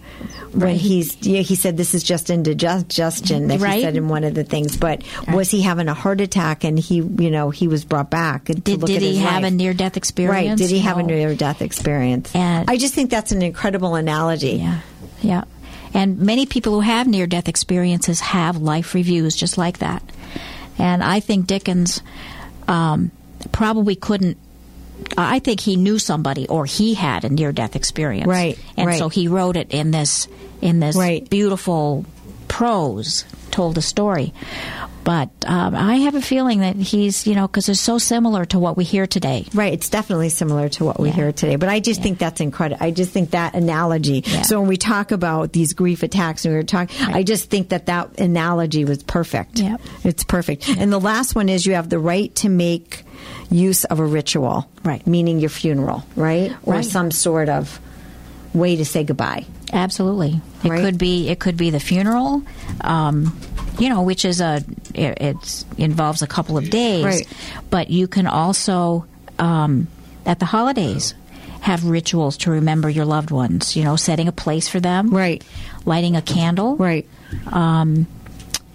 When 0.53 0.63
Right. 0.69 0.77
he's, 0.81 1.17
yeah, 1.27 1.41
he 1.41 1.57
said 1.57 1.77
this 1.77 1.95
is 1.95 2.05
just 2.05 2.31
indigestion 2.31 3.49
that 3.49 3.61
Right. 3.61 3.77
he 3.79 3.83
said 3.83 3.97
in 3.97 4.07
one 4.09 4.23
of 4.23 4.35
the 4.35 4.45
things. 4.45 4.77
But 4.77 5.03
was 5.33 5.51
he 5.51 5.63
having 5.63 5.89
a 5.89 5.95
heart 5.95 6.21
attack 6.21 6.63
and 6.63 6.79
he, 6.79 6.97
you 6.97 7.29
know, 7.31 7.51
he 7.51 7.67
was 7.67 7.85
brought 7.85 8.09
back? 8.11 8.45
To 8.45 8.55
Did, 8.55 8.81
did 8.83 9.03
he 9.03 9.17
have 9.17 9.43
life. 9.43 9.53
a 9.53 9.55
near 9.55 9.75
death 9.75 9.97
experience? 9.97 10.61
Right. 10.61 10.69
Did 10.69 10.71
he 10.71 10.79
have 10.79 10.99
a 10.99 11.03
near 11.03 11.35
death 11.35 11.61
experience? 11.61 12.31
And- 12.37 12.71
I 12.71 12.77
just 12.77 12.95
think 12.95 13.11
that's 13.11 13.33
an 13.33 13.43
incredible 13.43 13.97
analogy. 13.97 14.59
Yeah, 14.63 14.79
yeah. 15.23 15.45
And 15.93 16.19
many 16.21 16.47
people 16.47 16.75
who 16.75 16.81
have 16.81 17.09
near 17.09 17.27
death 17.27 17.49
experiences 17.49 18.21
have 18.21 18.57
life 18.59 18.95
reviews 18.95 19.35
just 19.35 19.59
like 19.59 19.79
that. 19.79 20.03
And 20.79 21.03
I 21.03 21.19
think 21.19 21.47
Dickens 21.49 22.01
um, 22.69 23.11
probably 23.53 23.97
couldn't. 23.97 24.37
I 25.19 25.39
think 25.41 25.61
he 25.61 25.77
knew 25.77 25.99
somebody, 25.99 26.47
or 26.49 26.65
he 26.67 26.95
had 26.95 27.25
a 27.25 27.29
near 27.29 27.53
death 27.53 27.75
experience, 27.77 28.29
Right, 28.29 28.59
And 28.77 28.87
right. 28.87 28.99
so 28.99 29.09
he 29.09 29.27
wrote 29.29 29.57
it 29.57 29.71
in 29.71 29.91
this 29.91 30.29
in 30.63 30.79
this 30.81 30.97
Right. 30.97 31.29
beautiful 31.29 32.07
prose, 32.59 33.25
told 33.51 33.77
a 33.79 33.83
story. 33.83 34.33
But 35.03 35.29
um, 35.45 35.75
I 35.75 35.97
have 36.07 36.15
a 36.15 36.23
feeling 36.23 36.61
that 36.61 36.77
he's, 36.77 37.27
you 37.27 37.35
know, 37.35 37.49
because 37.49 37.69
it's 37.69 37.81
so 37.81 37.99
similar 37.99 38.45
to 38.47 38.59
what 38.61 38.77
we 38.77 38.85
hear 38.85 39.07
today. 39.09 39.45
Right, 39.53 39.73
it's 39.73 39.91
definitely 39.91 40.29
similar 40.29 40.69
to 40.71 40.85
what 40.85 41.01
we 41.01 41.09
Yeah. 41.09 41.15
hear 41.17 41.33
today, 41.33 41.57
but 41.57 41.69
I 41.69 41.81
just 41.81 42.01
think 42.01 42.19
that's 42.21 42.41
incredible. 42.41 42.83
I 42.83 42.93
just 42.93 43.11
think 43.11 43.33
that 43.33 43.55
analogy. 43.57 44.23
Yeah. 44.25 44.43
So 44.43 44.61
when 44.61 44.69
we 44.69 44.77
talk 44.77 45.11
about 45.11 45.53
these 45.53 45.75
grief 45.75 46.03
attacks, 46.05 46.45
and 46.45 46.55
we 46.55 46.59
were 46.59 46.63
talking, 46.63 46.97
I 47.07 47.23
just 47.25 47.51
think 47.51 47.71
that 47.71 47.87
that 47.87 48.19
analogy 48.21 48.85
was 48.85 49.03
perfect. 49.03 49.59
Yep. 49.59 49.81
it's 50.05 50.23
perfect. 50.25 50.69
And 50.69 50.93
the 50.93 51.01
last 51.01 51.35
one 51.35 51.49
is 51.49 51.67
you 51.67 51.75
have 51.75 51.89
the 51.91 51.99
right 51.99 52.33
to 52.37 52.49
make 52.49 53.03
use 53.51 53.85
of 53.85 53.99
a 53.99 54.07
ritual, 54.07 54.69
Right. 54.85 55.05
Meaning 55.07 55.41
your 55.41 55.51
funeral, 55.51 56.05
right, 56.15 56.53
or 56.63 56.83
some 56.85 57.11
sort 57.11 57.49
of 57.49 57.81
way 58.55 58.77
to 58.77 58.85
say 58.85 59.03
goodbye. 59.03 59.45
Absolutely, 59.75 60.41
it 60.63 60.69
Right. 60.71 60.81
could 60.81 60.97
be 60.99 61.29
it 61.29 61.41
could 61.41 61.57
be 61.57 61.71
the 61.71 61.81
funeral, 61.81 62.43
um, 62.81 63.37
you 63.79 63.89
know, 63.89 64.03
which 64.03 64.25
is 64.25 64.41
a 64.41 64.63
it 64.95 65.19
it's, 65.21 65.65
involves 65.77 66.23
a 66.23 66.27
couple 66.29 66.57
of 66.57 66.71
days, 66.71 67.05
Right. 67.05 67.27
but 67.71 67.91
you 67.91 68.07
can 68.07 68.27
also 68.29 69.05
um, 69.39 69.89
at 70.25 70.39
the 70.39 70.47
holidays 70.47 71.15
have 71.61 71.85
rituals 71.85 72.37
to 72.37 72.51
remember 72.53 72.89
your 72.89 73.05
loved 73.05 73.31
ones. 73.33 73.75
You 73.75 73.83
know, 73.85 73.97
setting 73.97 74.29
a 74.29 74.33
place 74.33 74.69
for 74.69 74.79
them, 74.81 75.11
Right. 75.11 75.43
Lighting 75.85 76.15
a 76.17 76.23
candle, 76.23 76.77
Right. 76.77 77.07
Um, 77.51 78.07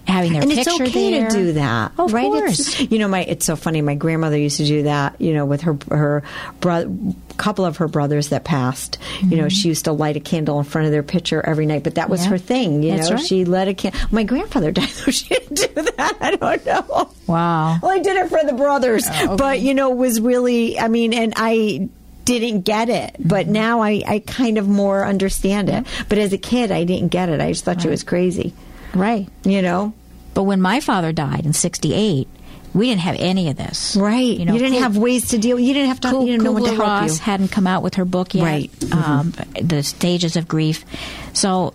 having 0.10 0.34
their 0.34 0.42
and 0.42 0.52
it's 0.52 0.68
okay 0.68 1.12
there. 1.12 1.30
to 1.30 1.36
do 1.38 1.54
that, 1.54 1.92
Of 1.98 2.14
right? 2.14 2.24
course. 2.26 2.60
It's, 2.82 2.92
you 2.92 3.00
know, 3.00 3.08
my 3.08 3.22
it's 3.24 3.46
so 3.46 3.56
funny. 3.56 3.82
My 3.82 3.96
grandmother 3.96 4.38
used 4.38 4.58
to 4.58 4.66
do 4.66 4.84
that. 4.84 5.20
You 5.22 5.34
know, 5.34 5.46
with 5.46 5.62
her 5.62 5.78
her 5.90 6.24
bro- 6.60 7.14
couple 7.38 7.64
of 7.66 7.78
her 7.78 7.88
brothers 7.88 8.30
that 8.30 8.44
passed. 8.44 8.98
You 9.22 9.38
know, 9.38 9.48
she 9.50 9.70
used 9.70 9.86
to 9.86 9.94
light 9.94 10.18
a 10.18 10.20
candle 10.20 10.58
in 10.60 10.66
front 10.66 10.88
of 10.88 10.92
their 10.92 11.04
picture 11.04 11.42
every 11.46 11.66
night. 11.66 11.84
But 11.84 11.96
that 11.96 12.10
was 12.10 12.20
Mm-hmm. 12.22 12.26
Yeah. 12.26 12.30
her 12.32 12.38
thing. 12.38 12.84
You 12.84 12.92
That's 12.98 13.10
know, 13.10 13.16
right. 13.16 13.26
she 13.26 13.46
lit 13.46 13.68
a 13.70 13.74
candle. 13.74 14.02
My 14.12 14.24
grandfather 14.24 14.72
died, 14.74 14.90
so 14.90 15.12
she 15.12 15.30
didn't 15.30 15.56
do 15.74 15.82
that. 15.98 16.18
I 16.20 16.36
don't 16.36 16.66
know. 16.66 17.12
Wow. 17.28 17.78
Well, 17.82 17.92
I 17.92 18.00
did 18.00 18.18
it 18.18 18.28
for 18.30 18.44
the 18.44 18.54
brothers, 18.54 19.06
Oh, 19.10 19.38
but 19.38 19.60
you 19.62 19.74
know, 19.74 19.92
it 19.92 19.98
was 19.98 20.20
really. 20.20 20.78
I 20.80 20.88
mean, 20.90 21.14
and 21.14 21.34
I 21.38 21.88
didn't 22.26 22.62
get 22.62 22.90
it, 22.90 23.16
but 23.20 23.46
Mm-hmm. 23.46 23.54
now 23.54 23.82
I, 23.82 24.04
I 24.06 24.20
kind 24.20 24.58
of 24.58 24.68
more 24.68 25.06
understand 25.06 25.70
it. 25.70 25.86
But 26.10 26.18
as 26.18 26.34
a 26.34 26.38
kid, 26.38 26.72
I 26.72 26.84
didn't 26.84 27.08
get 27.10 27.30
it. 27.30 27.40
I 27.40 27.52
just 27.52 27.64
thought 27.64 27.82
she 27.82 27.88
was 27.88 28.04
crazy. 28.04 28.54
Right. 28.94 29.28
You 29.44 29.62
know, 29.62 29.94
But 30.34 30.44
when 30.44 30.62
my 30.62 30.80
father 30.80 31.12
died 31.12 31.46
in 31.46 31.54
'68, 31.54 32.28
we 32.74 32.88
didn't 32.90 33.02
have 33.02 33.16
any 33.20 33.50
of 33.50 33.58
this. 33.58 33.96
right? 34.00 34.38
You, 34.38 34.46
know, 34.46 34.54
didn't 34.54 34.74
Kul- 34.74 34.82
have 34.82 34.98
ways 34.98 35.30
to 35.30 35.38
deal. 35.38 35.60
You 35.60 35.74
didn't 35.74 35.90
have 35.90 36.00
to. 36.02 36.10
Kul- 36.12 36.26
you 36.26 36.32
didn't 36.34 36.44
know 36.44 36.52
what 36.52 36.66
to 36.66 36.76
help 36.76 36.80
Kubler-Ross 36.80 37.18
you. 37.20 37.24
hadn't 37.26 37.48
come 37.52 37.68
out 37.68 37.84
with 37.84 37.96
her 37.96 38.06
book 38.06 38.34
yet. 38.36 38.44
Right. 38.44 38.72
Mm-hmm. 38.72 39.12
Um, 39.12 39.34
the 39.62 39.82
stages 39.84 40.36
of 40.36 40.48
grief. 40.48 40.86
So 41.34 41.74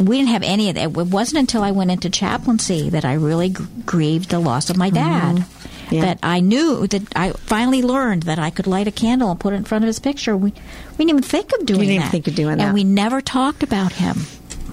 we 0.00 0.18
didn't 0.18 0.30
have 0.30 0.42
any 0.42 0.68
of 0.68 0.74
that. 0.74 0.82
It 0.82 0.92
wasn't 0.92 1.38
until 1.40 1.62
I 1.62 1.70
went 1.70 1.90
into 1.90 2.10
chaplaincy 2.10 2.90
that 2.90 3.04
I 3.04 3.14
really 3.14 3.50
gr- 3.50 3.62
grieved 3.86 4.30
the 4.30 4.40
loss 4.40 4.68
of 4.68 4.76
my 4.76 4.90
dad. 4.90 5.36
Mm-hmm. 5.36 5.94
Yeah. 5.94 6.00
That 6.00 6.18
I 6.24 6.40
knew 6.40 6.88
that 6.88 7.02
I 7.14 7.30
finally 7.30 7.80
learned 7.80 8.24
that 8.24 8.40
I 8.40 8.50
could 8.50 8.66
light 8.66 8.88
a 8.88 8.90
candle 8.90 9.30
and 9.30 9.38
put 9.38 9.52
it 9.52 9.56
in 9.58 9.64
front 9.64 9.84
of 9.84 9.86
his 9.86 10.00
picture. 10.00 10.36
We 10.36 10.50
we 10.50 10.96
didn't 11.04 11.10
even 11.10 11.22
think 11.22 11.52
of 11.52 11.64
doing 11.64 11.78
that. 11.78 11.80
we 11.80 11.86
didn't 11.86 11.92
even 11.94 12.02
that. 12.02 12.10
think 12.10 12.26
of 12.26 12.34
doing 12.34 12.58
that. 12.58 12.64
and 12.64 12.74
we 12.74 12.82
never 12.82 13.20
talked 13.20 13.62
about 13.62 13.92
him. 13.92 14.16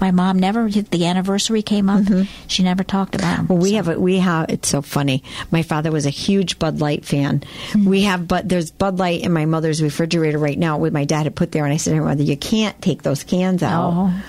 My 0.00 0.10
mom 0.10 0.38
never. 0.38 0.68
The 0.68 1.06
anniversary 1.06 1.62
came 1.62 1.88
up. 1.88 2.04
She 2.46 2.62
never 2.62 2.84
talked 2.84 3.14
about. 3.14 3.38
Mm-hmm. 3.40 3.46
Well, 3.52 3.58
we 3.62 3.70
So- 3.70 3.76
have 3.76 3.88
a, 3.88 4.00
we 4.00 4.18
have 4.18 4.50
it's 4.50 4.68
so 4.68 4.82
funny. 4.82 5.22
My 5.50 5.62
father 5.62 5.90
was 5.90 6.04
a 6.06 6.10
huge 6.10 6.58
Bud 6.58 6.80
Light 6.80 7.04
fan. 7.04 7.42
Hmm. 7.72 7.84
We 7.86 8.02
have 8.02 8.26
but 8.28 8.48
there's 8.48 8.70
Bud 8.70 8.98
Light 8.98 9.22
in 9.22 9.32
my 9.32 9.46
mother's 9.46 9.82
refrigerator 9.82 10.38
right 10.38 10.58
now. 10.58 10.78
With 10.78 10.92
my 10.92 11.04
dad 11.04 11.24
had 11.24 11.36
put 11.36 11.52
there, 11.52 11.64
and 11.64 11.72
I 11.72 11.76
said, 11.78 11.98
"Mother, 12.00 12.22
you 12.22 12.36
can't 12.36 12.80
take 12.82 13.02
those 13.02 13.22
cans 13.24 13.62
out." 13.62 13.92
Oh. 13.94 14.22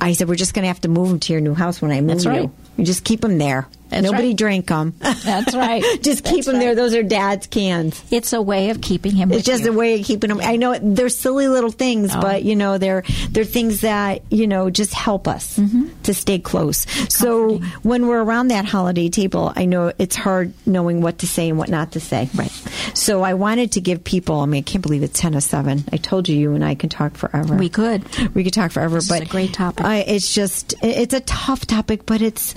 I 0.00 0.12
said, 0.14 0.28
"We're 0.28 0.36
just 0.36 0.54
going 0.54 0.62
to 0.62 0.68
have 0.68 0.80
to 0.82 0.88
move 0.88 1.08
them 1.08 1.20
to 1.20 1.32
your 1.32 1.42
new 1.42 1.54
house 1.54 1.82
when 1.82 1.90
I 1.90 2.00
move 2.00 2.08
That's 2.08 2.24
you. 2.24 2.30
right. 2.30 2.50
You 2.78 2.84
just 2.84 3.04
keep 3.04 3.20
them 3.20 3.36
there. 3.38 3.66
That's 3.90 4.04
Nobody 4.04 4.28
right. 4.28 4.36
drink 4.36 4.66
them. 4.66 4.94
That's 5.00 5.54
right. 5.54 5.82
just 6.02 6.24
keep 6.24 6.36
That's 6.36 6.46
them 6.46 6.58
there. 6.58 6.74
Those 6.74 6.94
are 6.94 7.02
Dad's 7.02 7.46
cans." 7.46 8.02
It's 8.10 8.32
a 8.32 8.40
way 8.40 8.70
of 8.70 8.80
keeping 8.80 9.12
him. 9.14 9.32
It's 9.32 9.44
just 9.44 9.64
you. 9.64 9.72
a 9.72 9.74
way 9.74 9.98
of 10.00 10.06
keeping 10.06 10.28
them. 10.28 10.40
I 10.40 10.56
know 10.56 10.78
they're 10.80 11.08
silly 11.08 11.48
little 11.48 11.70
things, 11.70 12.10
Oh. 12.14 12.20
but 12.20 12.44
you 12.44 12.56
know 12.56 12.78
they're 12.78 13.02
they're 13.30 13.44
things 13.44 13.82
that 13.82 14.22
you 14.30 14.46
know 14.46 14.70
just 14.70 14.94
help 14.94 15.28
us 15.28 15.58
mm-hmm. 15.58 15.88
to 16.04 16.14
stay 16.14 16.38
close. 16.38 16.86
So 17.12 17.58
when 17.82 18.06
we're 18.06 18.22
around 18.22 18.48
that 18.48 18.64
holiday 18.64 19.08
table, 19.08 19.52
I 19.54 19.64
know 19.64 19.92
it's 19.98 20.16
hard 20.16 20.52
knowing 20.66 21.00
what 21.00 21.18
to 21.18 21.26
say 21.26 21.48
and 21.48 21.58
what 21.58 21.68
not 21.68 21.92
to 21.92 22.00
say. 22.00 22.30
Right. 22.34 22.50
So 22.94 23.22
I 23.22 23.34
wanted 23.34 23.72
to 23.72 23.80
give 23.80 24.04
people. 24.04 24.40
I 24.40 24.46
mean, 24.46 24.60
I 24.60 24.62
can't 24.62 24.82
believe 24.82 25.02
it's 25.02 25.18
ten 25.18 25.32
to 25.32 25.40
seven. 25.40 25.84
I 25.92 25.96
told 25.96 26.28
you, 26.28 26.36
you 26.36 26.54
and 26.54 26.64
I 26.64 26.74
can 26.74 26.88
talk 26.88 27.16
forever. 27.16 27.54
We 27.56 27.68
could. 27.68 28.04
We 28.34 28.44
could 28.44 28.52
talk 28.54 28.70
forever. 28.72 28.96
This 28.96 29.04
is 29.04 29.10
but 29.10 29.22
a 29.22 29.26
great 29.26 29.52
topic. 29.52 29.84
I, 29.84 29.98
it's 29.98 30.32
just 30.32 30.74
it's 30.82 31.14
a 31.14 31.20
tough 31.20 31.66
topic, 31.66 32.06
but 32.06 32.22
it's. 32.22 32.54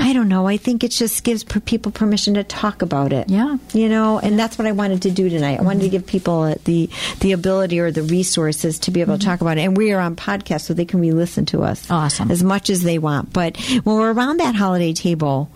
I 0.00 0.12
don't 0.12 0.28
know. 0.28 0.46
I 0.46 0.56
think 0.56 0.84
it 0.84 0.92
just 0.92 1.24
gives 1.24 1.44
people 1.44 1.92
permission 1.92 2.34
to 2.34 2.44
talk 2.44 2.82
about 2.82 3.12
it. 3.12 3.28
Yeah. 3.28 3.58
You 3.72 3.88
know, 3.88 4.18
and 4.18 4.38
that's 4.38 4.56
what 4.56 4.66
I 4.66 4.72
wanted 4.72 5.02
to 5.02 5.10
do 5.10 5.28
tonight. 5.28 5.58
I 5.58 5.62
wanted 5.62 5.82
to 5.82 5.88
give 5.88 6.06
people 6.06 6.42
uh, 6.42 6.54
the 6.64 6.88
the 7.20 7.32
ability 7.32 7.80
or 7.80 7.90
the 7.90 8.02
resources 8.02 8.78
to 8.80 8.90
be 8.90 9.00
able 9.00 9.18
to 9.18 9.24
talk 9.24 9.40
about 9.40 9.58
it. 9.58 9.62
And 9.62 9.76
we 9.76 9.92
are 9.92 10.00
on 10.00 10.16
podcast, 10.16 10.62
so 10.62 10.74
they 10.74 10.84
can 10.84 11.00
re-listen 11.00 11.46
to 11.46 11.62
us. 11.62 11.90
Awesome. 11.90 12.30
As 12.30 12.42
much 12.42 12.70
as 12.70 12.82
they 12.82 12.98
want. 12.98 13.32
But 13.32 13.56
when 13.84 13.96
we're 13.96 14.12
around 14.12 14.38
that 14.38 14.54
holiday 14.54 14.92
table, 14.92 15.50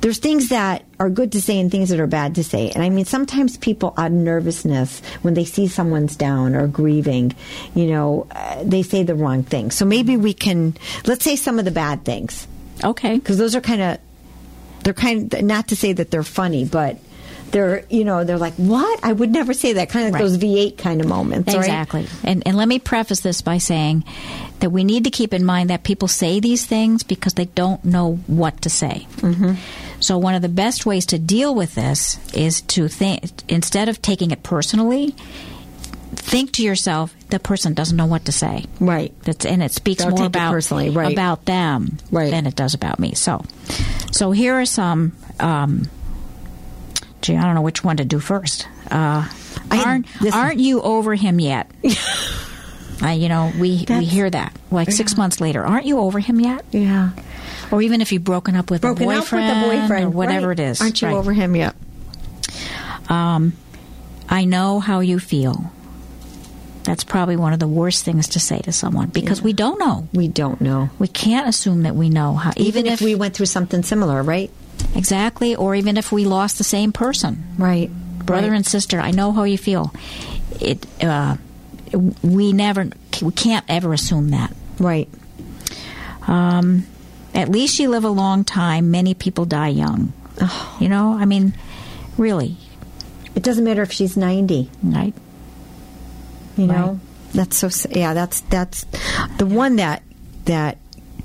there's 0.00 0.18
things 0.18 0.48
that 0.48 0.84
are 0.98 1.08
good 1.08 1.32
to 1.32 1.40
say 1.40 1.58
and 1.58 1.70
things 1.70 1.88
that 1.90 2.00
are 2.00 2.06
bad 2.06 2.34
to 2.36 2.44
say. 2.44 2.70
And 2.70 2.82
I 2.82 2.90
mean, 2.90 3.04
sometimes 3.04 3.56
people 3.56 3.94
out 3.96 4.06
of 4.06 4.12
nervousness, 4.12 5.00
when 5.22 5.34
they 5.34 5.44
see 5.44 5.66
someone's 5.66 6.16
down 6.16 6.54
or 6.54 6.66
grieving, 6.66 7.34
you 7.74 7.86
know, 7.86 8.26
uh, 8.30 8.62
they 8.64 8.82
say 8.82 9.02
the 9.02 9.14
wrong 9.14 9.42
thing. 9.42 9.70
So 9.70 9.84
maybe 9.84 10.16
we 10.16 10.34
can, 10.34 10.74
let's 11.06 11.24
say 11.24 11.36
some 11.36 11.58
of 11.58 11.64
the 11.64 11.70
bad 11.70 12.04
things 12.04 12.46
Okay. 12.84 13.14
because 13.18 13.38
those 13.38 13.54
are 13.56 13.60
kind 13.60 13.82
of 13.82 13.98
they're 14.82 14.92
kind 14.92 15.32
of 15.32 15.42
not 15.42 15.68
to 15.68 15.76
say 15.76 15.92
that 15.94 16.10
they're 16.10 16.22
funny, 16.22 16.64
but 16.64 16.98
they're 17.50 17.84
you 17.88 18.04
know 18.04 18.24
they're 18.24 18.36
like 18.38 18.54
what 18.54 19.00
I 19.02 19.12
would 19.12 19.30
never 19.30 19.54
say 19.54 19.74
that 19.74 19.88
kind 19.88 20.08
of 20.08 20.14
Right. 20.14 20.20
those 20.20 20.36
V8 20.38 20.76
kind 20.76 21.00
of 21.00 21.06
moments, 21.06 21.48
right? 21.54 21.58
Exactly. 21.60 22.06
And 22.24 22.42
and 22.46 22.56
let 22.56 22.68
me 22.68 22.78
preface 22.78 23.20
this 23.20 23.42
by 23.42 23.58
saying 23.58 24.04
that 24.60 24.70
we 24.70 24.84
need 24.84 25.04
to 25.04 25.10
keep 25.10 25.32
in 25.32 25.44
mind 25.44 25.70
that 25.70 25.84
people 25.84 26.08
say 26.08 26.40
these 26.40 26.66
things 26.66 27.02
because 27.02 27.34
they 27.34 27.44
don't 27.46 27.84
know 27.84 28.16
what 28.26 28.60
to 28.62 28.70
say. 28.70 29.06
Mm-hmm. 29.18 29.54
So 30.00 30.18
one 30.18 30.34
of 30.34 30.42
the 30.42 30.48
best 30.50 30.84
ways 30.84 31.06
to 31.06 31.18
deal 31.18 31.54
with 31.54 31.74
this 31.74 32.18
is 32.34 32.60
to 32.62 32.88
think 32.88 33.24
instead 33.48 33.88
of 33.88 34.02
taking 34.02 34.30
it 34.32 34.42
personally, 34.42 35.14
think 36.18 36.52
to 36.52 36.62
yourself 36.62 37.14
the 37.30 37.38
person 37.38 37.74
doesn't 37.74 37.96
know 37.96 38.06
what 38.06 38.26
to 38.26 38.32
say. 38.32 38.64
Right. 38.80 39.14
That's 39.22 39.44
and 39.46 39.62
it 39.62 39.72
speaks 39.72 40.04
more 40.04 40.24
about 40.24 40.52
personally, 40.52 40.90
right. 40.90 41.12
about 41.12 41.44
them 41.44 41.98
Right. 42.10 42.30
than 42.30 42.46
it 42.46 42.56
does 42.56 42.74
about 42.74 42.98
me. 42.98 43.14
So, 43.14 43.44
so 44.12 44.32
here 44.32 44.54
are 44.54 44.66
some. 44.66 45.12
Um, 45.40 45.88
gee, 47.22 47.36
I 47.36 47.42
don't 47.42 47.54
know 47.54 47.62
which 47.62 47.82
one 47.82 47.96
to 47.98 48.04
do 48.04 48.18
first. 48.20 48.68
Uh, 48.90 49.28
aren't 49.70 50.06
aren't 50.34 50.60
you 50.60 50.82
over 50.82 51.14
him 51.14 51.40
yet? 51.40 51.70
uh, 53.02 53.08
you 53.08 53.28
know, 53.28 53.52
we 53.58 53.84
we 53.88 54.04
hear 54.04 54.28
that 54.30 54.56
like 54.70 54.90
six 54.92 55.16
months 55.16 55.40
later. 55.40 55.64
Aren't 55.64 55.86
you 55.86 55.98
over 55.98 56.20
him 56.20 56.40
yet? 56.40 56.64
Yeah. 56.70 57.10
Or 57.70 57.82
even 57.82 58.00
if 58.00 58.12
you've 58.12 58.24
broken 58.24 58.56
up 58.56 58.70
with 58.70 58.82
Broken 58.82 59.08
a 59.08 59.10
up 59.10 59.16
with 59.16 59.30
boyfriend, 59.30 59.64
a 59.64 59.68
boyfriend, 59.68 60.04
or 60.06 60.10
whatever 60.10 60.48
right. 60.48 60.58
it 60.58 60.62
is. 60.62 60.80
Aren't 60.80 61.00
you 61.02 61.08
right. 61.08 61.16
over 61.16 61.32
him 61.32 61.56
yet? 61.56 61.74
Um, 63.08 63.54
I 64.28 64.44
know 64.44 64.80
how 64.80 65.00
you 65.00 65.18
feel. 65.18 65.72
That's 66.84 67.02
probably 67.02 67.36
one 67.36 67.52
of 67.54 67.58
the 67.60 67.66
worst 67.68 68.04
things 68.04 68.28
to 68.28 68.40
say 68.40 68.58
to 68.60 68.70
someone 68.72 69.08
because 69.08 69.40
we 69.42 69.52
don't 69.54 69.78
know. 69.78 70.06
We 70.12 70.28
don't 70.28 70.60
know. 70.60 70.90
We 70.98 71.08
can't 71.08 71.48
assume 71.48 71.82
that 71.84 71.96
we 71.96 72.10
know 72.10 72.34
how, 72.34 72.52
Even, 72.56 72.86
if, 72.86 73.00
we 73.00 73.14
went 73.14 73.34
through 73.34 73.46
something 73.46 73.82
similar, 73.82 74.22
right? 74.22 74.50
exactly, 74.94 75.56
or 75.56 75.74
even 75.74 75.96
if 75.96 76.12
we 76.12 76.24
lost 76.26 76.58
the 76.58 76.64
same 76.64 76.92
person, 76.92 77.42
Right. 77.58 77.90
brother 78.18 78.50
right. 78.50 78.56
and 78.56 78.66
sister. 78.66 79.00
I 79.00 79.10
know 79.12 79.32
how 79.32 79.44
you 79.44 79.56
feel. 79.58 79.92
It. 80.60 80.86
Uh, 81.02 81.36
we 82.22 82.52
never. 82.52 82.88
We 83.22 83.32
can't 83.32 83.64
ever 83.68 83.92
assume 83.92 84.30
that. 84.30 84.52
right. 84.78 85.08
Um, 86.26 86.86
at 87.34 87.48
least 87.48 87.78
you 87.78 87.88
live 87.90 88.04
a 88.04 88.08
long 88.10 88.44
time. 88.44 88.90
Many 88.90 89.14
people 89.14 89.44
die 89.44 89.68
young. 89.68 90.12
You 90.80 90.88
know, 90.88 91.12
I 91.18 91.24
mean, 91.24 91.54
Really, 92.16 92.56
It 93.34 93.42
doesn't 93.42 93.64
matter 93.64 93.82
if 93.82 93.90
she's 93.92 94.16
90, 94.16 94.70
right? 94.82 95.14
You 96.56 96.66
know? 96.66 96.92
Right. 96.92 96.98
That's 97.32 97.56
so 97.56 97.68
yeah, 97.90 98.14
that's 98.14 98.40
that's 98.42 98.86
the 99.38 99.46
one 99.46 99.76
that 99.76 100.02
that 100.44 100.78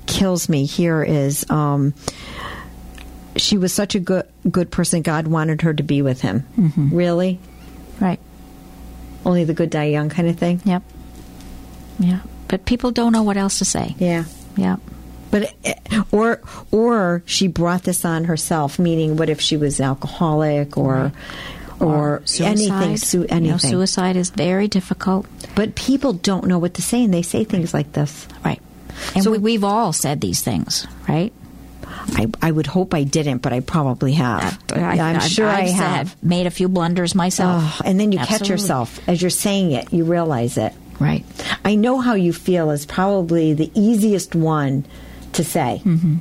kills 0.07 0.49
me 0.49 0.65
here 0.65 1.03
is 1.03 1.47
um 1.51 1.93
she 3.35 3.57
was 3.57 3.71
such 3.73 3.95
a 3.95 3.99
good 3.99 4.27
good 4.49 4.71
person 4.71 5.01
God 5.01 5.27
wanted 5.27 5.61
her 5.61 5.73
to 5.73 5.83
be 5.83 6.01
with 6.01 6.21
him. 6.21 6.45
Mm-hmm. 6.57 6.95
Really? 6.95 7.39
Right. 7.99 8.19
Only 9.25 9.43
the 9.43 9.53
good 9.53 9.69
die 9.69 9.85
young 9.85 10.09
kind 10.09 10.27
of 10.27 10.37
thing. 10.37 10.61
Yep. 10.65 10.83
Yeah. 11.99 12.19
But 12.47 12.65
people 12.65 12.91
don't 12.91 13.11
know 13.13 13.23
what 13.23 13.37
else 13.37 13.59
to 13.59 13.65
say. 13.65 13.95
Yeah. 13.99 14.25
Yeah. 14.55 14.77
But 15.31 15.53
eh, 15.63 15.75
or 16.11 16.41
or 16.71 17.21
she 17.25 17.47
brought 17.47 17.83
this 17.83 18.03
on 18.03 18.23
herself. 18.23 18.79
Meaning, 18.79 19.17
what 19.17 19.29
if 19.29 19.39
she 19.39 19.57
was 19.57 19.79
alcoholic 19.79 20.77
or 20.77 21.11
or, 21.79 22.21
anything? 22.39 22.97
Su- 22.97 23.25
You 23.31 23.39
know, 23.41 23.57
suicide 23.57 24.15
is 24.15 24.29
very 24.29 24.67
difficult. 24.67 25.25
but 25.55 25.75
people 25.75 26.13
don't 26.13 26.45
know 26.47 26.59
what 26.59 26.75
to 26.75 26.81
say, 26.81 27.03
and 27.03 27.13
they 27.13 27.21
say 27.21 27.43
things 27.43 27.73
like 27.73 27.93
this. 27.93 28.27
Right. 28.45 28.61
And 29.15 29.23
So- 29.23 29.31
we, 29.31 29.37
we've 29.37 29.63
all 29.63 29.93
said 29.93 30.21
these 30.21 30.41
things, 30.41 30.85
right? 31.07 31.31
I, 32.11 32.27
I 32.41 32.51
would 32.51 32.67
hope 32.67 32.93
I 32.93 33.03
didn't, 33.03 33.39
but 33.39 33.53
I 33.53 33.59
probably 33.61 34.13
have. 34.13 34.59
Uh, 34.71 34.79
I, 34.79 34.99
I'm 34.99 35.15
I've- 35.17 35.29
sure 35.29 35.47
I 35.47 35.61
I've 35.61 36.09
said- 36.09 36.11
made 36.23 36.47
a 36.47 36.51
few 36.51 36.67
blunders 36.67 37.13
myself. 37.15 37.63
Oh, 37.63 37.81
and 37.85 37.99
then 37.99 38.11
you 38.11 38.19
catch 38.19 38.49
yourself 38.49 38.99
as 39.07 39.21
you're 39.21 39.29
saying 39.29 39.71
it. 39.71 39.91
You 39.93 40.05
realize 40.05 40.57
it. 40.57 40.73
Right. 40.99 41.23
I 41.63 41.75
know 41.75 41.99
how 41.99 42.15
you 42.15 42.33
feel 42.33 42.71
is 42.71 42.85
probably 42.85 43.53
the 43.53 43.71
easiest 43.73 44.35
one 44.35 44.85
to 45.33 45.43
say 45.45 45.81
mm-hmm. 45.85 46.15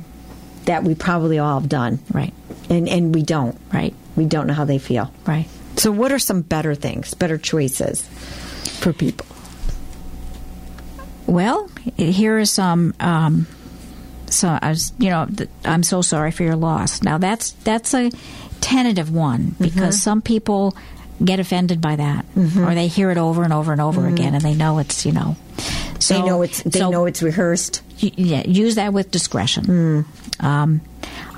that 0.65 0.83
we 0.85 0.95
probably 0.95 1.37
all 1.39 1.59
have 1.59 1.67
done, 1.69 1.99
Right. 2.13 2.33
and 2.69 2.87
and 2.87 3.13
we 3.13 3.23
don't. 3.23 3.57
Right. 3.73 3.93
We 4.19 4.25
don't 4.25 4.47
know 4.47 4.53
how 4.53 4.65
they 4.65 4.79
feel. 4.79 5.13
Right. 5.25 5.47
So, 5.77 5.93
what 5.93 6.11
are 6.11 6.19
some 6.19 6.41
better 6.41 6.75
things, 6.75 7.13
better 7.13 7.37
choices 7.37 8.05
for 8.81 8.91
people? 8.91 9.25
Well, 11.25 11.69
here 11.95 12.37
is 12.37 12.51
some. 12.51 12.93
Um, 12.99 13.47
so 14.25 14.59
I 14.61 14.71
was, 14.71 14.91
you 14.99 15.09
know, 15.09 15.25
I'm 15.63 15.83
so 15.83 16.01
sorry 16.01 16.31
for 16.31 16.43
your 16.43 16.57
loss. 16.57 17.01
Now 17.01 17.17
that's 17.17 17.51
that's 17.63 17.93
a 17.93 18.11
tentative 18.59 19.09
one 19.09 19.55
because 19.57 20.01
some 20.01 20.21
people 20.21 20.75
get 21.23 21.39
offended 21.39 21.79
by 21.79 21.95
that, 21.95 22.25
or 22.35 22.75
they 22.75 22.87
hear 22.87 23.11
it 23.11 23.17
over 23.17 23.45
and 23.45 23.53
over 23.53 23.71
and 23.71 23.79
over 23.79 24.05
again, 24.05 24.35
and 24.35 24.43
they 24.43 24.55
know 24.55 24.79
it's, 24.79 25.05
you 25.05 25.13
know. 25.13 25.37
So, 25.99 26.13
they 26.15 26.21
know 26.27 26.41
it's 26.41 26.61
they 26.63 26.79
so 26.79 26.89
know 26.89 27.05
it's 27.05 27.23
rehearsed. 27.23 27.83
yeah, 27.99 28.45
use 28.45 28.75
that 28.75 28.91
with 28.91 29.11
discretion. 29.11 30.05
Um, 30.41 30.81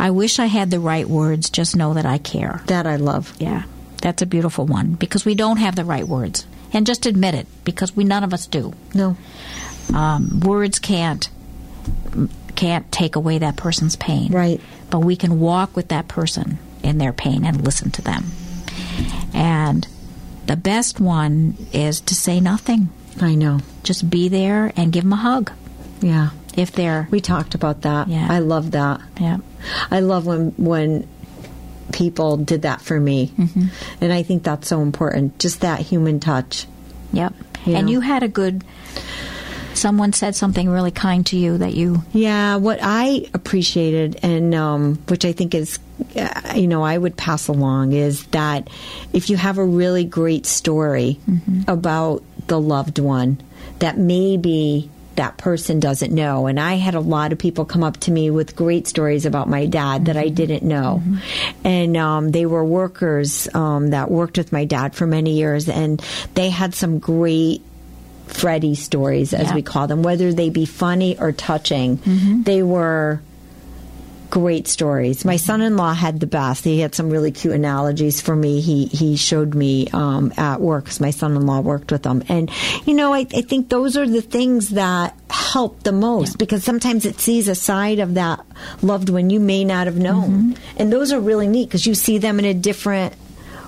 I 0.02 0.10
wish 0.10 0.40
I 0.40 0.48
had 0.48 0.72
the 0.72 0.80
right 0.80 1.08
words. 1.08 1.50
Just 1.50 1.76
know 1.76 1.94
that 1.94 2.06
I 2.08 2.18
care. 2.18 2.62
That 2.66 2.88
I 2.88 2.96
love. 2.96 3.34
Yeah, 3.40 3.64
that's 4.02 4.22
a 4.22 4.26
beautiful 4.26 4.66
one 4.66 4.94
because 4.96 5.26
we 5.26 5.36
don't 5.36 5.58
have 5.58 5.76
the 5.76 5.86
right 5.86 6.08
words, 6.08 6.46
and 6.74 6.88
just 6.88 7.06
admit 7.06 7.36
it 7.36 7.46
because 7.64 7.96
we 7.96 8.04
none 8.04 8.24
of 8.24 8.34
us 8.34 8.48
do. 8.48 8.74
No, 8.96 9.16
Um, 9.94 10.40
words 10.42 10.80
can't 10.80 11.30
can't 12.56 12.92
take 12.92 13.16
away 13.16 13.38
that 13.40 13.56
person's 13.56 13.96
pain, 13.96 14.32
Right. 14.32 14.60
But 14.90 15.00
we 15.00 15.16
can 15.16 15.40
walk 15.40 15.76
with 15.76 15.88
that 15.90 16.08
person 16.08 16.58
in 16.84 16.98
their 16.98 17.14
pain 17.14 17.46
and 17.46 17.64
listen 17.64 17.92
to 17.92 18.02
them. 18.02 18.26
And 19.34 19.88
the 20.48 20.56
best 20.58 21.00
one 21.00 21.56
is 21.72 22.02
to 22.02 22.16
say 22.16 22.40
nothing. 22.40 22.90
I 23.22 23.36
know. 23.36 23.60
Just 23.84 24.10
be 24.10 24.28
there 24.30 24.74
and 24.76 24.92
give 24.92 25.04
them 25.04 25.14
a 25.14 25.18
hug 25.18 25.52
Yeah, 26.02 26.30
if 26.56 26.72
they're 26.74 27.08
we 27.12 27.22
talked 27.22 27.56
about 27.56 27.82
that. 27.84 28.08
Yeah. 28.08 28.28
I 28.30 28.40
love 28.40 28.72
that. 28.72 29.02
yeah 29.20 29.38
I 29.90 30.00
love 30.02 30.26
when 30.26 30.52
when 30.58 31.08
people 31.94 32.38
did 32.38 32.62
that 32.64 32.82
for 32.82 33.00
me, 33.00 33.34
Mm-hmm. 33.38 33.66
and 34.02 34.14
I 34.14 34.24
think 34.24 34.44
that's 34.44 34.68
so 34.68 34.82
important. 34.82 35.40
Just 35.40 35.62
that 35.62 35.80
human 35.82 36.20
touch. 36.20 36.66
yep. 37.12 37.34
You 37.66 37.76
and 37.76 37.86
know. 37.88 37.92
you 37.94 38.00
had 38.02 38.24
a 38.24 38.28
good. 38.28 38.64
Someone 39.74 40.12
said 40.14 40.36
something 40.36 40.68
really 40.70 40.92
kind 40.92 41.26
to 41.28 41.38
you 41.38 41.58
that 41.60 41.74
you 41.74 42.04
Yeah, 42.12 42.58
what 42.58 42.80
I 42.82 43.28
appreciated, 43.34 44.20
and 44.22 44.54
um, 44.54 44.96
which 45.08 45.24
I 45.26 45.32
think 45.32 45.56
is, 45.56 45.80
uh, 46.16 46.54
you 46.56 46.68
know, 46.68 46.84
I 46.84 46.98
would 46.98 47.16
pass 47.16 47.48
along 47.48 47.94
is 47.94 48.26
that 48.28 48.70
if 49.14 49.30
you 49.30 49.38
have 49.38 49.58
a 49.58 49.64
really 49.66 50.04
great 50.04 50.46
story 50.46 51.20
about 51.68 52.22
the 52.48 52.60
loved 52.60 53.00
one 53.00 53.42
that 53.80 53.98
maybe 53.98 54.90
that 55.22 55.38
person 55.38 55.80
doesn't 55.80 56.12
know. 56.12 56.48
And 56.48 56.60
I 56.60 56.74
had 56.78 56.96
a 56.96 57.00
lot 57.00 57.32
of 57.32 57.38
people 57.38 57.64
come 57.64 57.84
up 57.84 57.98
to 58.02 58.12
me 58.12 58.32
with 58.32 58.56
great 58.56 58.88
stories 58.88 59.28
about 59.28 59.48
my 59.48 59.68
dad 59.68 60.06
that 60.06 60.18
I 60.18 60.30
didn't 60.30 60.64
know. 60.64 61.04
And 61.64 61.96
um, 61.96 62.32
they 62.32 62.48
were 62.48 62.66
workers 62.66 63.48
um, 63.54 63.92
that 63.92 64.10
worked 64.10 64.40
with 64.40 64.52
my 64.52 64.66
dad 64.66 64.96
for 64.96 65.06
many 65.06 65.34
years, 65.38 65.70
and 65.70 66.04
they 66.34 66.50
had 66.50 66.74
some 66.74 66.98
great 66.98 67.62
Freddy 68.26 68.74
stories, 68.76 69.34
as 69.34 69.50
Yeah. 69.50 69.56
we 69.56 69.62
call 69.62 69.86
them, 69.88 70.02
whether 70.04 70.34
they 70.34 70.50
be 70.50 70.66
funny 70.66 71.20
or 71.20 71.32
touching. 71.34 72.00
They 72.44 72.64
were 72.64 73.22
great 74.32 74.68
stories. 74.68 75.24
My 75.26 75.36
son-in-law 75.36 75.94
had 75.94 76.20
the 76.20 76.26
best. 76.26 76.64
He 76.64 76.80
had 76.80 76.96
some 76.96 77.12
really 77.12 77.32
cute 77.32 77.54
analogies 77.54 78.22
for 78.22 78.36
me. 78.36 78.62
He 78.62 78.86
he 78.86 79.18
showed 79.18 79.54
me 79.54 79.88
um, 79.94 80.34
at 80.38 80.60
work 80.60 80.86
because 80.86 81.00
my 81.00 81.12
son-in-law 81.12 81.60
worked 81.60 81.92
with 81.92 82.02
them, 82.02 82.24
and 82.28 82.50
you 82.86 82.96
know, 82.96 83.14
I, 83.14 83.20
I 83.20 83.42
think 83.42 83.70
those 83.70 83.98
are 83.98 84.08
the 84.08 84.22
things 84.22 84.70
that 84.70 85.16
help 85.30 85.84
the 85.84 85.92
most 85.92 86.40
because 86.40 86.64
sometimes 86.64 87.06
it 87.06 87.20
sees 87.20 87.48
a 87.48 87.56
side 87.56 88.00
of 88.00 88.16
that 88.16 88.44
loved 88.82 89.10
one 89.10 89.30
you 89.30 89.40
may 89.40 89.64
not 89.64 89.86
have 89.86 89.98
known, 89.98 90.56
and 90.78 90.92
those 90.92 91.12
are 91.12 91.20
really 91.20 91.48
neat 91.48 91.68
because 91.68 91.86
you 91.86 91.94
see 91.94 92.18
them 92.18 92.40
in 92.40 92.46
a 92.46 92.54
different 92.54 93.14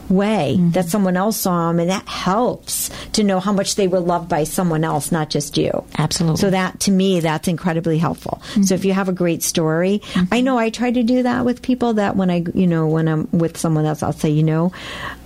way 0.10 0.56
mm-hmm. 0.58 0.72
that 0.72 0.86
someone 0.86 1.18
else 1.18 1.38
saw 1.38 1.68
them, 1.68 1.80
and 1.80 1.89
that 1.89 2.08
helps 2.08 2.89
to 3.14 3.24
know 3.24 3.39
how 3.39 3.51
much 3.51 3.76
they 3.76 3.88
were 3.88 3.99
loved 3.99 4.30
by 4.30 4.43
someone 4.43 4.84
else, 4.84 5.12
not 5.12 5.30
just 5.30 5.58
you. 5.58 5.84
Absolutely. 5.97 6.38
So 6.38 6.49
that 6.49 6.80
to 6.82 6.91
me, 6.91 7.20
that's 7.20 7.47
incredibly 7.47 7.97
helpful. 7.97 8.41
So 8.43 8.60
if 8.60 8.66
mm-hmm. 8.68 8.88
you 8.88 8.93
have 8.93 9.10
a 9.10 9.14
great 9.14 9.43
story, 9.43 9.99
mm-hmm. 10.04 10.34
I 10.34 10.41
know 10.41 10.58
I 10.58 10.70
try 10.70 10.91
to 10.91 11.04
do 11.04 11.24
that 11.24 11.45
with 11.45 11.62
people. 11.62 11.93
That 11.93 12.16
when 12.16 12.30
I, 12.30 12.43
you 12.54 12.68
know, 12.68 12.88
when 12.88 13.08
I'm 13.08 13.30
with 13.32 13.58
someone 13.58 13.86
else, 13.86 14.04
I'll 14.04 14.14
say, 14.14 14.30
you 14.30 14.43
know, 14.43 14.72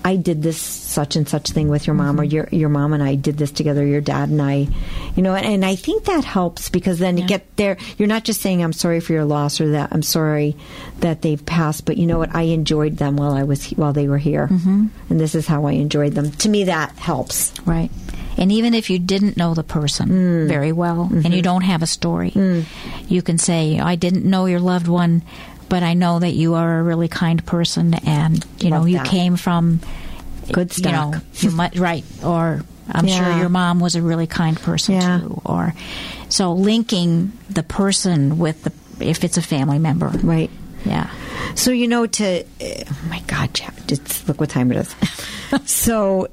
I 0.05 0.15
did 0.15 0.41
this 0.41 0.61
such 0.61 1.15
and 1.15 1.27
such 1.27 1.49
thing 1.49 1.69
with 1.69 1.85
your 1.85 1.93
mom, 1.93 2.19
or 2.19 2.23
your 2.23 2.47
your 2.51 2.69
mom 2.69 2.93
and 2.93 3.03
I 3.03 3.15
did 3.15 3.37
this 3.37 3.51
together. 3.51 3.85
Your 3.85 4.01
dad 4.01 4.29
and 4.29 4.41
I, 4.41 4.67
you 5.15 5.23
know, 5.23 5.35
and, 5.35 5.45
and 5.45 5.65
I 5.65 5.75
think 5.75 6.05
that 6.05 6.23
helps 6.23 6.69
because 6.69 6.99
then 6.99 7.17
you 7.17 7.27
get 7.27 7.43
there. 7.57 7.77
You're 7.97 8.07
not 8.07 8.23
just 8.23 8.41
saying 8.41 8.63
I'm 8.63 8.73
sorry 8.73 8.99
for 8.99 9.13
your 9.13 9.25
loss 9.25 9.59
or 9.59 9.71
that 9.71 9.89
I'm 9.91 10.03
sorry 10.03 10.55
that 10.99 11.21
they've 11.21 11.45
passed, 11.45 11.85
but 11.85 11.97
you 11.97 12.05
know 12.05 12.19
what? 12.19 12.33
I 12.33 12.43
enjoyed 12.43 12.97
them 12.97 13.17
while 13.17 13.33
I 13.33 13.43
was 13.43 13.67
while 13.71 13.93
they 13.93 14.07
were 14.07 14.17
here, 14.17 14.47
mm-hmm. 14.47 14.66
And 14.67 15.19
this 15.19 15.35
is 15.35 15.47
how 15.47 15.65
I 15.65 15.73
enjoyed 15.73 16.13
them. 16.13 16.31
To 16.31 16.49
me, 16.49 16.65
that 16.65 16.91
helps. 16.97 17.53
Right. 17.65 17.89
And 18.37 18.51
even 18.51 18.73
if 18.75 18.89
you 18.89 18.99
didn't 18.99 19.35
know 19.37 19.53
the 19.55 19.63
person 19.63 20.09
Mm. 20.09 20.47
very 20.47 20.71
well 20.71 21.01
and 21.03 21.23
Mm-hmm. 21.23 21.33
you 21.33 21.41
don't 21.41 21.63
have 21.63 21.81
a 21.81 21.87
story, 21.87 22.31
you 23.07 23.21
can 23.21 23.37
say, 23.37 23.79
I 23.79 23.95
didn't 23.95 24.25
know 24.25 24.45
your 24.45 24.59
loved 24.59 24.87
one, 24.87 25.23
but 25.69 25.81
I 25.83 25.93
know 25.95 26.19
that 26.19 26.33
you 26.33 26.53
are 26.53 26.79
a 26.79 26.83
really 26.83 27.07
kind 27.07 27.43
person 27.45 27.93
and, 28.05 28.45
you 28.59 28.69
know, 28.69 28.79
Love 28.79 28.89
you 28.89 28.97
that. 28.97 29.07
came 29.07 29.35
from 29.37 29.79
Good 30.51 30.77
You 30.77 30.91
know, 30.91 31.13
you 31.39 31.51
might, 31.51 31.75
right. 31.79 32.05
Or 32.23 32.61
I'm 32.89 33.07
sure 33.07 33.37
your 33.37 33.49
mom 33.49 33.79
was 33.81 33.95
a 33.95 34.01
really 34.01 34.27
kind 34.27 34.55
person 34.57 34.95
Yeah. 34.95 35.19
too. 35.19 35.41
Or 35.43 35.73
so 36.29 36.53
linking 36.53 37.33
the 37.49 37.63
person 37.63 38.37
with 38.37 38.63
the, 38.63 38.71
if 39.03 39.23
it's 39.25 39.37
a 39.37 39.41
family 39.41 39.79
member. 39.79 40.07
Right. 40.23 40.49
Yeah. 40.85 41.09
So 41.55 41.71
you 41.71 41.87
know 41.87 42.05
to 42.05 42.43
oh 42.43 42.99
my 43.09 43.19
God, 43.27 43.53
just 43.87 44.27
look 44.27 44.39
what 44.39 44.49
time 44.49 44.71
it 44.71 44.77
is. 44.77 44.95
so 45.69 46.27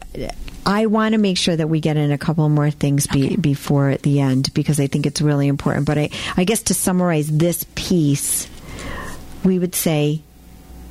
I 0.66 0.86
want 0.86 1.12
to 1.12 1.18
make 1.18 1.36
sure 1.36 1.54
that 1.54 1.68
we 1.68 1.80
get 1.80 1.96
in 1.96 2.10
a 2.10 2.18
couple 2.18 2.48
more 2.48 2.70
things 2.70 3.06
be, 3.06 3.36
before 3.36 3.96
the 3.96 4.20
end 4.20 4.52
because 4.54 4.80
I 4.80 4.86
think 4.86 5.06
it's 5.06 5.20
really 5.20 5.48
important. 5.48 5.86
But 5.86 5.98
I, 5.98 6.10
I 6.36 6.44
guess 6.44 6.62
to 6.64 6.74
summarize 6.74 7.28
this 7.28 7.66
piece, 7.74 8.48
we 9.44 9.58
would 9.58 9.74
say 9.74 10.22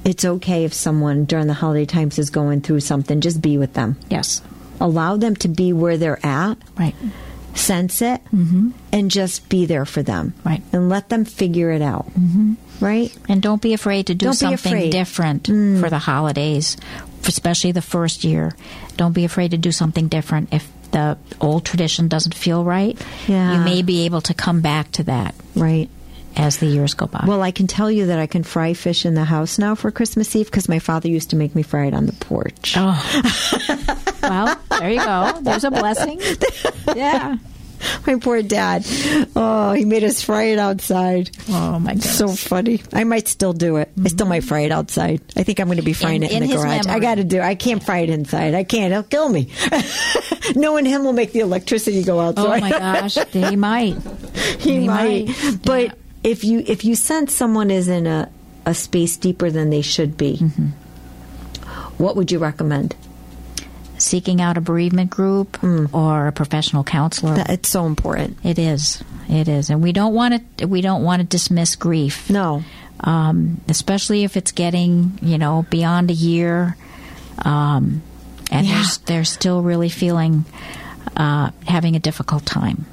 it's 0.05 0.25
okay 0.25 0.65
if 0.65 0.73
someone 0.73 1.25
during 1.25 1.47
the 1.47 1.53
holiday 1.53 1.85
times 1.85 2.19
is 2.19 2.29
going 2.29 2.61
through 2.61 2.81
something. 2.81 3.21
Just 3.21 3.41
be 3.41 3.57
with 3.57 3.73
them. 3.73 3.97
Yes. 4.09 4.41
Allow 4.79 5.17
them 5.17 5.35
to 5.37 5.47
be 5.47 5.73
where 5.73 5.97
they're 5.97 6.23
at. 6.25 6.57
Right. 6.77 6.95
Sense 7.55 8.01
it, 8.01 8.19
and 8.91 9.11
just 9.11 9.47
be 9.47 9.67
there 9.67 9.85
for 9.85 10.01
them, 10.01 10.33
Right. 10.43 10.63
And 10.73 10.89
let 10.89 11.09
them 11.09 11.23
figure 11.23 11.69
it 11.69 11.83
out, 11.83 12.07
mm-hmm. 12.07 12.53
Right? 12.83 13.15
And 13.27 13.41
don't 13.41 13.61
be 13.61 13.73
afraid 13.73 14.07
to 14.07 14.13
do 14.15 14.25
Don't 14.27 14.33
something 14.35 14.53
afraid. 14.73 14.89
Mm. 14.89 14.91
different 14.91 15.47
for 15.47 15.89
the 15.89 15.97
holidays, 15.99 16.77
especially 17.25 17.71
the 17.71 17.81
first 17.81 18.23
year. 18.23 18.53
Don't 18.97 19.13
be 19.13 19.23
afraid 19.25 19.51
to 19.51 19.57
do 19.57 19.71
something 19.71 20.07
different. 20.09 20.53
If 20.53 20.69
the 20.91 21.17
old 21.41 21.65
tradition 21.65 22.07
doesn't 22.07 22.35
feel 22.35 22.63
right, 22.63 22.95
Yeah. 23.27 23.57
you 23.57 23.63
may 23.63 23.81
be 23.81 24.05
able 24.05 24.21
to 24.21 24.33
come 24.35 24.61
back 24.61 24.91
to 24.93 25.03
that 25.03 25.33
Right. 25.55 25.89
as 26.35 26.57
the 26.57 26.67
years 26.67 26.93
go 26.93 27.07
by. 27.07 27.23
Well, 27.27 27.41
I 27.41 27.49
can 27.51 27.65
tell 27.67 27.89
you 27.89 28.07
that 28.07 28.19
I 28.19 28.27
can 28.27 28.43
fry 28.43 28.73
fish 28.73 29.05
in 29.05 29.15
the 29.15 29.23
house 29.23 29.57
now 29.57 29.73
for 29.75 29.89
Christmas 29.89 30.35
Eve 30.35 30.45
because 30.47 30.69
my 30.69 30.79
father 30.79 31.07
used 31.09 31.29
to 31.31 31.35
make 31.35 31.55
me 31.55 31.63
fry 31.63 31.85
it 31.87 31.93
on 31.95 32.05
the 32.05 32.13
porch. 32.13 32.75
oh. 32.77 32.93
well, 34.21 34.55
there 34.79 34.91
you 34.91 34.99
go. 34.99 35.39
There's 35.41 35.63
a 35.63 35.71
blessing. 35.71 36.21
Yeah. 36.95 37.37
My 38.07 38.15
poor 38.19 38.41
dad. 38.41 38.85
Oh, 39.35 39.73
he 39.73 39.85
made 39.85 40.03
us 40.03 40.21
fry 40.21 40.43
it 40.45 40.59
outside. 40.59 41.29
Oh 41.49 41.79
my 41.79 41.93
goodness. 41.93 42.17
So 42.17 42.27
funny. 42.29 42.81
I 42.93 43.03
might 43.03 43.27
still 43.27 43.53
do 43.53 43.77
it. 43.77 43.91
I 44.03 44.07
still 44.09 44.27
might 44.27 44.43
fry 44.43 44.61
it 44.61 44.71
outside. 44.71 45.21
I 45.35 45.43
think 45.43 45.59
I'm 45.59 45.67
going 45.67 45.77
to 45.77 45.83
be 45.83 45.93
frying 45.93 46.23
In- 46.23 46.23
it 46.23 46.31
in, 46.31 46.43
in 46.43 46.49
the 46.49 46.55
garage. 46.55 46.87
I 46.87 46.99
got 46.99 47.15
to 47.15 47.23
do. 47.23 47.41
I 47.41 47.55
can't 47.55 47.83
fry 47.83 47.99
it 47.99 48.09
inside. 48.09 48.53
I 48.53 48.63
can't. 48.63 48.93
He'll 48.93 49.03
kill 49.03 49.29
me. 49.29 49.49
Knowing 50.55 50.85
him 50.85 51.03
will 51.03 51.13
make 51.13 51.31
the 51.31 51.39
electricity 51.39 52.03
go 52.03 52.19
out. 52.19 52.35
oh 52.37 52.47
my 52.47 52.69
gosh, 52.69 53.15
he 53.31 53.55
might. 53.55 53.95
he, 54.59 54.79
He 54.81 54.87
might. 54.87 55.27
might. 55.27 55.59
But 55.63 55.83
Yeah. 55.83 55.91
if 56.23 56.43
you 56.43 56.63
if 56.65 56.83
you 56.85 56.95
sense 56.95 57.33
someone 57.33 57.71
is 57.71 57.87
in 57.87 58.07
a 58.07 58.29
a 58.65 58.73
space 58.73 59.17
deeper 59.17 59.49
than 59.51 59.69
they 59.69 59.81
should 59.81 60.15
be, 60.17 60.37
Mm-hmm. 60.37 60.67
what 61.97 62.15
would 62.15 62.31
you 62.31 62.39
recommend? 62.39 62.95
Seeking 64.03 64.41
out 64.41 64.57
a 64.57 64.61
bereavement 64.61 65.09
group 65.09 65.63
or 65.93 66.27
a 66.27 66.31
professional 66.33 66.83
counselor. 66.83 67.35
That, 67.35 67.49
it's 67.49 67.69
so 67.69 67.85
important. 67.85 68.37
it 68.43 68.59
is. 68.59 69.01
It 69.29 69.47
is, 69.47 69.69
and 69.69 69.81
we 69.81 69.93
don't 69.93 70.13
want 70.13 70.57
to. 70.57 70.65
We 70.67 70.81
don't 70.81 71.03
want 71.03 71.21
to 71.21 71.25
dismiss 71.27 71.77
grief. 71.77 72.29
No. 72.29 72.63
um, 72.99 73.61
especially 73.69 74.23
if 74.25 74.35
it's 74.35 74.51
getting 74.51 75.17
you 75.21 75.37
know 75.37 75.65
beyond 75.69 76.11
a 76.11 76.13
year, 76.13 76.75
um, 77.45 78.01
and 78.51 78.67
Yeah. 78.67 78.73
they're, 79.05 79.15
they're 79.17 79.23
still 79.25 79.61
really 79.61 79.89
feeling 79.89 80.43
uh, 81.15 81.51
having 81.65 81.95
a 81.95 81.99
difficult 81.99 82.45
time. 82.45 82.85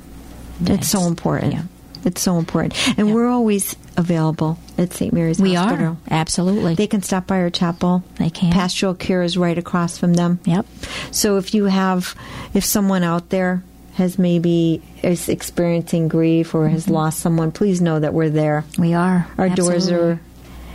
It's 0.65 0.89
so 0.89 1.03
important. 1.09 1.53
yeah. 1.55 1.63
It's 2.05 2.23
so 2.23 2.39
important. 2.39 2.75
And 2.99 3.13
we're 3.15 3.29
always 3.29 3.75
available 3.97 4.59
at 4.78 4.93
St. 4.93 5.12
Mary's 5.12 5.41
We 5.41 5.55
Hospital. 5.55 5.86
are 5.86 5.97
absolutely. 6.11 6.74
They 6.74 6.86
can 6.86 7.03
stop 7.03 7.26
by 7.26 7.38
our 7.41 7.51
chapel. 7.51 8.03
They 8.16 8.30
can. 8.30 8.53
Pastoral 8.53 8.95
care 8.95 9.22
is 9.22 9.36
right 9.36 9.57
across 9.59 9.99
from 9.99 10.14
them. 10.14 10.38
yep. 10.45 10.66
So 11.11 11.36
if 11.36 11.55
you 11.55 11.64
have, 11.66 12.14
if 12.55 12.64
someone 12.64 13.03
out 13.03 13.30
there 13.30 13.62
has 13.95 14.18
maybe 14.18 14.80
is 15.03 15.28
experiencing 15.28 16.09
grief 16.09 16.55
or 16.55 16.68
has 16.68 16.88
lost 16.88 17.18
someone, 17.20 17.53
please 17.53 17.80
know 17.82 18.01
that 18.01 18.14
we're 18.14 18.30
there. 18.30 18.64
We 18.78 18.95
are. 18.95 19.26
Our 19.36 19.49
doors 19.51 19.88
Mm-hmm. 19.91 19.95
Are 20.12 20.20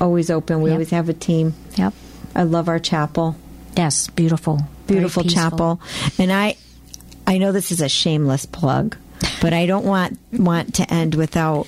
always 0.02 0.30
open. 0.30 0.62
We 0.62 0.70
Yep. 0.70 0.76
always 0.76 0.90
have 0.92 1.10
a 1.10 1.14
team. 1.14 1.54
Yep. 1.78 1.94
I 2.36 2.44
love 2.44 2.68
our 2.68 2.80
chapel. 2.80 3.36
Yes. 3.78 4.08
Beautiful. 4.10 4.60
Beautiful 4.88 5.24
chapel. 5.24 5.80
And 6.20 6.32
I 6.32 6.58
I 7.26 7.38
know 7.40 7.52
this 7.52 7.72
is 7.72 7.82
a 7.82 7.90
shameless 7.90 8.46
plug, 8.46 8.98
but 9.42 9.54
I 9.54 9.66
don't 9.66 9.86
want 9.86 10.20
want 10.32 10.76
to 10.76 10.94
end 10.94 11.16
without 11.16 11.66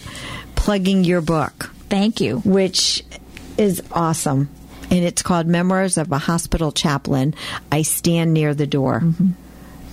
plugging 0.68 1.06
your 1.06 1.22
book, 1.22 1.72
Thank 1.90 2.20
you. 2.20 2.40
which 2.40 3.02
is 3.58 3.82
awesome. 3.94 4.50
And 4.92 5.00
it's 5.06 5.22
called 5.22 5.48
Memoirs 5.48 5.98
of 5.98 6.12
a 6.12 6.18
Hospital 6.18 6.74
Chaplain. 6.74 7.36
I 7.72 7.84
stand 7.84 8.34
near 8.34 8.54
the 8.54 8.68
door. 8.68 9.02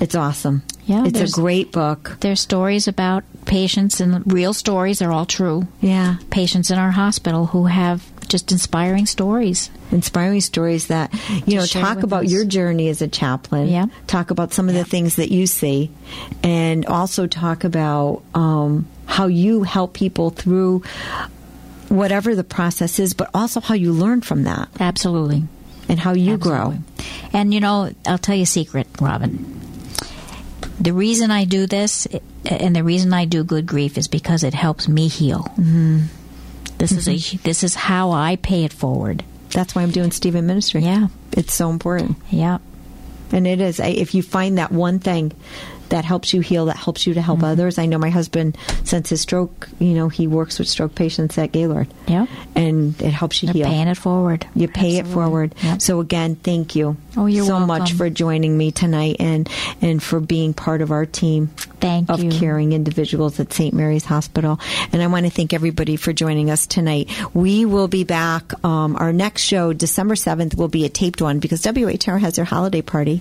It's 0.01 0.16
awesome. 0.16 0.62
Mm-hmm. 0.66 0.93
Yeah, 0.93 1.05
It's 1.07 1.20
a 1.20 1.41
great 1.41 1.70
book. 1.70 2.16
There's 2.18 2.41
stories 2.41 2.89
about 2.89 3.22
patients 3.45 4.01
and 4.01 4.31
real 4.33 4.53
stories. 4.53 4.99
They're 4.99 5.12
all 5.12 5.27
true. 5.27 5.68
Yeah. 5.81 6.16
Patients 6.31 6.72
in 6.72 6.79
our 6.81 6.91
hospital 6.91 7.47
who 7.47 7.66
have 7.66 8.03
just 8.27 8.51
inspiring 8.51 9.07
stories. 9.07 9.70
inspiring 9.93 10.41
stories 10.41 10.89
that 10.89 11.12
you 11.47 11.57
know 11.57 11.66
talk 11.66 12.03
about 12.03 12.25
us. 12.25 12.33
your 12.33 12.45
journey 12.45 12.89
as 12.89 13.01
a 13.01 13.07
chaplain 13.07 13.68
Yeah. 13.68 13.87
talk 14.09 14.33
about 14.33 14.53
some 14.53 14.68
of 14.68 14.75
the 14.75 14.83
things 14.85 15.16
that 15.16 15.31
you 15.31 15.47
see 15.47 15.91
and 16.43 16.85
also 16.87 17.29
talk 17.29 17.62
about 17.62 18.22
um, 18.35 18.87
how 19.07 19.26
you 19.26 19.62
help 19.62 19.94
people 19.94 20.30
through 20.30 20.82
whatever 21.88 22.34
the 22.34 22.44
process 22.44 22.98
is 22.98 23.14
but 23.14 23.30
also 23.34 23.61
how 23.61 23.74
you 23.74 23.92
learn 23.92 24.20
from 24.20 24.44
that 24.44 24.68
Absolutely. 24.80 25.44
and 25.88 25.98
how 26.00 26.12
you 26.14 26.36
grow 26.36 26.74
And 27.32 27.52
you 27.52 27.61
know, 27.61 27.90
I'll 28.07 28.18
tell 28.18 28.34
you 28.36 28.44
a 28.44 28.46
secret, 28.46 28.86
Robin. 29.00 29.61
The 30.80 30.92
reason 30.92 31.30
I 31.30 31.44
do 31.44 31.66
this 31.66 32.07
and 32.44 32.74
the 32.74 32.82
reason 32.84 33.12
I 33.12 33.24
do 33.26 33.44
good 33.44 33.66
grief 33.66 33.96
is 33.98 34.09
because 34.09 34.42
it 34.44 34.55
helps 34.55 34.88
me 34.88 35.09
heal. 35.09 35.40
Mm-hmm. 35.59 36.00
This 36.78 36.92
is 36.92 37.09
a 37.09 37.36
this 37.38 37.62
is 37.62 37.74
how 37.74 38.11
I 38.12 38.36
pay 38.36 38.64
it 38.64 38.72
forward. 38.72 39.22
that's 39.50 39.74
why 39.74 39.82
i'm 39.82 39.92
doing 39.92 40.11
stephen 40.11 40.46
ministry 40.46 40.80
Yeah. 40.82 41.07
it's 41.32 41.55
so 41.55 41.70
important 41.70 42.16
Yeah. 42.30 42.59
And 43.32 43.46
it 43.46 43.61
is. 43.61 43.80
If 43.80 44.14
you 44.14 44.22
find 44.22 44.59
that 44.59 44.70
one 44.72 44.98
thing 45.00 45.32
that 45.91 46.05
helps 46.05 46.32
you 46.32 46.41
heal, 46.41 46.66
that 46.66 46.76
helps 46.76 47.07
you 47.07 47.14
to 47.14 47.22
help 47.22 47.43
others. 47.43 47.78
I 47.78 47.87
know 47.87 47.99
my 47.99 48.11
husband, 48.11 48.57
since 48.85 49.11
his 49.11 49.20
stroke, 49.20 49.68
you 49.78 49.95
know, 49.95 50.09
he 50.09 50.26
works 50.26 50.59
with 50.59 50.68
stroke 50.68 50.95
patients 50.95 51.37
at 51.39 51.53
Gaylord. 51.53 51.89
Yeah. 52.07 52.26
And 52.55 53.01
it 53.03 53.12
helps 53.12 53.43
you 53.43 53.47
They're 53.49 53.55
heal. 53.55 53.66
paying 53.66 53.89
it 53.89 53.97
forward. 53.97 54.47
you 54.55 54.68
pay 54.68 54.97
it 54.99 55.07
forward. 55.07 55.55
Yep. 55.62 55.82
So 55.82 56.01
again, 56.01 56.37
thank 56.37 56.76
you 56.76 56.97
Oh, 57.16 57.26
you're 57.26 57.47
so 57.47 57.61
much 57.61 57.93
for 57.93 58.11
joining 58.11 58.57
me 58.59 58.72
tonight 58.72 59.16
and 59.20 59.49
and 59.80 60.03
for 60.03 60.18
being 60.20 60.53
part 60.55 60.82
of 60.82 60.91
our 60.91 61.07
team 61.07 61.49
Thank 61.80 62.11
of 62.11 62.22
you. 62.22 62.30
caring 62.30 62.72
individuals 62.72 63.39
at 63.39 63.53
St. 63.53 63.72
Mary's 63.74 64.05
Hospital. 64.05 64.59
And 64.93 65.03
I 65.03 65.07
want 65.07 65.26
to 65.26 65.30
thank 65.30 65.53
everybody 65.53 65.97
for 65.97 66.12
joining 66.12 66.51
us 66.51 66.66
tonight. 66.66 67.09
We 67.35 67.64
will 67.66 67.89
be 67.89 68.05
back. 68.05 68.53
Um, 68.64 68.97
our 68.97 69.12
next 69.12 69.43
show, 69.43 69.72
December 69.72 70.14
7th, 70.14 70.57
will 70.57 70.68
be 70.68 70.85
a 70.87 70.89
taped 70.89 71.20
one 71.20 71.39
because 71.41 71.62
WHR 71.62 72.18
has 72.20 72.37
their 72.37 72.45
holiday 72.47 72.82
party. 72.82 73.20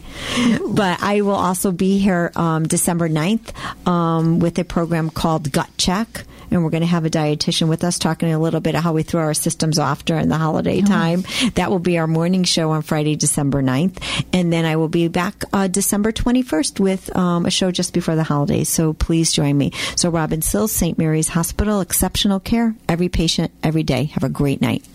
But 0.67 1.01
I 1.03 1.21
will 1.21 1.35
also 1.35 1.71
be 1.71 1.97
here 1.99 2.31
um, 2.35 2.52
December 2.61 3.09
9th 3.09 3.87
um, 3.87 4.39
with 4.39 4.59
a 4.59 4.63
program 4.63 5.09
called 5.09 5.51
Gut 5.51 5.69
Check. 5.77 6.25
And 6.51 6.63
we're 6.63 6.69
going 6.69 6.81
to 6.81 6.87
have 6.87 7.03
a 7.03 7.09
dietitian 7.09 7.67
with 7.67 7.83
us 7.83 7.97
talking 7.97 8.31
a 8.31 8.37
little 8.37 8.59
bit 8.59 8.75
of 8.75 8.83
how 8.83 8.93
we 8.93 9.01
throw 9.01 9.23
our 9.23 9.33
systems 9.33 9.79
off 9.79 10.05
during 10.05 10.27
the 10.29 10.37
holiday 10.37 10.81
time. 10.81 11.23
That 11.55 11.71
will 11.71 11.79
be 11.79 11.97
our 11.97 12.05
morning 12.05 12.43
show 12.43 12.69
on 12.69 12.83
Friday, 12.83 13.15
December 13.15 13.63
9th. 13.63 13.97
And 14.33 14.53
then 14.53 14.63
I 14.63 14.75
will 14.75 14.87
be 14.87 15.07
back 15.07 15.45
uh, 15.51 15.67
December 15.67 16.11
21st 16.11 16.79
with 16.79 17.15
um, 17.15 17.47
a 17.47 17.49
show 17.49 17.71
just 17.71 17.91
before 17.91 18.15
the 18.15 18.23
holidays. 18.23 18.69
So 18.69 18.93
please 18.93 19.33
join 19.33 19.57
me. 19.57 19.71
So 19.95 20.09
Robin 20.09 20.43
Sills, 20.43 20.71
St. 20.71 20.95
Mary's 20.97 21.29
Hospital, 21.29 21.81
exceptional 21.81 22.39
care, 22.39 22.75
every 22.87 23.09
patient, 23.09 23.51
every 23.63 23.83
day. 23.83 24.05
Have 24.05 24.23
a 24.23 24.29
great 24.29 24.61
night. 24.61 24.85